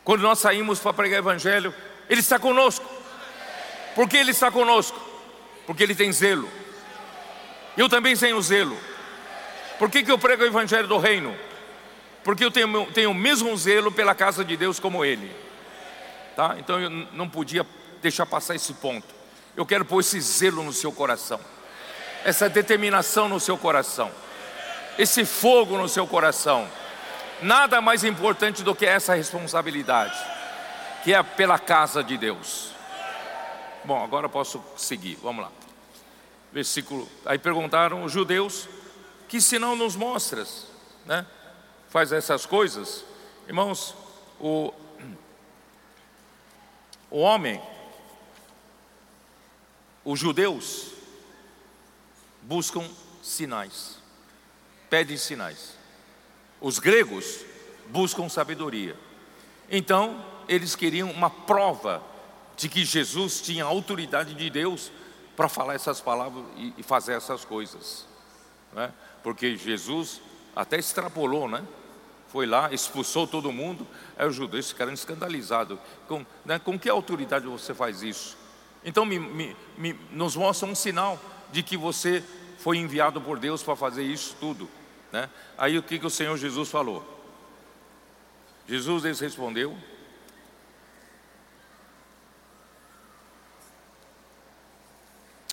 Quando 0.03 0.22
nós 0.22 0.40
saímos 0.40 0.80
para 0.80 0.94
pregar 0.94 1.19
o 1.19 1.23
Evangelho, 1.23 1.73
Ele 2.10 2.19
está 2.19 2.40
conosco. 2.40 2.86
Por 3.95 4.10
que 4.10 4.18
Ele 4.18 4.32
está 4.32 4.52
conosco? 4.52 4.99
Porque 5.65 5.84
Ele 5.84 5.95
tem 5.95 6.11
zelo. 6.11 6.49
Eu 7.78 7.88
também 7.88 8.15
tenho 8.15 8.41
zelo. 8.41 8.78
Por 9.78 9.90
que, 9.90 10.03
que 10.03 10.11
eu 10.11 10.18
prego 10.18 10.44
o 10.44 10.48
Evangelho 10.48 10.88
do 10.88 10.98
Reino? 10.98 11.36
Porque 12.23 12.44
eu 12.44 12.52
tenho, 12.52 12.86
tenho 12.91 13.11
o 13.11 13.15
mesmo 13.15 13.56
zelo 13.57 13.91
pela 13.91 14.14
casa 14.14 14.44
de 14.44 14.56
Deus 14.56 14.80
como 14.80 15.03
Ele. 15.03 15.32
Tá? 16.36 16.56
Então 16.60 16.80
eu 16.80 16.90
não 16.90 17.28
podia 17.28 17.65
deixar 18.02 18.26
passar 18.26 18.56
esse 18.56 18.73
ponto. 18.73 19.07
Eu 19.56 19.65
quero 19.65 19.84
pôr 19.84 19.99
esse 19.99 20.19
zelo 20.22 20.64
no 20.64 20.72
seu 20.72 20.91
coração, 20.91 21.40
essa 22.23 22.49
determinação 22.49 23.27
no 23.27 23.39
seu 23.39 23.57
coração, 23.57 24.11
esse 24.98 25.26
fogo 25.26 25.77
no 25.77 25.88
seu 25.88 26.06
coração. 26.06 26.68
Nada 27.41 27.81
mais 27.81 28.03
importante 28.03 28.61
do 28.61 28.76
que 28.76 28.85
essa 28.85 29.15
responsabilidade, 29.15 30.18
que 31.03 31.14
é 31.14 31.23
pela 31.23 31.57
casa 31.57 32.03
de 32.03 32.18
Deus. 32.18 32.72
Bom, 33.84 34.03
agora 34.03 34.30
posso 34.30 34.64
seguir, 34.77 35.18
vamos 35.23 35.43
lá. 35.43 35.52
Versículo. 36.53 37.10
Aí 37.26 37.39
perguntaram 37.39 38.03
os 38.03 38.11
judeus: 38.11 38.68
Que 39.27 39.41
sinal 39.41 39.76
nos 39.76 39.95
mostras? 39.95 40.68
Né? 41.06 41.26
Faz 41.89 42.11
essas 42.11 42.45
coisas. 42.45 43.03
Irmãos, 43.48 43.95
o, 44.39 44.72
o 47.10 47.19
homem, 47.19 47.60
os 50.06 50.19
judeus, 50.19 50.91
buscam 52.52 52.86
sinais, 53.23 53.98
pedem 54.90 55.15
sinais. 55.15 55.73
Os 56.60 56.80
gregos 56.80 57.45
buscam 57.88 58.28
sabedoria. 58.28 58.94
Então, 59.69 60.22
eles 60.49 60.76
queriam 60.76 61.10
uma 61.11 61.30
prova 61.30 62.03
de 62.57 62.68
que 62.68 62.84
Jesus 62.84 63.40
tinha 63.40 63.64
autoridade 63.64 64.34
de 64.34 64.49
Deus 64.49 64.91
para 65.34 65.48
falar 65.48 65.76
essas 65.76 66.02
palavras 66.02 66.44
e 66.57 66.84
fazer 66.84 67.14
essas 67.14 67.45
coisas. 67.45 68.06
Né? 68.73 68.91
Porque 69.23 69.56
Jesus 69.56 70.19
até 70.53 70.78
extrapolou, 70.78 71.48
né? 71.48 71.65
Foi 72.28 72.45
lá, 72.45 72.73
expulsou 72.73 73.26
todo 73.26 73.49
mundo. 73.53 73.88
Aí 74.18 74.28
os 74.28 74.36
judeus 74.36 74.72
ficaram 74.72 74.91
escandalizados. 74.91 75.80
Com, 76.06 76.26
né, 76.44 76.60
com 76.60 76.78
que 76.78 76.90
autoridade 76.90 77.48
você 77.48 77.73
faz 77.73 78.03
isso? 78.03 78.38
Então 78.84 79.06
me, 79.06 79.19
me, 79.19 79.56
me, 79.78 79.94
nos 80.11 80.36
mostra 80.36 80.68
um 80.68 80.76
sinal 80.76 81.18
de 81.49 81.64
que 81.64 81.78
você 81.78 82.22
foi 82.64 82.78
enviado 82.78 83.20
por 83.22 83.40
Deus 83.40 83.64
para 83.64 83.76
fazer 83.76 84.04
isso 84.04 84.36
tudo. 84.40 84.70
Né? 85.12 85.30
Aí 85.58 85.78
o 85.78 85.84
que, 85.84 86.00
que 86.00 86.06
o 86.06 86.10
Senhor 86.10 86.38
Jesus 86.38 86.70
falou? 86.70 87.04
Jesus 88.68 89.04
lhes 89.04 89.20
respondeu: 89.20 89.78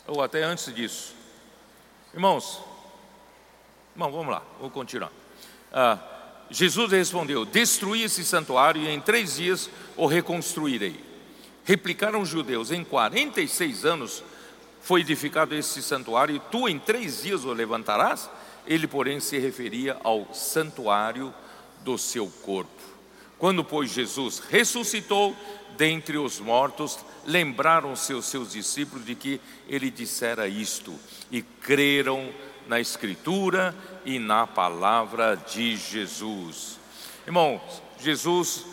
ou 0.08 0.22
até 0.22 0.42
antes 0.42 0.74
disso. 0.74 1.14
Irmãos, 2.14 2.60
irmão, 3.94 4.10
vamos 4.10 4.32
lá, 4.32 4.42
vou 4.58 4.70
continuar. 4.70 5.12
Ah, 5.72 5.98
Jesus 6.50 6.90
respondeu: 6.90 7.44
Destruí 7.44 8.02
esse 8.02 8.24
santuário 8.24 8.82
e 8.82 8.88
em 8.88 9.00
três 9.00 9.36
dias 9.36 9.70
o 9.96 10.06
reconstruirei. 10.06 10.98
Replicaram 11.64 12.22
os 12.22 12.28
judeus: 12.28 12.72
Em 12.72 12.82
46 12.82 13.84
anos 13.84 14.24
foi 14.88 15.02
edificado 15.02 15.54
esse 15.54 15.82
santuário 15.82 16.34
e 16.34 16.40
tu 16.50 16.66
em 16.66 16.78
três 16.78 17.22
dias 17.22 17.44
o 17.44 17.52
levantarás? 17.52 18.30
Ele, 18.66 18.86
porém, 18.86 19.20
se 19.20 19.36
referia 19.36 19.98
ao 20.02 20.32
santuário 20.32 21.32
do 21.84 21.98
seu 21.98 22.26
corpo. 22.42 22.82
Quando, 23.38 23.62
pois, 23.62 23.90
Jesus 23.90 24.38
ressuscitou 24.38 25.36
dentre 25.76 26.16
os 26.16 26.40
mortos, 26.40 26.98
lembraram-se 27.26 28.14
os 28.14 28.24
seus 28.24 28.52
discípulos 28.52 29.04
de 29.04 29.14
que 29.14 29.38
ele 29.68 29.90
dissera 29.90 30.48
isto 30.48 30.94
e 31.30 31.42
creram 31.42 32.32
na 32.66 32.80
Escritura 32.80 33.76
e 34.06 34.18
na 34.18 34.46
palavra 34.46 35.36
de 35.36 35.76
Jesus. 35.76 36.80
Irmãos, 37.26 37.60
Jesus, 38.00 38.64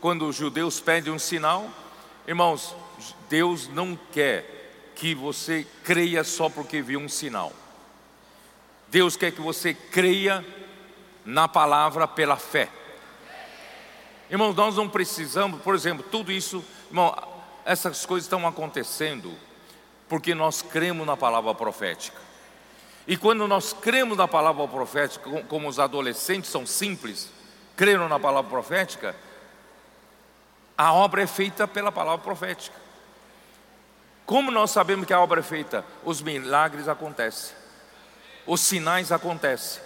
quando 0.00 0.26
os 0.26 0.34
judeus 0.34 0.80
pedem 0.80 1.12
um 1.12 1.18
sinal, 1.18 1.68
irmãos, 2.26 2.74
Deus 3.28 3.68
não 3.68 3.98
quer 4.10 4.57
que 4.98 5.14
você 5.14 5.64
creia 5.84 6.24
só 6.24 6.50
porque 6.50 6.82
viu 6.82 6.98
um 6.98 7.08
sinal. 7.08 7.52
Deus 8.88 9.16
quer 9.16 9.30
que 9.30 9.40
você 9.40 9.72
creia 9.72 10.44
na 11.24 11.46
palavra 11.46 12.08
pela 12.08 12.36
fé. 12.36 12.68
Irmãos, 14.28 14.56
nós 14.56 14.76
não 14.76 14.88
precisamos, 14.88 15.62
por 15.62 15.76
exemplo, 15.76 16.04
tudo 16.10 16.32
isso, 16.32 16.64
irmão, 16.88 17.16
essas 17.64 18.04
coisas 18.04 18.24
estão 18.24 18.46
acontecendo 18.46 19.32
porque 20.08 20.34
nós 20.34 20.62
cremos 20.62 21.06
na 21.06 21.16
palavra 21.16 21.54
profética. 21.54 22.18
E 23.06 23.16
quando 23.16 23.46
nós 23.46 23.72
cremos 23.72 24.18
na 24.18 24.26
palavra 24.26 24.66
profética, 24.66 25.30
como 25.44 25.68
os 25.68 25.78
adolescentes 25.78 26.50
são 26.50 26.66
simples, 26.66 27.30
creram 27.76 28.08
na 28.08 28.18
palavra 28.18 28.50
profética, 28.50 29.14
a 30.76 30.92
obra 30.92 31.22
é 31.22 31.26
feita 31.26 31.68
pela 31.68 31.92
palavra 31.92 32.24
profética. 32.24 32.87
Como 34.28 34.52
nós 34.52 34.70
sabemos 34.70 35.08
que 35.08 35.12
a 35.12 35.20
obra 35.20 35.40
é 35.40 35.42
feita? 35.42 35.84
Os 36.04 36.22
milagres 36.22 36.86
acontecem 36.86 37.58
os 38.48 38.62
sinais 38.62 39.12
acontecem. 39.12 39.82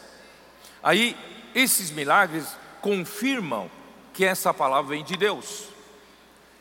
Aí, 0.83 1.17
esses 1.55 1.91
milagres 1.91 2.57
confirmam 2.81 3.71
que 4.15 4.25
essa 4.25 4.55
palavra 4.55 4.91
vem 4.91 5.05
de 5.05 5.17
Deus. 5.17 5.65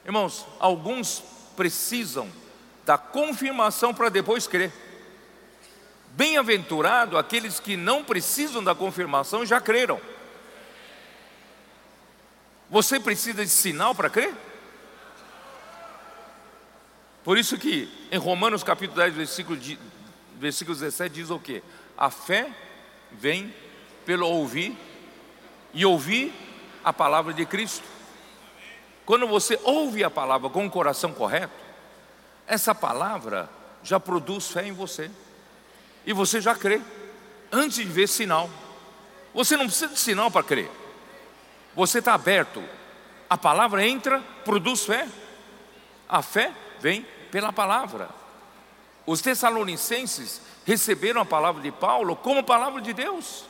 Irmãos, 0.04 0.46
alguns 0.60 1.24
precisam 1.56 2.28
da 2.84 2.98
confirmação 2.98 3.94
para 3.94 4.10
depois 4.10 4.48
crer. 4.48 4.74
Bem-aventurado 6.14 7.18
aqueles 7.18 7.60
que 7.60 7.78
não 7.78 8.04
precisam 8.04 8.64
da 8.64 8.74
confirmação 8.74 9.46
já 9.46 9.62
creram. 9.62 10.02
Você 12.70 13.00
precisa 13.00 13.46
de 13.46 13.52
sinal 13.52 13.94
para 13.94 14.10
crer? 14.10 14.34
Por 17.24 17.38
isso 17.38 17.58
que 17.58 17.90
em 18.12 18.18
Romanos 18.18 18.64
capítulo 18.64 19.00
10, 19.00 19.14
versículo, 19.14 19.60
versículo 20.40 20.76
17 20.76 21.14
diz 21.14 21.30
o 21.30 21.40
quê? 21.40 21.62
A 21.98 22.10
fé 22.10 22.52
vem 23.12 23.54
pelo 24.06 24.28
ouvir 24.28 24.76
e 25.74 25.86
ouvir 25.86 26.34
a 26.84 26.92
palavra 26.92 27.32
de 27.34 27.46
Cristo. 27.46 27.88
Quando 29.06 29.28
você 29.28 29.60
ouve 29.64 30.04
a 30.04 30.10
palavra 30.10 30.50
com 30.50 30.66
o 30.66 30.72
coração 30.72 31.14
correto, 31.14 31.54
essa 32.48 32.74
palavra 32.74 33.50
já 33.84 34.00
produz 34.00 34.50
fé 34.50 34.68
em 34.68 34.72
você. 34.72 35.12
E 36.06 36.14
você 36.14 36.42
já 36.42 36.56
crê 36.56 36.82
antes 37.52 37.78
de 37.78 37.84
ver 37.84 38.08
sinal. 38.08 38.50
Você 39.34 39.56
não 39.56 39.66
precisa 39.66 39.90
de 39.90 40.00
sinal 40.00 40.32
para 40.32 40.44
crer. 40.44 40.70
Você 41.76 42.00
está 42.00 42.16
aberto. 42.16 42.64
A 43.30 43.38
palavra 43.38 43.86
entra, 43.86 44.20
produz 44.44 44.84
fé. 44.84 45.08
A 46.10 46.22
fé 46.22 46.52
vem 46.82 47.06
pela 47.32 47.54
palavra. 47.54 48.10
Os 49.06 49.22
Tessalonicenses 49.22 50.42
receberam 50.66 51.22
a 51.22 51.26
palavra 51.26 51.62
de 51.62 51.72
Paulo 51.72 52.16
como 52.16 52.44
palavra 52.44 52.82
de 52.82 52.94
Deus, 52.94 53.46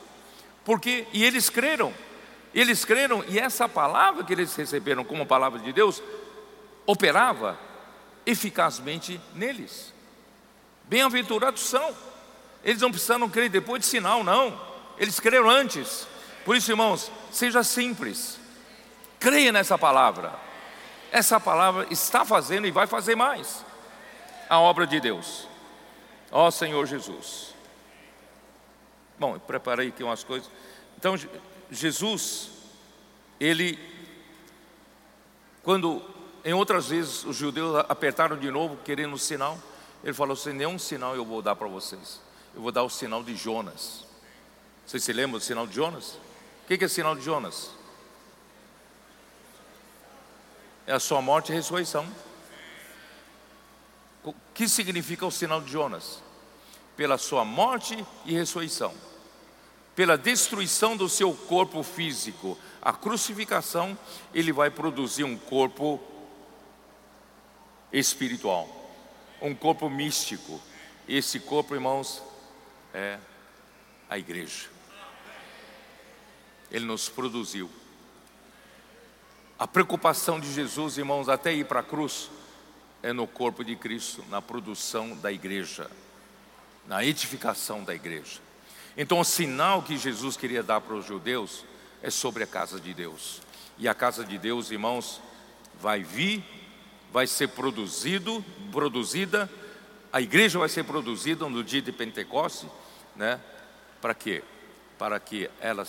porque 0.64 1.06
e 1.12 1.24
eles 1.24 1.50
creram, 1.50 1.92
eles 2.54 2.84
creram 2.84 3.24
e 3.28 3.38
essa 3.38 3.68
palavra 3.68 4.24
que 4.24 4.32
eles 4.32 4.54
receberam 4.54 5.04
como 5.04 5.26
palavra 5.26 5.58
de 5.58 5.72
Deus 5.72 6.02
operava 6.86 7.58
eficazmente 8.24 9.20
neles. 9.34 9.92
Bem-aventurados 10.84 11.62
são, 11.62 11.94
eles 12.64 12.80
não 12.80 12.90
precisaram 12.90 13.28
crer 13.28 13.48
depois 13.48 13.82
de 13.82 13.86
sinal, 13.86 14.22
não, 14.22 14.58
eles 14.98 15.18
creram 15.18 15.48
antes. 15.48 16.06
Por 16.44 16.56
isso, 16.56 16.70
irmãos, 16.70 17.10
seja 17.30 17.62
simples, 17.62 18.38
creia 19.18 19.52
nessa 19.52 19.78
palavra. 19.78 20.32
Essa 21.12 21.38
palavra 21.38 21.86
está 21.90 22.24
fazendo 22.24 22.66
e 22.66 22.70
vai 22.70 22.86
fazer 22.86 23.14
mais 23.14 23.62
a 24.48 24.58
obra 24.58 24.86
de 24.86 24.98
Deus. 24.98 25.46
Ó 26.30 26.50
Senhor 26.50 26.86
Jesus. 26.86 27.54
Bom, 29.18 29.34
eu 29.34 29.40
preparei 29.40 29.88
aqui 29.88 30.02
umas 30.02 30.24
coisas. 30.24 30.50
Então, 30.96 31.14
Jesus, 31.70 32.50
ele, 33.38 33.78
quando 35.62 36.02
em 36.42 36.54
outras 36.54 36.88
vezes 36.88 37.24
os 37.24 37.36
judeus 37.36 37.84
apertaram 37.90 38.38
de 38.38 38.50
novo, 38.50 38.78
querendo 38.82 39.12
um 39.12 39.18
sinal, 39.18 39.58
ele 40.02 40.14
falou 40.14 40.32
assim: 40.32 40.54
nenhum 40.54 40.78
sinal 40.78 41.14
eu 41.14 41.26
vou 41.26 41.42
dar 41.42 41.54
para 41.54 41.68
vocês, 41.68 42.22
eu 42.54 42.62
vou 42.62 42.72
dar 42.72 42.84
o 42.84 42.88
sinal 42.88 43.22
de 43.22 43.36
Jonas. 43.36 44.06
Vocês 44.86 45.04
se 45.04 45.12
lembram 45.12 45.38
do 45.38 45.44
sinal 45.44 45.66
de 45.66 45.74
Jonas? 45.74 46.18
O 46.64 46.66
que 46.66 46.82
é 46.82 46.86
o 46.86 46.88
sinal 46.88 47.14
de 47.14 47.22
Jonas? 47.22 47.81
É 50.86 50.92
a 50.92 51.00
sua 51.00 51.22
morte 51.22 51.52
e 51.52 51.54
ressurreição. 51.54 52.06
O 54.24 54.34
que 54.54 54.68
significa 54.68 55.26
o 55.26 55.30
sinal 55.30 55.60
de 55.60 55.70
Jonas? 55.70 56.22
Pela 56.96 57.18
sua 57.18 57.44
morte 57.44 58.04
e 58.24 58.32
ressurreição, 58.32 58.94
pela 59.96 60.16
destruição 60.18 60.96
do 60.96 61.08
seu 61.08 61.34
corpo 61.34 61.82
físico, 61.82 62.58
a 62.80 62.92
crucificação, 62.92 63.98
ele 64.34 64.52
vai 64.52 64.70
produzir 64.70 65.24
um 65.24 65.36
corpo 65.36 66.00
espiritual, 67.92 68.68
um 69.40 69.54
corpo 69.54 69.88
místico. 69.88 70.60
Esse 71.08 71.40
corpo, 71.40 71.74
irmãos, 71.74 72.22
é 72.94 73.18
a 74.08 74.18
igreja. 74.18 74.68
Ele 76.70 76.84
nos 76.84 77.08
produziu. 77.08 77.70
A 79.62 79.66
preocupação 79.68 80.40
de 80.40 80.52
Jesus, 80.52 80.98
irmãos, 80.98 81.28
até 81.28 81.54
ir 81.54 81.66
para 81.66 81.78
a 81.78 81.84
cruz, 81.84 82.28
é 83.00 83.12
no 83.12 83.28
corpo 83.28 83.62
de 83.64 83.76
Cristo, 83.76 84.24
na 84.28 84.42
produção 84.42 85.14
da 85.18 85.30
igreja, 85.30 85.88
na 86.84 87.04
edificação 87.04 87.84
da 87.84 87.94
igreja. 87.94 88.40
Então, 88.96 89.20
o 89.20 89.24
sinal 89.24 89.80
que 89.80 89.96
Jesus 89.96 90.36
queria 90.36 90.64
dar 90.64 90.80
para 90.80 90.96
os 90.96 91.06
judeus 91.06 91.64
é 92.02 92.10
sobre 92.10 92.42
a 92.42 92.46
casa 92.48 92.80
de 92.80 92.92
Deus. 92.92 93.40
E 93.78 93.86
a 93.86 93.94
casa 93.94 94.24
de 94.24 94.36
Deus, 94.36 94.72
irmãos, 94.72 95.20
vai 95.80 96.02
vir, 96.02 96.44
vai 97.12 97.28
ser 97.28 97.50
produzido, 97.50 98.44
produzida, 98.72 99.48
a 100.12 100.20
igreja 100.20 100.58
vai 100.58 100.68
ser 100.68 100.82
produzida 100.82 101.48
no 101.48 101.62
dia 101.62 101.80
de 101.80 101.92
Pentecostes, 101.92 102.68
né? 103.14 103.38
Para 104.00 104.12
quê? 104.12 104.42
Para 104.98 105.20
que 105.20 105.48
ela, 105.60 105.86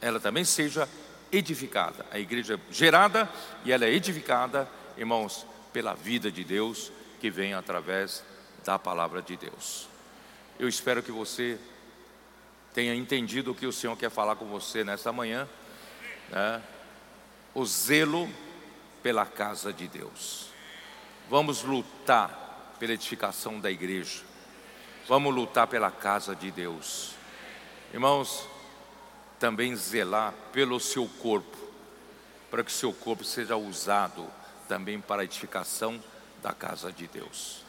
ela 0.00 0.20
também 0.20 0.44
seja 0.44 0.88
edificada. 1.36 2.06
A 2.10 2.18
igreja 2.18 2.54
é 2.54 2.72
gerada 2.72 3.28
e 3.64 3.72
ela 3.72 3.84
é 3.84 3.90
edificada, 3.90 4.68
irmãos, 4.96 5.46
pela 5.72 5.94
vida 5.94 6.30
de 6.30 6.42
Deus 6.42 6.90
que 7.20 7.30
vem 7.30 7.54
através 7.54 8.24
da 8.64 8.78
palavra 8.78 9.20
de 9.20 9.36
Deus. 9.36 9.88
Eu 10.58 10.68
espero 10.68 11.02
que 11.02 11.12
você 11.12 11.58
tenha 12.72 12.94
entendido 12.94 13.52
o 13.52 13.54
que 13.54 13.66
o 13.66 13.72
Senhor 13.72 13.96
quer 13.96 14.10
falar 14.10 14.36
com 14.36 14.46
você 14.46 14.84
nesta 14.84 15.12
manhã, 15.12 15.48
né? 16.30 16.62
o 17.54 17.64
zelo 17.64 18.28
pela 19.02 19.24
casa 19.26 19.72
de 19.72 19.86
Deus. 19.86 20.48
Vamos 21.28 21.62
lutar 21.62 22.74
pela 22.78 22.92
edificação 22.92 23.60
da 23.60 23.70
igreja, 23.70 24.22
vamos 25.08 25.34
lutar 25.34 25.66
pela 25.66 25.90
casa 25.90 26.34
de 26.34 26.50
Deus, 26.50 27.14
irmãos. 27.92 28.55
Também 29.38 29.76
zelar 29.76 30.32
pelo 30.52 30.80
seu 30.80 31.06
corpo, 31.20 31.56
para 32.50 32.64
que 32.64 32.70
o 32.70 32.74
seu 32.74 32.92
corpo 32.92 33.24
seja 33.24 33.56
usado 33.56 34.26
também 34.68 35.00
para 35.00 35.22
a 35.22 35.24
edificação 35.24 36.02
da 36.42 36.52
casa 36.52 36.92
de 36.92 37.06
Deus. 37.06 37.62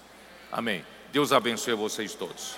Amém. 0.52 0.86
Deus 1.12 1.32
abençoe 1.32 1.74
vocês 1.74 2.14
todos. 2.14 2.56